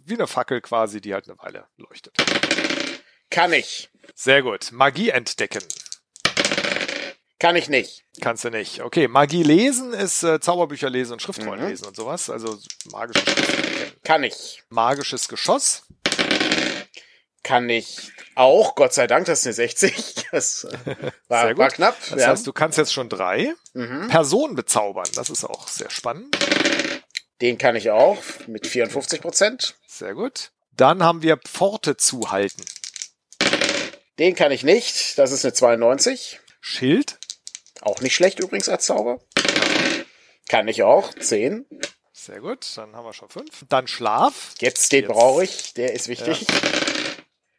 wie 0.06 0.14
eine 0.14 0.28
Fackel 0.28 0.62
quasi, 0.62 1.02
die 1.02 1.16
halt 1.16 1.28
eine 1.28 1.40
Weile 1.40 1.66
leuchtet. 1.78 2.16
Kann 3.32 3.52
ich. 3.52 3.90
Sehr 4.14 4.44
gut. 4.44 4.72
Magie 4.72 5.10
entdecken. 5.10 5.64
Kann 7.44 7.58
ich 7.58 7.68
nicht. 7.68 8.06
Kannst 8.22 8.46
du 8.46 8.50
nicht. 8.52 8.80
Okay, 8.82 9.10
Magie 9.10 9.44
lesen 9.44 9.92
ist 9.94 10.24
äh, 10.24 10.40
Zauberbücher 10.40 10.90
lesen 10.90 11.12
und 11.12 11.22
Schriftrollen 11.22 11.62
Mhm. 11.62 11.70
lesen 11.72 11.88
und 11.88 11.94
sowas. 11.98 12.30
Also 12.30 12.58
magische 12.90 13.20
Schriften 13.20 13.64
erkennen. 13.66 13.92
Kann 14.06 14.24
ich. 14.24 14.64
Magisches 14.70 15.28
Geschoss. 15.28 15.84
Kann 17.44 17.70
ich 17.70 18.14
auch. 18.36 18.76
Gott 18.76 18.94
sei 18.94 19.08
Dank, 19.08 19.26
das 19.26 19.40
ist 19.40 19.48
eine 19.48 19.54
60. 19.56 20.26
Das 20.32 20.64
äh, 20.64 20.96
war, 21.28 21.58
war 21.58 21.68
knapp. 21.70 21.98
Das 22.12 22.22
ja. 22.22 22.28
heißt, 22.30 22.48
du 22.48 22.54
kannst 22.54 22.78
jetzt 22.78 22.94
schon 22.94 23.10
drei. 23.10 23.54
mhm. 23.74 24.08
Person 24.08 24.56
bezaubern. 24.56 25.10
Das 25.16 25.30
ist 25.30 25.44
auch 25.44 25.68
sehr 25.68 25.90
spannend. 25.90 26.38
Den 27.42 27.58
kann 27.58 27.76
ich 27.76 27.92
auch 27.92 28.20
mit 28.48 28.68
54 28.68 29.20
Prozent. 29.20 29.76
Sehr 29.86 30.14
gut. 30.14 30.52
Dann 30.78 31.04
haben 31.04 31.22
wir 31.22 31.36
Pforte 31.36 31.98
zuhalten. 31.98 32.64
Den 34.18 34.34
kann 34.34 34.54
ich 34.54 34.64
nicht. 34.64 35.18
Das 35.18 35.34
ist 35.34 35.44
eine 35.44 35.54
92. 35.54 36.40
Schild. 36.62 37.20
Auch 37.84 38.00
nicht 38.02 38.16
schlecht 38.16 38.40
übrigens 38.40 38.70
als 38.70 38.86
Zauber. 38.86 39.20
Kann 40.48 40.68
ich 40.68 40.84
auch. 40.84 41.14
10. 41.14 41.66
Sehr 42.14 42.40
gut. 42.40 42.66
Dann 42.78 42.96
haben 42.96 43.06
wir 43.06 43.14
schon 43.14 43.28
fünf. 43.30 43.66
Dann 43.68 43.88
Schlaf. 43.88 44.54
Jetzt 44.60 44.92
den 44.94 45.08
brauche 45.08 45.44
ich. 45.44 45.74
Der 45.74 45.94
ist 45.94 46.08
wichtig. 46.08 46.46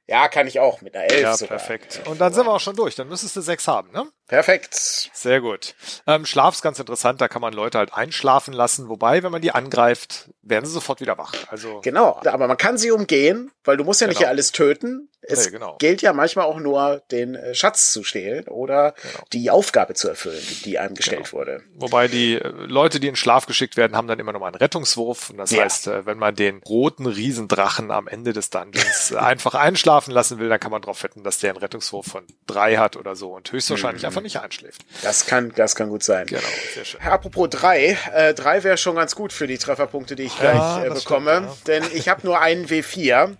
Ja. 0.07 0.29
kann 0.29 0.47
ich 0.47 0.61
auch 0.61 0.81
mit 0.81 0.95
einer 0.97 1.05
11 1.11 1.21
Ja, 1.23 1.37
sogar. 1.37 1.59
perfekt. 1.59 2.01
Und 2.07 2.21
dann 2.21 2.33
sind 2.33 2.47
wir 2.47 2.53
auch 2.53 2.61
schon 2.61 2.77
durch. 2.77 2.95
Dann 2.95 3.09
müsstest 3.09 3.37
du 3.37 3.43
sechs 3.43 3.69
haben, 3.69 3.91
ne? 3.93 4.11
Perfekt. 4.27 4.75
Sehr 5.13 5.41
gut. 5.41 5.75
Ähm, 6.07 6.25
Schlaf 6.25 6.55
ist 6.55 6.63
ganz 6.63 6.79
interessant, 6.79 7.21
da 7.21 7.29
kann 7.29 7.43
man 7.43 7.53
Leute 7.53 7.77
halt 7.79 7.93
einschlafen 7.93 8.55
lassen, 8.55 8.89
wobei, 8.89 9.23
wenn 9.23 9.31
man 9.31 9.43
die 9.43 9.53
angreift, 9.53 10.31
werden 10.43 10.65
sie 10.65 10.73
sofort 10.73 11.01
wieder 11.01 11.19
wach. 11.19 11.35
Also 11.51 11.81
Genau. 11.83 12.21
Aber 12.25 12.49
man 12.49 12.57
kann 12.57 12.79
sie 12.79 12.91
umgehen, 12.91 13.51
weil 13.65 13.77
du 13.77 13.85
musst 13.85 14.01
ja 14.01 14.07
nicht 14.07 14.17
Genau. 14.17 14.27
hier 14.27 14.31
alles 14.31 14.53
töten. 14.53 15.09
Es 15.27 15.47
Nee, 15.47 15.53
genau. 15.53 15.77
gilt 15.79 16.03
ja 16.03 16.13
manchmal 16.13 16.45
auch 16.45 16.59
nur, 16.59 17.03
den 17.11 17.35
äh, 17.35 17.55
Schatz 17.55 17.93
zu 17.93 18.05
stehlen 18.05 18.47
oder 18.49 18.93
Genau. 19.01 19.25
die 19.33 19.51
Aufgabe 19.51 19.95
zu 19.95 20.09
erfüllen, 20.09 20.43
die 20.67 20.79
einem 20.79 20.95
gestellt 20.95 21.33
wurde. 21.33 21.63
Wobei 21.77 22.09
die 22.09 22.35
äh, 22.35 22.47
Leute, 22.49 23.01
die 23.01 23.09
in 23.09 23.17
Schlaf 23.17 23.47
geschickt 23.47 23.79
werden, 23.79 23.97
haben 23.97 24.07
dann 24.07 24.19
immer 24.19 24.33
noch 24.35 24.41
mal 24.41 24.49
einen 24.49 24.57
Rettungswurf. 24.57 25.31
Und 25.31 25.39
das 25.39 25.51
Ja. 25.51 25.65
heißt, 25.65 25.87
äh, 25.87 26.05
wenn 26.05 26.19
man 26.19 26.35
den 26.35 26.59
roten 26.63 27.07
Riesendrachen 27.07 27.91
am 27.91 28.07
Ende 28.07 28.35
des 28.35 28.51
Dungeons 28.51 29.15
einfach 29.15 29.55
einschlafen 29.55 30.11
lassen 30.13 30.39
will, 30.39 30.51
dann 30.51 30.61
kann 30.61 30.71
man 30.71 30.83
darauf 30.83 31.03
wetten, 31.03 31.25
dass 31.25 31.39
der 31.39 31.51
einen 31.51 31.59
Rettungswurf 31.59 32.05
von 32.07 32.27
drei 32.47 32.77
hat 32.77 32.97
oder 32.97 33.17
so 33.17 33.33
und 33.33 33.51
höchstwahrscheinlich 33.51 34.03
Mhm. 34.03 34.09
Einfach 34.14 34.22
nicht 34.22 34.40
einschläft. 34.40 34.85
Das 35.03 35.27
kann, 35.27 35.53
das 35.57 35.74
kann 35.74 35.88
gut 35.88 36.03
sein. 36.03 36.27
Genau, 36.27 36.40
sehr 36.74 36.85
schön. 36.85 37.00
Apropos 37.00 37.48
drei, 37.50 37.98
äh, 38.12 38.35
drei 38.35 38.62
wäre 38.62 38.77
schon 38.77 38.96
ganz 38.96 39.14
gut 39.14 39.33
für 39.33 39.46
die 39.46 39.59
Trefferpunkte, 39.59 40.16
die 40.16 40.24
ich 40.24 40.38
gleich 40.38 40.55
Ja, 40.55 40.85
äh, 40.85 40.88
das 40.88 41.05
bekomme, 41.05 41.37
stimmt, 41.37 41.68
denn 41.68 41.85
ich 41.94 42.09
habe 42.09 42.27
nur 42.27 42.40
einen 42.40 42.66
W4. 42.66 43.37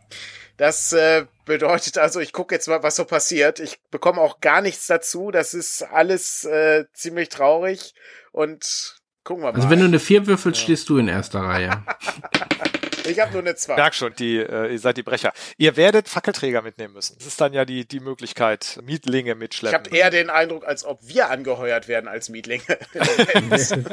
Das 0.57 0.93
äh, 0.93 1.27
bedeutet 1.45 1.99
also, 1.99 2.21
ich 2.21 2.33
gucke 2.33 2.55
jetzt 2.55 2.69
mal, 2.69 2.83
was 2.83 2.97
so 2.97 3.05
passiert. 3.05 3.61
Ich 3.61 3.79
bekomme 3.91 4.21
auch 4.21 4.41
gar 4.41 4.61
nichts 4.61 4.87
dazu. 4.87 5.31
Das 5.31 5.55
ist 5.55 5.83
alles 5.83 6.45
äh, 6.45 6.85
ziemlich 6.93 7.29
traurig 7.29 7.95
und 8.33 8.97
gucken 9.25 9.43
wir 9.43 9.53
mal. 9.53 9.57
Also 9.57 9.71
wenn 9.71 9.81
du 9.81 9.87
eine 9.87 9.99
4 9.99 10.27
würfelst, 10.27 10.61
stehst 10.61 10.89
du 10.89 10.99
in 10.99 11.09
erster 11.09 11.41
Reihe. 11.41 11.71
ich 13.07 13.21
habe 13.21 13.33
nur 13.33 13.43
eine 13.43 13.55
zwei. 13.55 13.77
Merk 13.77 13.95
schon, 13.95 14.15
die, 14.15 14.39
äh, 14.39 14.73
ihr 14.73 14.79
seid 14.79 14.97
die 14.97 15.03
Brecher. 15.03 15.33
Ihr 15.57 15.77
werdet 15.77 16.09
Fackelträger 16.09 16.63
mitnehmen 16.63 16.95
müssen. 16.95 17.17
Das 17.19 17.27
ist 17.27 17.41
dann 17.41 17.53
ja 17.53 17.65
die, 17.65 17.87
die 17.87 18.01
Möglichkeit, 18.01 18.79
Mietlinge 18.85 19.33
Ich 19.33 19.39
mitschleppen. 19.39 19.79
habe 19.79 19.97
eher 19.97 20.11
den 20.11 20.31
Eindruck, 20.31 20.67
als 20.67 20.85
ob 20.85 21.01
wir 21.03 21.31
angeheuert 21.31 21.89
werden 21.89 22.09
als 22.09 22.29
Mietlinge. 22.29 22.63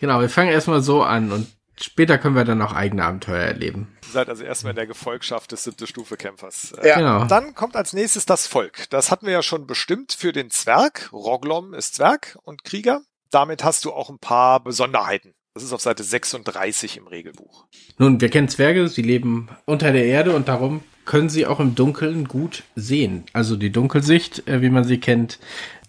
genau, 0.00 0.20
wir 0.20 0.28
fangen 0.28 0.50
erstmal 0.50 0.82
so 0.82 1.02
an 1.02 1.32
und 1.32 1.48
später 1.80 2.18
können 2.18 2.34
wir 2.34 2.44
dann 2.44 2.60
auch 2.62 2.72
eigene 2.72 3.04
Abenteuer 3.04 3.42
erleben. 3.44 3.96
Ihr 4.06 4.12
seid 4.12 4.28
also 4.28 4.44
erstmal 4.44 4.70
in 4.70 4.76
der 4.76 4.86
Gefolgschaft 4.86 5.52
des 5.52 5.64
siebte 5.64 5.86
Stufe 5.86 6.16
Kämpfers. 6.16 6.72
Äh, 6.72 6.88
ja. 6.88 6.96
Genau. 6.96 7.24
Dann 7.26 7.54
kommt 7.54 7.76
als 7.76 7.92
nächstes 7.92 8.26
das 8.26 8.46
Volk. 8.46 8.88
Das 8.90 9.10
hatten 9.10 9.26
wir 9.26 9.32
ja 9.32 9.42
schon 9.42 9.66
bestimmt 9.66 10.12
für 10.12 10.32
den 10.32 10.50
Zwerg. 10.50 11.10
Roglom 11.12 11.74
ist 11.74 11.94
Zwerg 11.96 12.38
und 12.42 12.64
Krieger. 12.64 13.02
Damit 13.30 13.62
hast 13.62 13.84
du 13.84 13.92
auch 13.92 14.08
ein 14.08 14.18
paar 14.18 14.60
Besonderheiten. 14.62 15.34
Das 15.54 15.62
ist 15.62 15.72
auf 15.72 15.80
Seite 15.80 16.04
36 16.04 16.98
im 16.98 17.06
Regelbuch. 17.06 17.66
Nun, 17.98 18.20
wir 18.20 18.28
kennen 18.28 18.48
Zwerge, 18.48 18.88
sie 18.88 19.02
leben 19.02 19.48
unter 19.64 19.92
der 19.92 20.06
Erde 20.06 20.34
und 20.34 20.48
darum 20.48 20.82
können 21.04 21.30
sie 21.30 21.46
auch 21.46 21.58
im 21.58 21.74
Dunkeln 21.74 22.28
gut 22.28 22.64
sehen. 22.76 23.24
Also 23.32 23.56
die 23.56 23.72
Dunkelsicht, 23.72 24.46
äh, 24.46 24.62
wie 24.62 24.70
man 24.70 24.84
sie 24.84 24.98
kennt, 25.00 25.38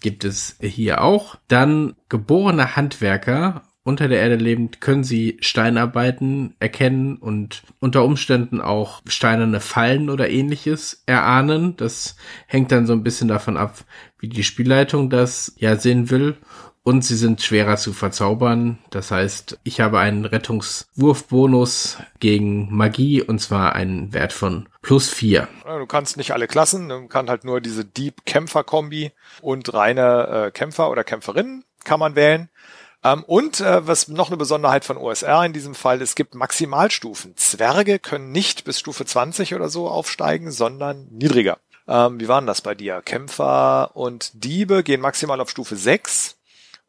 gibt 0.00 0.24
es 0.24 0.56
hier 0.60 1.02
auch. 1.02 1.36
Dann 1.46 1.94
geborene 2.08 2.74
Handwerker 2.74 3.62
unter 3.82 4.08
der 4.08 4.20
Erde 4.20 4.36
lebend 4.36 4.80
können 4.80 5.04
sie 5.04 5.38
Steinarbeiten 5.40 6.54
erkennen 6.58 7.16
und 7.16 7.62
unter 7.80 8.04
Umständen 8.04 8.60
auch 8.60 9.00
steinerne 9.06 9.60
Fallen 9.60 10.10
oder 10.10 10.28
ähnliches 10.28 11.02
erahnen. 11.06 11.76
Das 11.76 12.16
hängt 12.46 12.72
dann 12.72 12.86
so 12.86 12.92
ein 12.92 13.02
bisschen 13.02 13.28
davon 13.28 13.56
ab, 13.56 13.84
wie 14.18 14.28
die 14.28 14.44
Spielleitung 14.44 15.08
das 15.08 15.54
ja 15.56 15.76
sehen 15.76 16.10
will. 16.10 16.36
Und 16.82 17.04
sie 17.04 17.16
sind 17.16 17.42
schwerer 17.42 17.76
zu 17.76 17.92
verzaubern. 17.92 18.78
Das 18.88 19.10
heißt, 19.10 19.58
ich 19.64 19.80
habe 19.80 19.98
einen 19.98 20.24
Rettungswurfbonus 20.24 21.98
gegen 22.20 22.74
Magie 22.74 23.22
und 23.22 23.38
zwar 23.38 23.74
einen 23.74 24.14
Wert 24.14 24.32
von 24.32 24.68
plus 24.80 25.10
vier. 25.10 25.48
Du 25.66 25.86
kannst 25.86 26.16
nicht 26.16 26.32
alle 26.32 26.46
Klassen, 26.46 26.88
du 26.88 27.06
kannst 27.06 27.28
halt 27.28 27.44
nur 27.44 27.60
diese 27.60 27.84
Dieb-Kämpfer-Kombi 27.84 29.12
und 29.42 29.74
reine 29.74 30.46
äh, 30.46 30.50
Kämpfer 30.50 30.90
oder 30.90 31.04
Kämpferinnen 31.04 31.64
kann 31.84 32.00
man 32.00 32.14
wählen. 32.14 32.48
Ähm, 33.02 33.24
und 33.24 33.60
äh, 33.60 33.86
was 33.86 34.08
noch 34.08 34.28
eine 34.28 34.36
Besonderheit 34.36 34.84
von 34.84 34.96
OSR 34.96 35.44
in 35.44 35.52
diesem 35.52 35.74
Fall, 35.74 36.02
es 36.02 36.14
gibt 36.14 36.34
Maximalstufen. 36.34 37.36
Zwerge 37.36 37.98
können 37.98 38.32
nicht 38.32 38.64
bis 38.64 38.78
Stufe 38.78 39.04
20 39.04 39.54
oder 39.54 39.68
so 39.68 39.88
aufsteigen, 39.88 40.50
sondern 40.50 41.08
niedriger. 41.10 41.58
Ähm, 41.88 42.20
wie 42.20 42.28
waren 42.28 42.46
das 42.46 42.60
bei 42.60 42.74
dir? 42.74 43.00
Kämpfer 43.02 43.96
und 43.96 44.44
Diebe 44.44 44.82
gehen 44.82 45.00
maximal 45.00 45.40
auf 45.40 45.50
Stufe 45.50 45.76
6. 45.76 46.36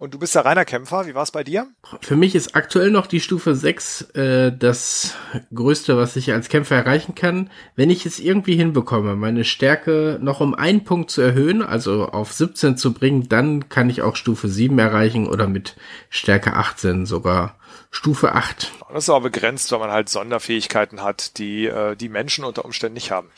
Und 0.02 0.16
du 0.16 0.18
bist 0.18 0.34
ja 0.34 0.42
reiner 0.42 0.66
Kämpfer. 0.66 1.06
Wie 1.06 1.14
war 1.14 1.22
es 1.22 1.30
bei 1.30 1.44
dir? 1.44 1.68
Für 2.02 2.16
mich 2.16 2.34
ist 2.34 2.56
aktuell 2.56 2.90
noch 2.90 3.06
die 3.06 3.20
Stufe 3.20 3.54
6 3.54 4.02
äh, 4.16 4.52
das 4.52 5.14
Größte, 5.54 5.96
was 5.96 6.16
ich 6.16 6.34
als 6.34 6.50
Kämpfer 6.50 6.76
erreichen 6.76 7.14
kann. 7.14 7.52
Wenn 7.76 7.92
ich 7.92 8.08
es 8.08 8.18
irgendwie 8.18 8.56
hinbekomme, 8.56 9.16
meine 9.16 9.44
Stärke 9.44 10.18
noch 10.20 10.42
um 10.42 10.56
einen 10.56 10.86
Punkt 10.86 11.12
zu 11.12 11.22
erhöhen, 11.22 11.62
also 11.62 12.08
auf 12.08 12.34
17 12.34 12.78
zu 12.78 12.94
bringen, 12.94 13.30
dann 13.30 13.70
kann 13.70 13.92
ich 13.92 14.02
auch 14.02 14.16
Stufe 14.16 14.48
7 14.48 14.80
erreichen 14.80 15.28
oder 15.28 15.48
mit 15.48 15.76
Stärke 16.10 16.54
18 16.56 17.06
sogar 17.06 17.60
Stufe 17.92 18.34
8. 18.34 18.72
Das 18.94 19.04
ist 19.04 19.10
aber 19.10 19.22
begrenzt, 19.22 19.72
weil 19.72 19.80
man 19.80 19.92
halt 19.92 20.10
Sonderfähigkeiten 20.10 21.02
hat, 21.02 21.38
die 21.38 21.66
äh, 21.68 21.96
die 21.96 22.10
Menschen 22.10 22.44
unter 22.44 22.66
Umständen 22.66 22.94
nicht 22.94 23.12
haben. 23.12 23.30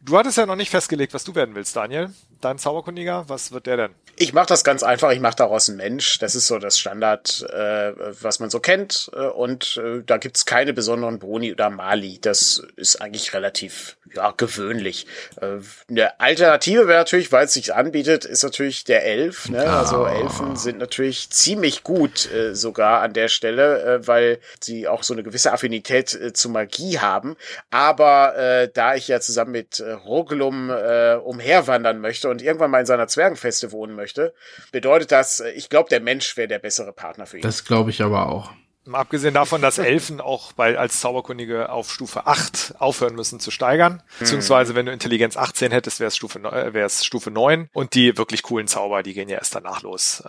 Du 0.00 0.16
hattest 0.16 0.38
ja 0.38 0.46
noch 0.46 0.56
nicht 0.56 0.70
festgelegt, 0.70 1.14
was 1.14 1.24
du 1.24 1.34
werden 1.34 1.54
willst, 1.54 1.76
Daniel. 1.76 2.10
Dein 2.40 2.58
Zauberkundiger, 2.58 3.24
was 3.28 3.52
wird 3.52 3.66
der 3.66 3.76
denn? 3.76 3.94
Ich 4.18 4.32
mache 4.32 4.46
das 4.46 4.64
ganz 4.64 4.82
einfach, 4.82 5.10
ich 5.10 5.20
mache 5.20 5.36
daraus 5.36 5.68
einen 5.68 5.76
Mensch. 5.76 6.18
Das 6.18 6.34
ist 6.34 6.46
so 6.46 6.58
das 6.58 6.78
Standard, 6.78 7.46
äh, 7.50 7.92
was 8.22 8.40
man 8.40 8.48
so 8.48 8.60
kennt. 8.60 9.10
Äh, 9.14 9.26
und 9.26 9.76
äh, 9.76 10.02
da 10.04 10.16
gibt's 10.16 10.46
keine 10.46 10.72
besonderen 10.72 11.18
Boni 11.18 11.52
oder 11.52 11.68
Mali. 11.68 12.18
Das 12.20 12.62
ist 12.76 13.00
eigentlich 13.02 13.34
relativ 13.34 13.96
ja, 14.14 14.32
gewöhnlich. 14.34 15.06
Äh, 15.40 15.58
eine 15.90 16.18
Alternative 16.18 16.88
wäre 16.88 17.00
natürlich, 17.00 17.30
weil 17.30 17.44
es 17.44 17.52
sich 17.52 17.74
anbietet, 17.74 18.24
ist 18.24 18.42
natürlich 18.42 18.84
der 18.84 19.04
Elf. 19.04 19.50
Ne? 19.50 19.68
Ah. 19.68 19.80
Also 19.80 20.06
Elfen 20.06 20.56
sind 20.56 20.78
natürlich 20.78 21.28
ziemlich 21.30 21.82
gut 21.82 22.30
äh, 22.32 22.54
sogar 22.54 23.02
an 23.02 23.12
der 23.12 23.28
Stelle, 23.28 23.75
äh, 23.84 24.06
weil 24.06 24.40
sie 24.60 24.88
auch 24.88 25.02
so 25.02 25.14
eine 25.14 25.22
gewisse 25.22 25.52
Affinität 25.52 26.14
äh, 26.14 26.32
zu 26.32 26.48
Magie 26.48 26.98
haben. 26.98 27.36
Aber 27.70 28.36
äh, 28.36 28.70
da 28.72 28.94
ich 28.94 29.08
ja 29.08 29.20
zusammen 29.20 29.52
mit 29.52 29.80
äh, 29.80 29.92
Roglum 29.92 30.70
äh, 30.70 31.14
umherwandern 31.14 32.00
möchte 32.00 32.28
und 32.28 32.42
irgendwann 32.42 32.70
mal 32.70 32.80
in 32.80 32.86
seiner 32.86 33.08
Zwergenfeste 33.08 33.72
wohnen 33.72 33.94
möchte, 33.94 34.34
bedeutet 34.72 35.12
das, 35.12 35.40
äh, 35.40 35.50
ich 35.50 35.68
glaube, 35.68 35.88
der 35.90 36.00
Mensch 36.00 36.36
wäre 36.36 36.48
der 36.48 36.58
bessere 36.58 36.92
Partner 36.92 37.26
für 37.26 37.38
ihn. 37.38 37.42
Das 37.42 37.64
glaube 37.64 37.90
ich 37.90 38.02
aber 38.02 38.28
auch. 38.28 38.52
Mal 38.86 39.00
abgesehen 39.00 39.34
davon, 39.34 39.62
dass 39.62 39.78
Elfen 39.78 40.20
auch 40.20 40.52
bei, 40.52 40.78
als 40.78 41.00
Zauberkundige 41.00 41.70
auf 41.70 41.90
Stufe 41.90 42.28
8 42.28 42.76
aufhören 42.78 43.16
müssen 43.16 43.40
zu 43.40 43.50
steigern. 43.50 44.00
Beziehungsweise, 44.20 44.76
wenn 44.76 44.86
du 44.86 44.92
Intelligenz 44.92 45.36
18 45.36 45.72
hättest, 45.72 45.98
wäre 45.98 46.08
es 46.08 46.16
Stufe, 46.16 46.38
äh, 46.38 46.78
es 46.78 47.04
Stufe 47.04 47.32
9. 47.32 47.68
Und 47.72 47.94
die 47.94 48.16
wirklich 48.16 48.44
coolen 48.44 48.68
Zauber, 48.68 49.02
die 49.02 49.12
gehen 49.12 49.28
ja 49.28 49.38
erst 49.38 49.56
danach 49.56 49.82
los. 49.82 50.22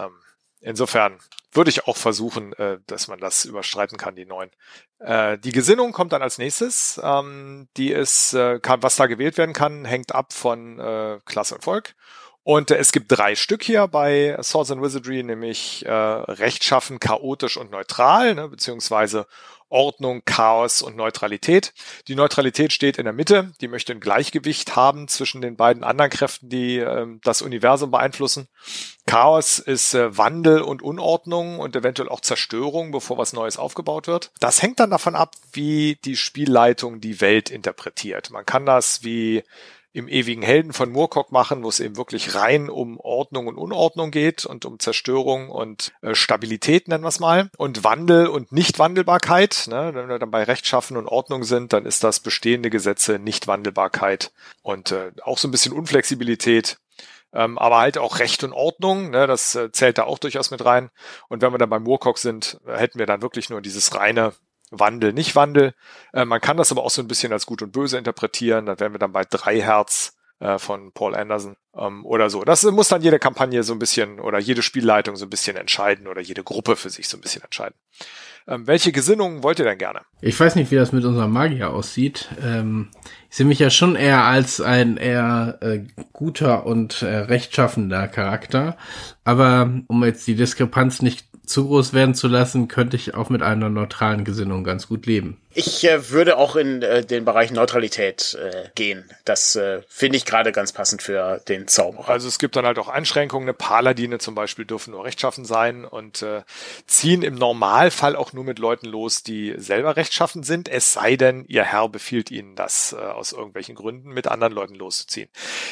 Insofern 0.62 1.20
würde 1.52 1.70
ich 1.70 1.88
auch 1.88 1.98
versuchen, 1.98 2.54
äh, 2.54 2.80
dass 2.88 3.08
man 3.08 3.20
das 3.20 3.46
überstreiten 3.46 3.98
kann, 3.98 4.16
die 4.16 4.26
9. 4.26 4.50
Äh, 5.00 5.38
die 5.38 5.52
Gesinnung 5.52 5.92
kommt 5.92 6.14
dann 6.14 6.22
als 6.22 6.38
nächstes. 6.38 7.00
Ähm, 7.04 7.68
die 7.78 7.92
ist, 7.92 8.34
äh, 8.34 8.60
kann, 8.60 8.84
was 8.84 8.96
da 8.96 9.08
gewählt 9.08 9.38
werden 9.38 9.54
kann, 9.54 9.86
hängt 9.86 10.14
ab 10.14 10.34
von 10.34 10.80
äh, 10.80 11.20
Klasse 11.26 11.56
und 11.56 11.64
Volk. 11.64 11.96
Und 12.44 12.72
äh, 12.72 12.78
es 12.78 12.94
gibt 12.94 13.12
drei 13.12 13.36
Stück 13.36 13.62
hier 13.64 13.88
bei 13.88 14.38
Swords 14.42 14.72
and 14.72 14.82
Wizardry, 14.82 15.22
nämlich 15.22 15.86
äh, 15.86 15.92
rechtschaffen, 15.92 17.00
chaotisch 17.00 17.58
und 17.58 17.72
neutral, 17.72 18.36
ne, 18.36 18.48
beziehungsweise 18.48 19.28
Ordnung, 19.70 20.22
Chaos 20.26 20.82
und 20.82 20.96
Neutralität. 20.96 21.74
Die 22.08 22.16
Neutralität 22.16 22.72
steht 22.72 22.98
in 22.98 23.04
der 23.04 23.14
Mitte. 23.14 23.52
Die 23.62 23.68
möchte 23.68 23.94
ein 23.94 24.00
Gleichgewicht 24.00 24.76
haben 24.76 25.08
zwischen 25.08 25.42
den 25.42 25.56
beiden 25.56 25.84
anderen 25.84 26.10
Kräften, 26.12 26.50
die 26.50 26.78
ähm, 26.78 27.20
das 27.24 27.42
Universum 27.42 27.92
beeinflussen. 27.92 28.48
Chaos 29.06 29.60
ist 29.60 29.94
äh, 29.94 30.18
Wandel 30.18 30.62
und 30.62 30.82
Unordnung 30.82 31.60
und 31.60 31.76
eventuell 31.76 32.10
auch 32.10 32.22
Zerstörung, 32.22 32.92
bevor 32.92 33.18
was 33.18 33.34
Neues 33.34 33.58
aufgebaut 33.58 34.08
wird. 34.08 34.32
Das 34.40 34.62
hängt 34.62 34.80
dann 34.80 34.90
davon 34.90 35.16
ab, 35.16 35.36
wie 35.54 35.98
die 36.04 36.16
Spielleitung 36.16 37.00
die 37.00 37.22
Welt 37.22 37.50
interpretiert. 37.50 38.30
Man 38.32 38.46
kann 38.46 38.66
das 38.66 39.04
wie 39.04 39.44
im 39.94 40.08
ewigen 40.08 40.42
Helden 40.42 40.74
von 40.74 40.92
Moorcock 40.92 41.32
machen, 41.32 41.64
wo 41.64 41.70
es 41.70 41.80
eben 41.80 41.98
wirklich 41.98 42.36
rein 42.36 42.70
um 42.70 43.00
Ordnung 43.00 43.48
und 43.48 43.58
Unordnung 43.58 44.12
geht 44.12 44.46
und 44.46 44.66
um 44.66 44.80
Zerstörung 44.80 45.50
und 45.50 45.94
äh, 46.02 46.14
Stabilität, 46.14 46.88
nennen 46.88 47.04
wir 47.04 47.10
es 47.10 47.20
mal. 47.20 47.50
Und 47.58 47.84
Wandel 47.84 48.28
und 48.28 48.52
Nichtwandelbarkeit. 48.52 49.66
Ne? 49.70 49.92
Wenn 49.94 50.10
wir 50.10 50.20
dann 50.20 50.32
bei 50.32 50.44
Rechtschaffen 50.44 50.98
und 50.98 51.08
Ordnung 51.08 51.44
sind, 51.44 51.74
dann 51.74 51.86
ist 51.86 52.04
das 52.04 52.20
bestehende 52.20 52.70
Gesetze 52.70 53.18
Nichtwandelbarkeit 53.20 54.32
und 54.62 54.92
äh, 54.92 55.12
auch 55.24 55.38
so 55.38 55.48
ein 55.48 55.52
bisschen 55.52 55.74
Unflexibilität. 55.74 56.78
Ähm, 57.34 57.58
aber 57.58 57.80
halt 57.80 57.98
auch 57.98 58.20
Recht 58.20 58.44
und 58.44 58.54
Ordnung, 58.54 59.10
ne, 59.10 59.28
das 59.28 59.54
äh, 59.56 59.72
zählt 59.72 59.98
da 59.98 60.04
auch 60.04 60.18
durchaus 60.18 60.50
mit 60.50 60.64
rein. 60.64 60.90
Und 61.28 61.42
wenn 61.42 61.52
wir 61.52 61.58
dann 61.58 61.70
beim 61.70 61.84
Moorcock 61.84 62.18
sind, 62.18 62.60
hätten 62.66 63.00
wir 63.00 63.06
dann 63.06 63.22
wirklich 63.22 63.50
nur 63.50 63.62
dieses 63.62 63.94
reine 63.96 64.34
Wandel, 64.72 65.14
nicht 65.14 65.36
Wandel. 65.36 65.74
Äh, 66.14 66.26
man 66.26 66.42
kann 66.42 66.58
das 66.58 66.72
aber 66.72 66.84
auch 66.84 66.90
so 66.90 67.02
ein 67.02 67.08
bisschen 67.08 67.34
als 67.34 67.46
gut 67.46 67.62
und 67.62 67.72
böse 67.72 67.98
interpretieren. 67.98 68.66
Da 68.66 68.80
wären 68.80 68.94
wir 68.94 69.00
dann 69.00 69.14
bei 69.14 69.24
drei 69.24 69.62
Herz 69.62 70.18
äh, 70.40 70.60
von 70.60 70.92
Paul 70.92 71.16
Anderson 71.16 71.56
ähm, 71.76 72.06
oder 72.06 72.30
so. 72.30 72.44
Das 72.44 72.64
muss 72.64 72.90
dann 72.90 73.02
jede 73.02 73.20
Kampagne 73.20 73.64
so 73.64 73.74
ein 73.74 73.80
bisschen 73.80 74.20
oder 74.20 74.40
jede 74.40 74.62
Spielleitung 74.62 75.16
so 75.16 75.26
ein 75.26 75.30
bisschen 75.30 75.58
entscheiden 75.58 76.08
oder 76.08 76.22
jede 76.22 76.44
Gruppe 76.44 76.76
für 76.76 76.90
sich 76.90 77.08
so 77.08 77.18
ein 77.18 77.22
bisschen 77.22 77.44
entscheiden. 77.44 77.76
Ähm, 78.50 78.66
welche 78.66 78.94
Gesinnungen 78.94 79.44
wollt 79.44 79.60
ihr 79.60 79.66
denn 79.66 79.78
gerne? 79.78 80.02
Ich 80.22 80.40
weiß 80.40 80.56
nicht, 80.56 80.72
wie 80.72 80.76
das 80.76 80.94
mit 80.94 81.04
unserem 81.04 81.32
Magier 81.32 81.72
aussieht. 81.72 82.30
Ähm, 82.42 82.90
ich 83.30 83.36
sehe 83.36 83.46
mich 83.46 83.60
ja 83.60 83.70
schon 83.70 83.96
eher 83.96 84.24
als 84.24 84.62
ein 84.62 84.96
eher 84.96 85.58
äh, 85.62 85.80
guter 86.14 86.66
und 86.66 87.02
äh, 87.02 87.18
rechtschaffender 87.18 88.08
Charakter. 88.08 88.78
Aber 89.26 89.70
um 89.88 90.04
jetzt 90.06 90.26
die 90.28 90.36
Diskrepanz 90.36 91.02
nicht 91.02 91.27
zu 91.48 91.66
groß 91.66 91.94
werden 91.94 92.14
zu 92.14 92.28
lassen, 92.28 92.68
könnte 92.68 92.96
ich 92.96 93.16
auch 93.16 93.30
mit 93.30 93.42
einer 93.42 93.70
neutralen 93.70 94.24
Gesinnung 94.24 94.64
ganz 94.64 94.88
gut 94.88 95.06
leben. 95.06 95.38
Ich 95.60 95.84
äh, 95.86 96.12
würde 96.12 96.38
auch 96.38 96.56
in 96.56 96.84
äh, 96.84 97.04
den 97.04 97.26
Bereich 97.26 97.50
Neutralität 97.50 98.38
äh, 98.40 98.70
gehen. 98.76 99.10
Das 99.26 99.56
äh, 99.56 99.82
finde 99.88 100.18
ich 100.18 100.26
gerade 100.26 100.52
ganz 100.52 100.72
passend 100.72 101.02
für 101.02 101.42
den 101.48 101.68
Zauberer. 101.68 102.10
Also 102.10 102.28
es 102.28 102.38
gibt 102.38 102.56
dann 102.56 102.68
halt 102.68 102.78
auch 102.78 102.90
Einschränkungen. 102.90 103.56
Paladine 103.56 104.20
zum 104.20 104.36
Beispiel 104.36 104.66
dürfen 104.66 104.92
nur 104.92 105.04
rechtschaffen 105.04 105.46
sein 105.46 105.84
und 105.84 106.22
äh, 106.22 106.44
ziehen 106.86 107.24
im 107.24 107.34
Normalfall 107.34 108.16
auch 108.16 108.34
nur 108.34 108.44
mit 108.44 108.60
Leuten 108.60 108.86
los, 108.86 109.24
die 109.24 109.56
selber 109.58 109.96
rechtschaffen 109.96 110.44
sind, 110.44 110.70
es 110.70 110.94
sei 110.94 111.16
denn, 111.16 111.44
ihr 111.48 111.64
Herr 111.64 111.90
befiehlt 111.90 112.30
ihnen 112.30 112.56
das 112.56 112.94
äh, 112.94 112.98
aus 112.98 113.32
irgendwelchen 113.32 113.74
Gründen, 113.74 114.10
mit 114.10 114.28
anderen 114.28 114.54
Leuten 114.54 114.76
loszuziehen. 114.76 115.28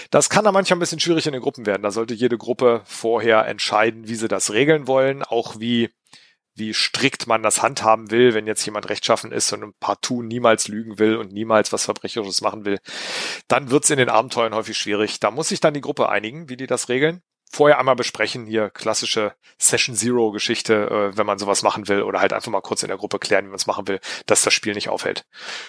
Das 0.09 0.31
kann 0.31 0.45
dann 0.45 0.55
manchmal 0.55 0.77
ein 0.77 0.79
bisschen 0.79 0.99
schwierig 0.99 1.27
in 1.27 1.33
den 1.33 1.43
Gruppen 1.43 1.67
werden. 1.67 1.83
Da 1.83 1.91
sollte 1.91 2.15
jede 2.15 2.39
Gruppe 2.39 2.81
vorher 2.85 3.45
entscheiden, 3.45 4.07
wie 4.07 4.15
sie 4.15 4.27
das 4.27 4.51
regeln 4.51 4.87
wollen, 4.87 5.21
auch 5.21 5.59
wie 5.59 5.91
wie 6.55 6.73
strikt 6.73 7.27
man 7.27 7.43
das 7.43 7.61
handhaben 7.61 8.11
will, 8.11 8.33
wenn 8.33 8.47
jetzt 8.47 8.65
jemand 8.65 8.89
rechtschaffen 8.89 9.31
ist 9.31 9.51
und 9.53 9.63
ein 9.63 9.73
partout 9.79 10.23
niemals 10.23 10.67
lügen 10.67 10.99
will 10.99 11.17
und 11.17 11.31
niemals 11.31 11.73
was 11.73 11.85
Verbrecherisches 11.85 12.41
machen 12.41 12.65
will, 12.65 12.79
dann 13.47 13.71
wird's 13.71 13.89
in 13.89 13.97
den 13.97 14.09
Abenteuern 14.09 14.55
häufig 14.55 14.77
schwierig. 14.77 15.19
Da 15.19 15.31
muss 15.31 15.49
sich 15.49 15.59
dann 15.59 15.73
die 15.73 15.81
Gruppe 15.81 16.09
einigen, 16.09 16.49
wie 16.49 16.57
die 16.57 16.67
das 16.67 16.89
regeln. 16.89 17.21
Vorher 17.51 17.77
einmal 17.77 17.95
besprechen, 17.95 18.47
hier 18.47 18.69
klassische 18.69 19.33
Session 19.59 19.95
Zero 19.95 20.31
Geschichte, 20.31 20.89
äh, 20.89 21.17
wenn 21.17 21.27
man 21.27 21.37
sowas 21.37 21.61
machen 21.61 21.87
will, 21.87 22.01
oder 22.01 22.19
halt 22.19 22.33
einfach 22.33 22.51
mal 22.51 22.61
kurz 22.61 22.83
in 22.83 22.89
der 22.89 22.97
Gruppe 22.97 23.19
klären, 23.19 23.45
wie 23.45 23.49
man 23.49 23.55
es 23.55 23.67
machen 23.67 23.87
will, 23.87 23.99
dass 24.25 24.41
das 24.41 24.53
Spiel 24.53 24.73
nicht 24.73 24.89
aufhält. 24.89 25.25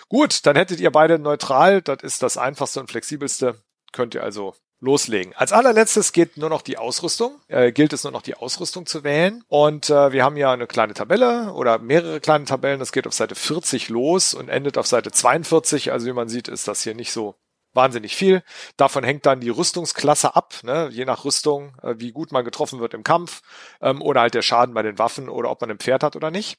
Gut, 0.08 0.46
dann 0.46 0.56
hättet 0.56 0.80
ihr 0.80 0.90
beide 0.90 1.18
neutral, 1.18 1.82
das 1.82 2.02
ist 2.02 2.22
das 2.22 2.38
einfachste 2.38 2.80
und 2.80 2.90
flexibelste. 2.90 3.62
Könnt 3.96 4.14
ihr 4.14 4.22
also 4.22 4.54
loslegen. 4.78 5.32
Als 5.34 5.52
allerletztes 5.52 6.12
geht 6.12 6.36
nur 6.36 6.50
noch 6.50 6.60
die 6.60 6.76
Ausrüstung, 6.76 7.40
äh, 7.48 7.72
gilt 7.72 7.94
es 7.94 8.04
nur 8.04 8.12
noch 8.12 8.20
die 8.20 8.34
Ausrüstung 8.34 8.84
zu 8.84 9.04
wählen. 9.04 9.42
Und 9.48 9.88
äh, 9.88 10.12
wir 10.12 10.22
haben 10.22 10.36
ja 10.36 10.52
eine 10.52 10.66
kleine 10.66 10.92
Tabelle 10.92 11.54
oder 11.54 11.78
mehrere 11.78 12.20
kleine 12.20 12.44
Tabellen. 12.44 12.78
Das 12.78 12.92
geht 12.92 13.06
auf 13.06 13.14
Seite 13.14 13.34
40 13.34 13.88
los 13.88 14.34
und 14.34 14.50
endet 14.50 14.76
auf 14.76 14.86
Seite 14.86 15.12
42. 15.12 15.92
Also 15.92 16.06
wie 16.06 16.12
man 16.12 16.28
sieht, 16.28 16.48
ist 16.48 16.68
das 16.68 16.82
hier 16.82 16.94
nicht 16.94 17.10
so 17.10 17.36
wahnsinnig 17.72 18.14
viel. 18.14 18.42
Davon 18.76 19.02
hängt 19.02 19.24
dann 19.24 19.40
die 19.40 19.48
Rüstungsklasse 19.48 20.36
ab, 20.36 20.54
ne? 20.62 20.88
je 20.90 21.06
nach 21.06 21.24
Rüstung, 21.24 21.74
äh, 21.82 21.94
wie 21.96 22.12
gut 22.12 22.30
man 22.32 22.44
getroffen 22.44 22.78
wird 22.80 22.92
im 22.92 23.02
Kampf 23.02 23.40
ähm, 23.80 24.02
oder 24.02 24.20
halt 24.20 24.34
der 24.34 24.42
Schaden 24.42 24.74
bei 24.74 24.82
den 24.82 24.98
Waffen 24.98 25.30
oder 25.30 25.50
ob 25.50 25.62
man 25.62 25.70
ein 25.70 25.78
Pferd 25.78 26.02
hat 26.02 26.16
oder 26.16 26.30
nicht. 26.30 26.58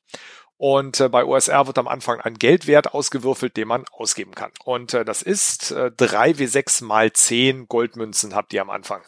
Und 0.58 1.00
äh, 1.00 1.10
bei 1.10 1.24
OSR 1.24 1.68
wird 1.68 1.78
am 1.78 1.88
Anfang 1.88 2.20
ein 2.20 2.40
Geldwert 2.40 2.94
ausgewürfelt, 2.94 3.58
den 3.58 3.68
man 3.68 3.86
ausgeben 3.92 4.34
kann. 4.34 4.52
Und 4.64 4.94
äh, 4.94 5.06
das 5.06 5.22
ist 5.22 5.72
äh, 5.72 5.92
3W6 5.96 6.84
mal 6.84 7.14
10 7.14 7.68
Goldmünzen 7.68 8.34
habt 8.34 8.54
ihr 8.54 8.62
am 8.62 8.72
Anfang. 8.72 9.02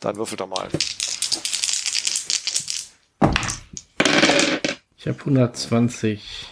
Dann 0.00 0.16
würfelt 0.16 0.40
doch 0.40 0.48
mal. 0.48 0.68
Ich 4.96 5.06
habe 5.06 5.18
120 5.18 6.48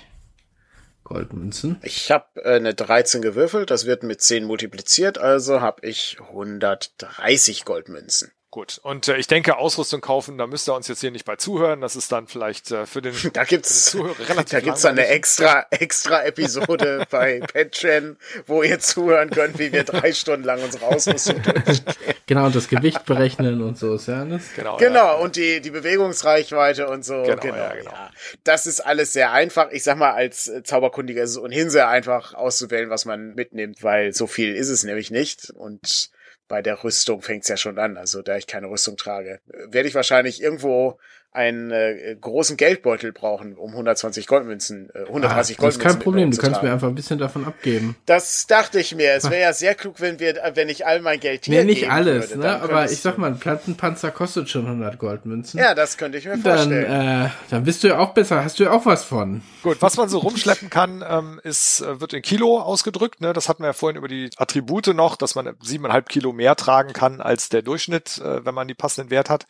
Goldmünzen. 1.02 1.80
Ich 1.82 2.10
habe 2.10 2.26
äh, 2.44 2.56
eine 2.56 2.74
13 2.74 3.20
gewürfelt, 3.20 3.70
das 3.70 3.86
wird 3.86 4.04
mit 4.04 4.20
10 4.20 4.44
multipliziert, 4.44 5.18
also 5.18 5.60
habe 5.60 5.86
ich 5.86 6.18
130 6.20 7.64
Goldmünzen. 7.64 8.30
Gut. 8.50 8.80
Und 8.82 9.08
äh, 9.08 9.18
ich 9.18 9.26
denke, 9.26 9.58
Ausrüstung 9.58 10.00
kaufen, 10.00 10.38
da 10.38 10.46
müsst 10.46 10.68
ihr 10.68 10.74
uns 10.74 10.88
jetzt 10.88 11.00
hier 11.00 11.10
nicht 11.10 11.26
bei 11.26 11.36
zuhören. 11.36 11.82
Das 11.82 11.96
ist 11.96 12.10
dann 12.12 12.26
vielleicht 12.26 12.70
äh, 12.70 12.86
für 12.86 13.02
den 13.02 13.14
Da 13.34 13.44
gibt's, 13.44 13.86
Zuhörer 13.86 14.18
relativ 14.28 14.50
da 14.50 14.60
gibt's 14.60 14.82
dann 14.82 14.98
eine 14.98 15.06
extra, 15.08 15.66
extra 15.70 16.24
Episode 16.24 17.06
bei 17.10 17.40
Patreon, 17.40 18.16
wo 18.46 18.62
ihr 18.62 18.78
zuhören 18.78 19.28
könnt, 19.28 19.58
wie 19.58 19.70
wir 19.72 19.84
drei 19.84 20.12
Stunden 20.12 20.44
lang 20.44 20.62
unsere 20.62 20.86
Ausrüstung 20.86 21.42
durchgehen. 21.42 21.84
Genau, 22.26 22.46
und 22.46 22.54
das 22.54 22.68
Gewicht 22.68 23.04
berechnen 23.04 23.62
und 23.62 23.76
so 23.76 23.94
ist 23.94 24.08
ja 24.08 24.20
alles. 24.20 24.54
Genau. 24.56 24.78
Ja. 24.78 24.88
Genau, 24.88 25.22
und 25.22 25.36
die, 25.36 25.60
die 25.60 25.70
Bewegungsreichweite 25.70 26.88
und 26.88 27.04
so. 27.04 27.22
Genau, 27.22 27.36
Genau, 27.40 27.56
ja, 27.56 27.74
ja, 27.74 27.80
genau. 27.80 28.08
Das 28.44 28.66
ist 28.66 28.80
alles 28.80 29.12
sehr 29.12 29.32
einfach. 29.32 29.70
Ich 29.72 29.82
sag 29.82 29.98
mal, 29.98 30.12
als 30.12 30.48
äh, 30.48 30.62
Zauberkundiger 30.62 31.22
ist 31.22 31.30
es 31.30 31.38
ohnehin 31.38 31.70
sehr 31.70 31.88
einfach 31.88 32.34
auszuwählen, 32.34 32.90
was 32.90 33.04
man 33.04 33.34
mitnimmt, 33.34 33.82
weil 33.82 34.12
so 34.12 34.26
viel 34.26 34.54
ist 34.54 34.68
es 34.68 34.84
nämlich 34.84 35.10
nicht. 35.10 35.50
Und 35.50 36.10
bei 36.48 36.62
der 36.62 36.82
Rüstung 36.82 37.22
fängt's 37.22 37.48
ja 37.48 37.56
schon 37.56 37.78
an. 37.78 37.96
Also 37.96 38.22
da 38.22 38.36
ich 38.36 38.46
keine 38.46 38.68
Rüstung 38.68 38.96
trage, 38.96 39.40
äh, 39.52 39.72
werde 39.72 39.88
ich 39.88 39.94
wahrscheinlich 39.94 40.42
irgendwo 40.42 40.98
einen 41.32 41.70
äh, 41.70 42.16
großen 42.20 42.56
Geldbeutel 42.56 43.12
brauchen, 43.12 43.56
um 43.56 43.70
120 43.70 44.26
Goldmünzen, 44.26 44.88
äh, 44.94 45.00
130 45.00 45.28
ah, 45.28 45.34
das 45.34 45.34
Goldmünzen. 45.34 45.60
Das 45.60 45.76
ist 45.76 45.80
kein 45.82 46.02
Problem, 46.02 46.30
du 46.30 46.36
kannst 46.38 46.62
mir 46.62 46.72
einfach 46.72 46.88
ein 46.88 46.94
bisschen 46.94 47.18
davon 47.18 47.44
abgeben. 47.44 47.96
Das 48.06 48.46
dachte 48.46 48.80
ich 48.80 48.94
mir. 48.94 49.12
Es 49.12 49.24
wäre 49.30 49.42
ja 49.42 49.52
sehr 49.52 49.74
klug, 49.74 50.00
wenn 50.00 50.18
wir, 50.20 50.40
wenn 50.54 50.70
ich 50.70 50.86
all 50.86 51.00
mein 51.00 51.20
Geld 51.20 51.44
hier 51.44 51.60
Nee, 51.60 51.64
nicht 51.64 51.90
alles, 51.90 52.30
würde, 52.30 52.40
ne? 52.40 52.62
Aber 52.62 52.90
ich 52.90 53.00
sag 53.00 53.18
mal, 53.18 53.28
ein 53.28 53.38
Plattenpanzer 53.38 54.10
kostet 54.10 54.48
schon 54.48 54.64
100 54.64 54.98
Goldmünzen. 54.98 55.60
Ja, 55.60 55.74
das 55.74 55.98
könnte 55.98 56.16
ich 56.16 56.24
mir 56.24 56.38
vorstellen. 56.38 56.90
Dann, 56.90 57.26
äh, 57.26 57.30
dann 57.50 57.64
bist 57.64 57.84
du 57.84 57.88
ja 57.88 57.98
auch 57.98 58.14
besser, 58.14 58.42
hast 58.42 58.58
du 58.58 58.64
ja 58.64 58.70
auch 58.70 58.86
was 58.86 59.04
von. 59.04 59.42
Gut, 59.62 59.76
was 59.80 59.98
man 59.98 60.08
so 60.08 60.18
rumschleppen 60.18 60.70
kann, 60.70 61.04
ähm, 61.06 61.40
ist, 61.44 61.82
äh, 61.82 62.00
wird 62.00 62.14
in 62.14 62.22
Kilo 62.22 62.58
ausgedrückt, 62.58 63.20
ne? 63.20 63.34
Das 63.34 63.50
hatten 63.50 63.62
wir 63.62 63.68
ja 63.68 63.72
vorhin 63.74 63.98
über 63.98 64.08
die 64.08 64.30
Attribute 64.38 64.88
noch, 64.88 65.16
dass 65.16 65.34
man 65.34 65.54
siebeneinhalb 65.62 66.08
Kilo 66.08 66.32
mehr 66.32 66.56
tragen 66.56 66.94
kann 66.94 67.20
als 67.20 67.50
der 67.50 67.60
Durchschnitt, 67.60 68.18
äh, 68.24 68.46
wenn 68.46 68.54
man 68.54 68.66
die 68.66 68.74
passenden 68.74 69.10
Wert 69.10 69.28
hat. 69.28 69.46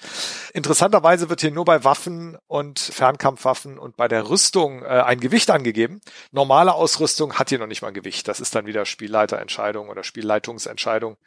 Interessanterweise 0.53 1.31
wird 1.31 1.41
hier 1.41 1.53
nur 1.53 1.68
bei 1.69 1.85
Waffen 1.85 2.39
und 2.47 2.79
Fernkampfwaffen 2.79 3.79
und 3.79 3.95
bei 3.99 4.09
der 4.09 4.31
Rüstung 4.31 4.83
äh, 4.83 4.87
ein 4.87 5.21
Gewicht 5.21 5.51
angegeben. 5.51 6.01
Normale 6.33 6.73
Ausrüstung 6.73 7.35
hat 7.35 7.51
hier 7.51 7.59
noch 7.59 7.67
nicht 7.67 7.83
mal 7.83 7.89
ein 7.89 7.95
Gewicht. 7.95 8.27
Das 8.27 8.41
ist 8.41 8.55
dann 8.55 8.65
wieder 8.65 8.87
Spielleiterentscheidung 8.87 9.91
oder 9.91 10.03
Spielleitungsentscheidung, 10.03 11.19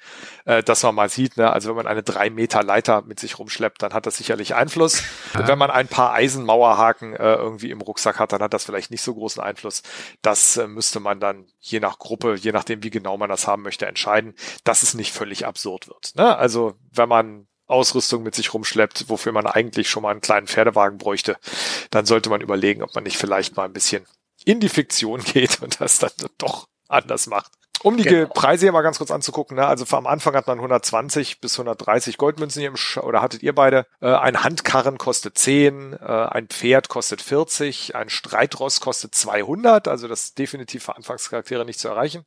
äh, 0.46 0.64
dass 0.64 0.82
man 0.82 0.96
mal 0.96 1.10
sieht. 1.10 1.38
Ne? 1.38 1.54
Also 1.54 1.70
wenn 1.70 1.76
man 1.76 1.86
eine 1.86 2.02
drei 2.02 2.32
Meter 2.32 2.64
Leiter 2.64 3.04
mit 3.04 3.20
sich 3.20 3.38
rumschleppt, 3.38 3.84
dann 3.84 3.94
hat 3.94 4.08
das 4.08 4.18
sicherlich 4.18 4.56
Einfluss. 4.56 5.04
Ja. 5.36 5.48
Wenn 5.48 5.60
man 5.60 5.70
ein 5.70 5.88
paar 5.88 6.12
Eisenmauerhaken 6.14 7.16
äh, 7.16 7.36
irgendwie 7.36 7.70
im 7.70 7.82
Rucksack 7.82 8.18
hat, 8.18 8.34
dann 8.34 8.42
hat 8.42 8.56
das 8.56 8.66
vielleicht 8.66 8.90
nicht 8.90 9.04
so 9.04 9.14
großen 9.14 9.44
Einfluss. 9.44 9.84
Das 10.24 10.58
äh, 10.58 10.66
müsste 10.68 11.00
man 11.00 11.20
dann 11.20 11.46
je 11.60 11.80
nach 11.80 12.00
Gruppe, 12.00 12.34
je 12.34 12.52
nachdem, 12.52 12.82
wie 12.82 12.90
genau 12.90 13.16
man 13.16 13.30
das 13.30 13.46
haben 13.46 13.62
möchte, 13.62 13.86
entscheiden, 13.86 14.34
dass 14.64 14.82
es 14.82 14.96
nicht 14.96 15.14
völlig 15.14 15.46
absurd 15.46 15.88
wird. 15.88 16.16
Ne? 16.16 16.36
Also 16.36 16.74
wenn 16.92 17.10
man 17.10 17.46
Ausrüstung 17.72 18.24
mit 18.24 18.36
sich 18.36 18.54
rumschleppt, 18.54 19.06
wofür 19.08 19.32
man 19.32 19.48
eigentlich 19.48 19.90
schon 19.90 20.04
mal 20.04 20.12
einen 20.12 20.22
kleinen 20.22 20.48
Pferdewagen 20.48 20.98
bräuchte, 20.98 21.38
dann 21.90 22.06
sollte 22.06 22.30
man 22.30 22.42
überlegen, 22.42 22.84
ob 22.84 22.94
man 22.96 23.04
nicht 23.04 23.18
vielleicht 23.18 23.56
mal 23.56 23.66
ein 23.66 23.74
bisschen 23.74 24.06
in 24.46 24.60
die 24.60 24.70
Fiktion 24.70 25.22
geht 25.34 25.62
und 25.62 25.82
das 25.82 26.00
dann 26.00 26.12
doch 26.38 26.68
anders 26.88 27.28
macht. 27.28 27.52
Um 27.84 27.98
die 27.98 28.04
genau. 28.04 28.28
Preise 28.28 28.66
hier 28.66 28.72
mal 28.72 28.84
ganz 28.84 29.00
kurz 29.00 29.10
anzugucken, 29.10 29.58
ne? 29.58 29.66
also 29.66 29.86
am 29.98 30.06
Anfang 30.06 30.36
hat 30.36 30.46
man 30.46 30.60
120 30.60 31.42
bis 31.42 31.58
130 31.58 32.18
Goldmünzen 32.18 32.60
hier 32.60 32.70
im 32.70 32.78
Sch 32.78 32.98
oder 32.98 33.22
hattet 33.22 33.42
ihr 33.42 33.56
beide. 33.56 33.88
Äh, 34.02 34.14
ein 34.14 34.44
Handkarren 34.44 35.00
kostet 35.00 35.38
10, 35.38 35.94
äh, 35.94 35.98
ein 35.98 36.48
Pferd 36.48 36.90
kostet 36.90 37.24
40, 37.24 37.96
ein 37.96 38.10
Streitross 38.10 38.82
kostet 38.82 39.16
200, 39.16 39.88
also 39.88 40.08
das 40.08 40.26
ist 40.26 40.38
definitiv 40.38 40.84
für 40.84 40.96
Anfangscharaktere 40.96 41.66
nicht 41.66 41.80
zu 41.80 41.88
erreichen. 41.88 42.24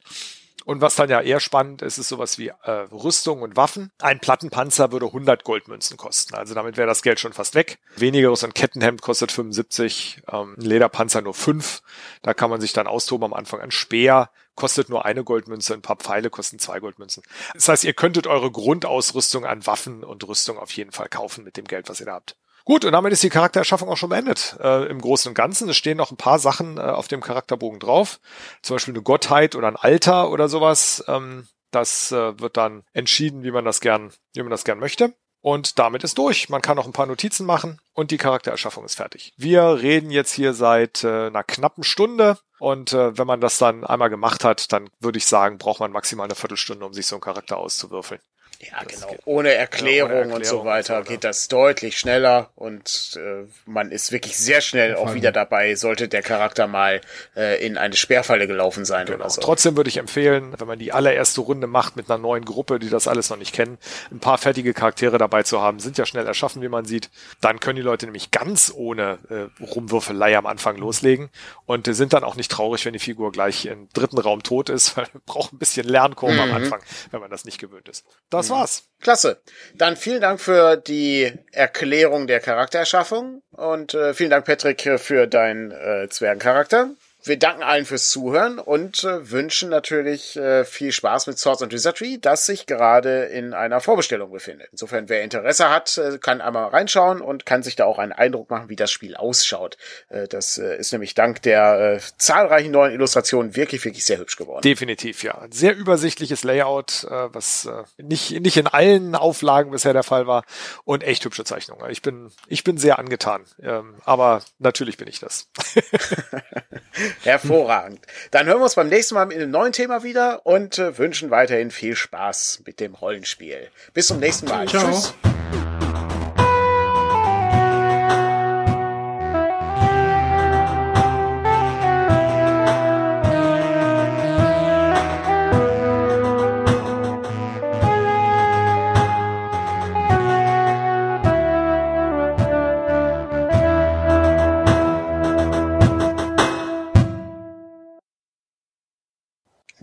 Und 0.65 0.81
was 0.81 0.97
dann 0.97 1.11
ja 1.11 1.21
eher 1.21 1.41
spannend 1.41 1.83
ist, 1.83 1.99
ist 1.99 2.09
sowas 2.09 2.39
wie 2.39 2.49
äh, 2.49 2.71
Rüstung 2.71 3.43
und 3.43 3.57
Waffen. 3.57 3.93
Ein 4.01 4.21
Plattenpanzer 4.21 4.93
würde 4.93 5.07
100 5.07 5.45
Goldmünzen 5.45 5.97
kosten. 5.97 6.35
Also 6.35 6.55
damit 6.55 6.77
wäre 6.77 6.87
das 6.87 7.03
Geld 7.03 7.21
schon 7.21 7.33
fast 7.33 7.55
weg. 7.55 7.79
Wenigeres 7.97 8.45
ein 8.45 8.55
Kettenhemd 8.55 9.03
kostet 9.03 9.31
75, 9.31 10.23
ähm, 10.33 10.55
ein 10.59 10.62
Lederpanzer 10.62 11.21
nur 11.21 11.35
5. 11.35 11.83
Da 12.23 12.35
kann 12.35 12.51
man 12.51 12.61
sich 12.61 12.73
dann 12.73 12.87
austoben 12.87 13.27
am 13.27 13.35
Anfang. 13.35 13.61
Ein 13.61 13.71
Speer 13.71 14.31
kostet 14.55 14.89
nur 14.89 15.05
eine 15.05 15.25
Goldmünze, 15.25 15.75
ein 15.75 15.83
paar 15.83 15.97
Pfeile 15.97 16.31
kosten 16.31 16.59
zwei 16.59 16.81
Goldmünzen. 16.81 17.23
Das 17.55 17.69
heißt, 17.69 17.85
ihr 17.85 17.95
könntet 17.95 18.27
eure 18.27 18.51
Grundausrüstung 18.51 19.45
an 19.45 19.67
Waffen 19.67 20.05
und 20.05 20.27
Rüstung 20.27 20.59
auf 20.59 20.71
jeden 20.73 20.93
Fall 20.93 21.09
kaufen 21.09 21.45
mit 21.45 21.57
dem 21.57 21.65
Geld, 21.65 21.89
was 21.89 22.01
ihr 22.01 22.07
da 22.07 22.15
habt. 22.15 22.37
Gut, 22.65 22.85
und 22.87 22.93
damit 22.93 23.12
ist 23.12 23.23
die 23.23 23.29
Charaktererschaffung 23.31 23.89
auch 23.89 23.97
schon 23.99 24.09
beendet. 24.09 24.57
Äh, 24.59 24.87
Im 24.87 25.01
Großen 25.01 25.29
und 25.29 25.35
Ganzen. 25.35 25.69
Es 25.69 25.77
stehen 25.77 25.99
noch 25.99 26.11
ein 26.11 26.17
paar 26.17 26.39
Sachen 26.39 26.79
äh, 26.79 26.81
auf 26.81 27.09
dem 27.09 27.21
Charakterbogen 27.21 27.79
drauf. 27.79 28.21
Zum 28.62 28.77
Beispiel 28.77 28.95
eine 28.95 29.03
Gottheit 29.03 29.55
oder 29.55 29.69
ein 29.69 29.77
Alter 29.77 30.31
oder 30.31 30.49
sowas. 30.49 31.05
Ähm, 31.07 31.47
das 31.71 32.11
äh, 32.11 32.41
wird 32.41 32.57
dann 32.57 32.85
entschieden, 32.93 33.43
wie 33.43 33.51
man 33.51 33.65
das 33.65 33.81
gern, 33.81 34.12
wie 34.33 34.43
man 34.43 34.51
das 34.51 34.65
gern 34.65 34.79
möchte. 34.79 35.12
Und 35.43 35.79
damit 35.79 36.05
ist 36.05 36.17
durch. 36.17 36.49
Man 36.49 36.62
kann 36.62 36.77
noch 36.77 36.87
ein 36.87 36.95
paar 36.95 37.05
Notizen 37.05 37.45
machen 37.45 37.79
und 37.93 38.11
die 38.11 38.17
Charaktererschaffung 38.17 38.83
ist 38.87 38.95
fertig. 38.95 39.35
Wir 39.37 39.83
reden 39.83 40.11
jetzt 40.11 40.33
hier 40.33 40.55
seit 40.55 41.05
äh, 41.05 41.27
einer 41.27 41.45
knappen 41.45 41.85
Stunde. 41.85 42.39
Und 42.59 42.95
äh, 42.95 43.19
wenn 43.19 43.27
man 43.27 43.43
das 43.43 43.59
dann 43.59 43.85
einmal 43.85 44.09
gemacht 44.09 44.43
hat, 44.43 44.73
dann 44.73 44.89
würde 45.01 45.19
ich 45.19 45.27
sagen, 45.27 45.59
braucht 45.59 45.81
man 45.81 45.93
maximal 45.93 46.25
eine 46.25 46.35
Viertelstunde, 46.35 46.87
um 46.87 46.95
sich 46.95 47.07
so 47.07 47.17
einen 47.17 47.21
Charakter 47.21 47.59
auszuwürfeln. 47.59 48.23
Ja, 48.71 48.85
das 48.85 49.07
genau. 49.07 49.15
Ohne 49.25 49.53
Erklärung, 49.53 50.11
ja, 50.11 50.17
ohne 50.17 50.33
Erklärung, 50.33 50.33
und 50.33 50.47
so 50.47 50.65
weiter 50.65 50.99
und 50.99 51.07
so, 51.07 51.12
geht 51.12 51.25
das 51.25 51.49
deutlich 51.49 51.99
schneller 51.99 52.51
und 52.55 53.19
äh, 53.21 53.47
man 53.67 53.91
ist 53.91 54.12
wirklich 54.12 54.37
sehr 54.39 54.61
schnell 54.61 54.97
auch 54.97 55.15
wieder 55.15 55.33
dabei, 55.33 55.75
sollte 55.75 56.09
der 56.09 56.23
Charakter 56.23 56.67
mal 56.67 57.01
äh, 57.37 57.65
in 57.65 57.77
eine 57.77 57.97
Sperrfalle 57.97 58.47
gelaufen 58.47 58.85
sein 58.85 59.07
genau. 59.07 59.19
oder 59.19 59.31
so. 59.31 59.41
Trotzdem 59.41 59.77
würde 59.77 59.89
ich 59.91 59.99
empfehlen, 59.99 60.55
wenn 60.59 60.67
man 60.67 60.79
die 60.79 60.93
allererste 60.93 61.41
Runde 61.43 61.67
macht 61.67 61.97
mit 61.97 62.11
einer 62.11 62.19
neuen 62.19 62.45
Gruppe, 62.45 62.79
die 62.79 62.89
das 62.89 63.09
alles 63.09 63.31
noch 63.31 63.37
nicht 63.37 63.55
kennen, 63.55 63.79
ein 64.11 64.21
paar 64.21 64.39
fertige 64.39 64.73
Charaktere 64.73 65.19
dabei 65.19 65.43
zu 65.43 65.61
haben, 65.61 65.79
sind 65.79 65.99
ja 65.99 66.07
schnell 66.07 66.27
erschaffen, 66.27 66.62
wie 66.62 66.69
man 66.69 66.85
sieht. 66.85 67.11
Dann 67.41 67.61
können 67.61 67.77
die 67.77 67.83
Leute 67.83 68.07
nämlich 68.07 68.31
ganz 68.31 68.73
ohne 68.75 69.19
äh, 69.29 69.62
Rumwürfelei 69.62 70.37
am 70.37 70.47
Anfang 70.47 70.77
loslegen 70.77 71.31
und 71.67 71.87
äh, 71.87 71.95
sind 71.95 72.12
dann 72.12 72.25
auch 72.25 72.37
nicht 72.37 72.51
traurig, 72.51 72.85
wenn 72.85 72.93
die 72.95 72.99
Figur 72.99 73.33
gleich 73.33 73.67
im 73.67 73.89
dritten 73.93 74.19
Raum 74.19 74.43
tot 74.43 74.71
ist, 74.71 74.97
weil 74.97 75.07
man 75.12 75.23
braucht 75.27 75.53
ein 75.53 75.59
bisschen 75.59 75.87
Lernkurve 75.87 76.35
mhm. 76.35 76.41
am 76.41 76.53
Anfang, 76.55 76.81
wenn 77.11 77.21
man 77.21 77.31
das 77.31 77.45
nicht 77.45 77.59
gewöhnt 77.59 77.89
ist. 77.89 78.07
Das 78.31 78.49
mhm 78.49 78.54
war's. 78.55 78.85
Klasse. 79.01 79.43
Dann 79.75 79.97
vielen 79.97 80.23
Dank 80.23 80.41
für 80.41 80.77
die 80.77 81.33
Erklärung 81.53 82.27
der 82.27 82.41
Charaktererschaffung 82.41 83.43
und 83.51 83.93
äh, 83.93 84.15
vielen 84.15 84.31
Dank, 84.31 84.47
Patrick, 84.47 84.99
für 84.99 85.27
deinen 85.27 85.73
äh, 85.73 86.09
Zwergencharakter. 86.09 86.91
Wir 87.27 87.39
danken 87.39 87.62
allen 87.62 87.87
fürs 87.87 88.11
Zuhören 88.11 88.59
und 88.59 89.03
äh, 89.03 89.31
wünschen 89.31 89.70
natürlich 89.70 90.37
äh, 90.37 90.66
viel 90.66 90.93
Spaß 90.93 91.27
mit 91.27 91.39
Swords 91.39 91.62
and 91.62 91.72
Wizardry, 91.72 92.18
das 92.20 92.45
sich 92.45 92.66
gerade 92.66 93.25
in 93.25 93.55
einer 93.55 93.81
Vorbestellung 93.81 94.31
befindet. 94.31 94.68
Insofern, 94.72 95.09
wer 95.09 95.22
Interesse 95.22 95.70
hat, 95.70 95.97
äh, 95.97 96.18
kann 96.18 96.43
einmal 96.43 96.68
reinschauen 96.68 97.22
und 97.22 97.47
kann 97.47 97.62
sich 97.62 97.77
da 97.77 97.87
auch 97.87 97.99
einen 97.99 98.12
Eindruck 98.12 98.51
machen, 98.51 98.68
wie 98.68 98.77
das 98.77 98.91
Spiel 98.91 99.16
ausschaut. 99.16 99.79
Äh, 100.11 100.29
das 100.29 100.59
äh, 100.59 100.77
ist 100.77 100.93
nämlich 100.93 101.14
dank 101.14 101.41
der 101.41 101.95
äh, 101.95 102.01
zahlreichen 102.18 102.72
neuen 102.72 102.93
Illustrationen 102.93 103.57
wirklich, 103.57 103.83
wirklich 103.87 104.05
sehr 104.05 104.18
hübsch 104.18 104.37
geworden. 104.37 104.61
Definitiv, 104.61 105.22
ja. 105.22 105.47
Sehr 105.51 105.75
übersichtliches 105.75 106.45
Layout, 106.45 107.07
was 107.09 107.68
nicht, 107.97 108.39
nicht 108.41 108.59
in 108.59 108.66
allen 108.66 109.14
Auflagen 109.14 109.70
bisher 109.70 109.95
der 109.95 110.03
Fall 110.03 110.27
war 110.27 110.45
und 110.85 111.03
echt 111.03 111.25
hübsche 111.25 111.45
Zeichnungen. 111.45 111.91
Ich 111.91 112.03
bin, 112.03 112.31
ich 112.49 112.64
bin 112.64 112.77
sehr 112.77 112.99
angetan, 112.99 113.45
ähm, 113.62 113.95
aber 114.05 114.43
natürlich 114.59 114.99
bin 114.99 115.09
ich 115.09 115.20
das. 115.20 115.49
Hervorragend. 117.23 118.01
Dann 118.31 118.47
hören 118.47 118.59
wir 118.59 118.65
uns 118.65 118.75
beim 118.75 118.89
nächsten 118.89 119.15
Mal 119.15 119.27
mit 119.27 119.37
einem 119.37 119.51
neuen 119.51 119.73
Thema 119.73 120.03
wieder 120.03 120.45
und 120.45 120.79
äh, 120.79 120.99
wünschen 120.99 121.31
weiterhin 121.31 121.71
viel 121.71 121.97
Spaß 121.97 122.62
mit 122.67 122.81
dem 122.81 122.95
Rollenspiel. 122.95 123.69
Bis 123.93 124.09
zum 124.09 124.19
nächsten 124.19 124.49
Mal. 124.49 124.67
Ciao. 124.69 124.91
Tschüss. 124.91 125.15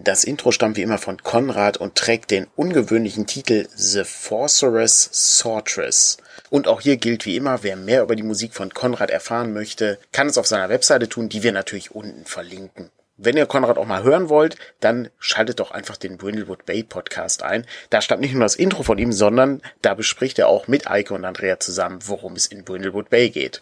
Das 0.03 0.23
Intro 0.23 0.51
stammt 0.51 0.77
wie 0.77 0.81
immer 0.81 0.97
von 0.97 1.21
Konrad 1.21 1.77
und 1.77 1.93
trägt 1.93 2.31
den 2.31 2.47
ungewöhnlichen 2.55 3.27
Titel 3.27 3.67
The 3.75 4.01
Sorceress 4.03 5.09
Sortress. 5.11 6.17
Und 6.49 6.67
auch 6.67 6.81
hier 6.81 6.97
gilt 6.97 7.27
wie 7.27 7.35
immer, 7.35 7.61
wer 7.61 7.75
mehr 7.75 8.01
über 8.01 8.15
die 8.15 8.23
Musik 8.23 8.55
von 8.55 8.73
Konrad 8.73 9.11
erfahren 9.11 9.53
möchte, 9.53 9.99
kann 10.11 10.25
es 10.25 10.39
auf 10.39 10.47
seiner 10.47 10.69
Webseite 10.69 11.07
tun, 11.07 11.29
die 11.29 11.43
wir 11.43 11.51
natürlich 11.51 11.91
unten 11.91 12.25
verlinken. 12.25 12.89
Wenn 13.15 13.37
ihr 13.37 13.45
Konrad 13.45 13.77
auch 13.77 13.85
mal 13.85 14.01
hören 14.01 14.29
wollt, 14.29 14.55
dann 14.79 15.11
schaltet 15.19 15.59
doch 15.59 15.69
einfach 15.69 15.97
den 15.97 16.17
Brindlewood 16.17 16.65
Bay 16.65 16.81
Podcast 16.81 17.43
ein. 17.43 17.67
Da 17.91 18.01
stammt 18.01 18.21
nicht 18.21 18.33
nur 18.33 18.41
das 18.41 18.55
Intro 18.55 18.81
von 18.81 18.97
ihm, 18.97 19.11
sondern 19.11 19.61
da 19.83 19.93
bespricht 19.93 20.39
er 20.39 20.47
auch 20.47 20.67
mit 20.67 20.89
Eike 20.89 21.13
und 21.13 21.25
Andrea 21.25 21.59
zusammen, 21.59 21.99
worum 22.07 22.33
es 22.33 22.47
in 22.47 22.63
Brindlewood 22.63 23.11
Bay 23.11 23.29
geht. 23.29 23.61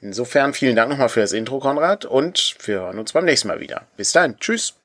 Insofern 0.00 0.52
vielen 0.52 0.74
Dank 0.74 0.90
nochmal 0.90 1.10
für 1.10 1.20
das 1.20 1.32
Intro, 1.32 1.60
Konrad, 1.60 2.04
und 2.04 2.56
wir 2.64 2.80
hören 2.80 2.98
uns 2.98 3.12
beim 3.12 3.24
nächsten 3.24 3.46
Mal 3.46 3.60
wieder. 3.60 3.86
Bis 3.96 4.10
dann. 4.10 4.40
Tschüss. 4.40 4.74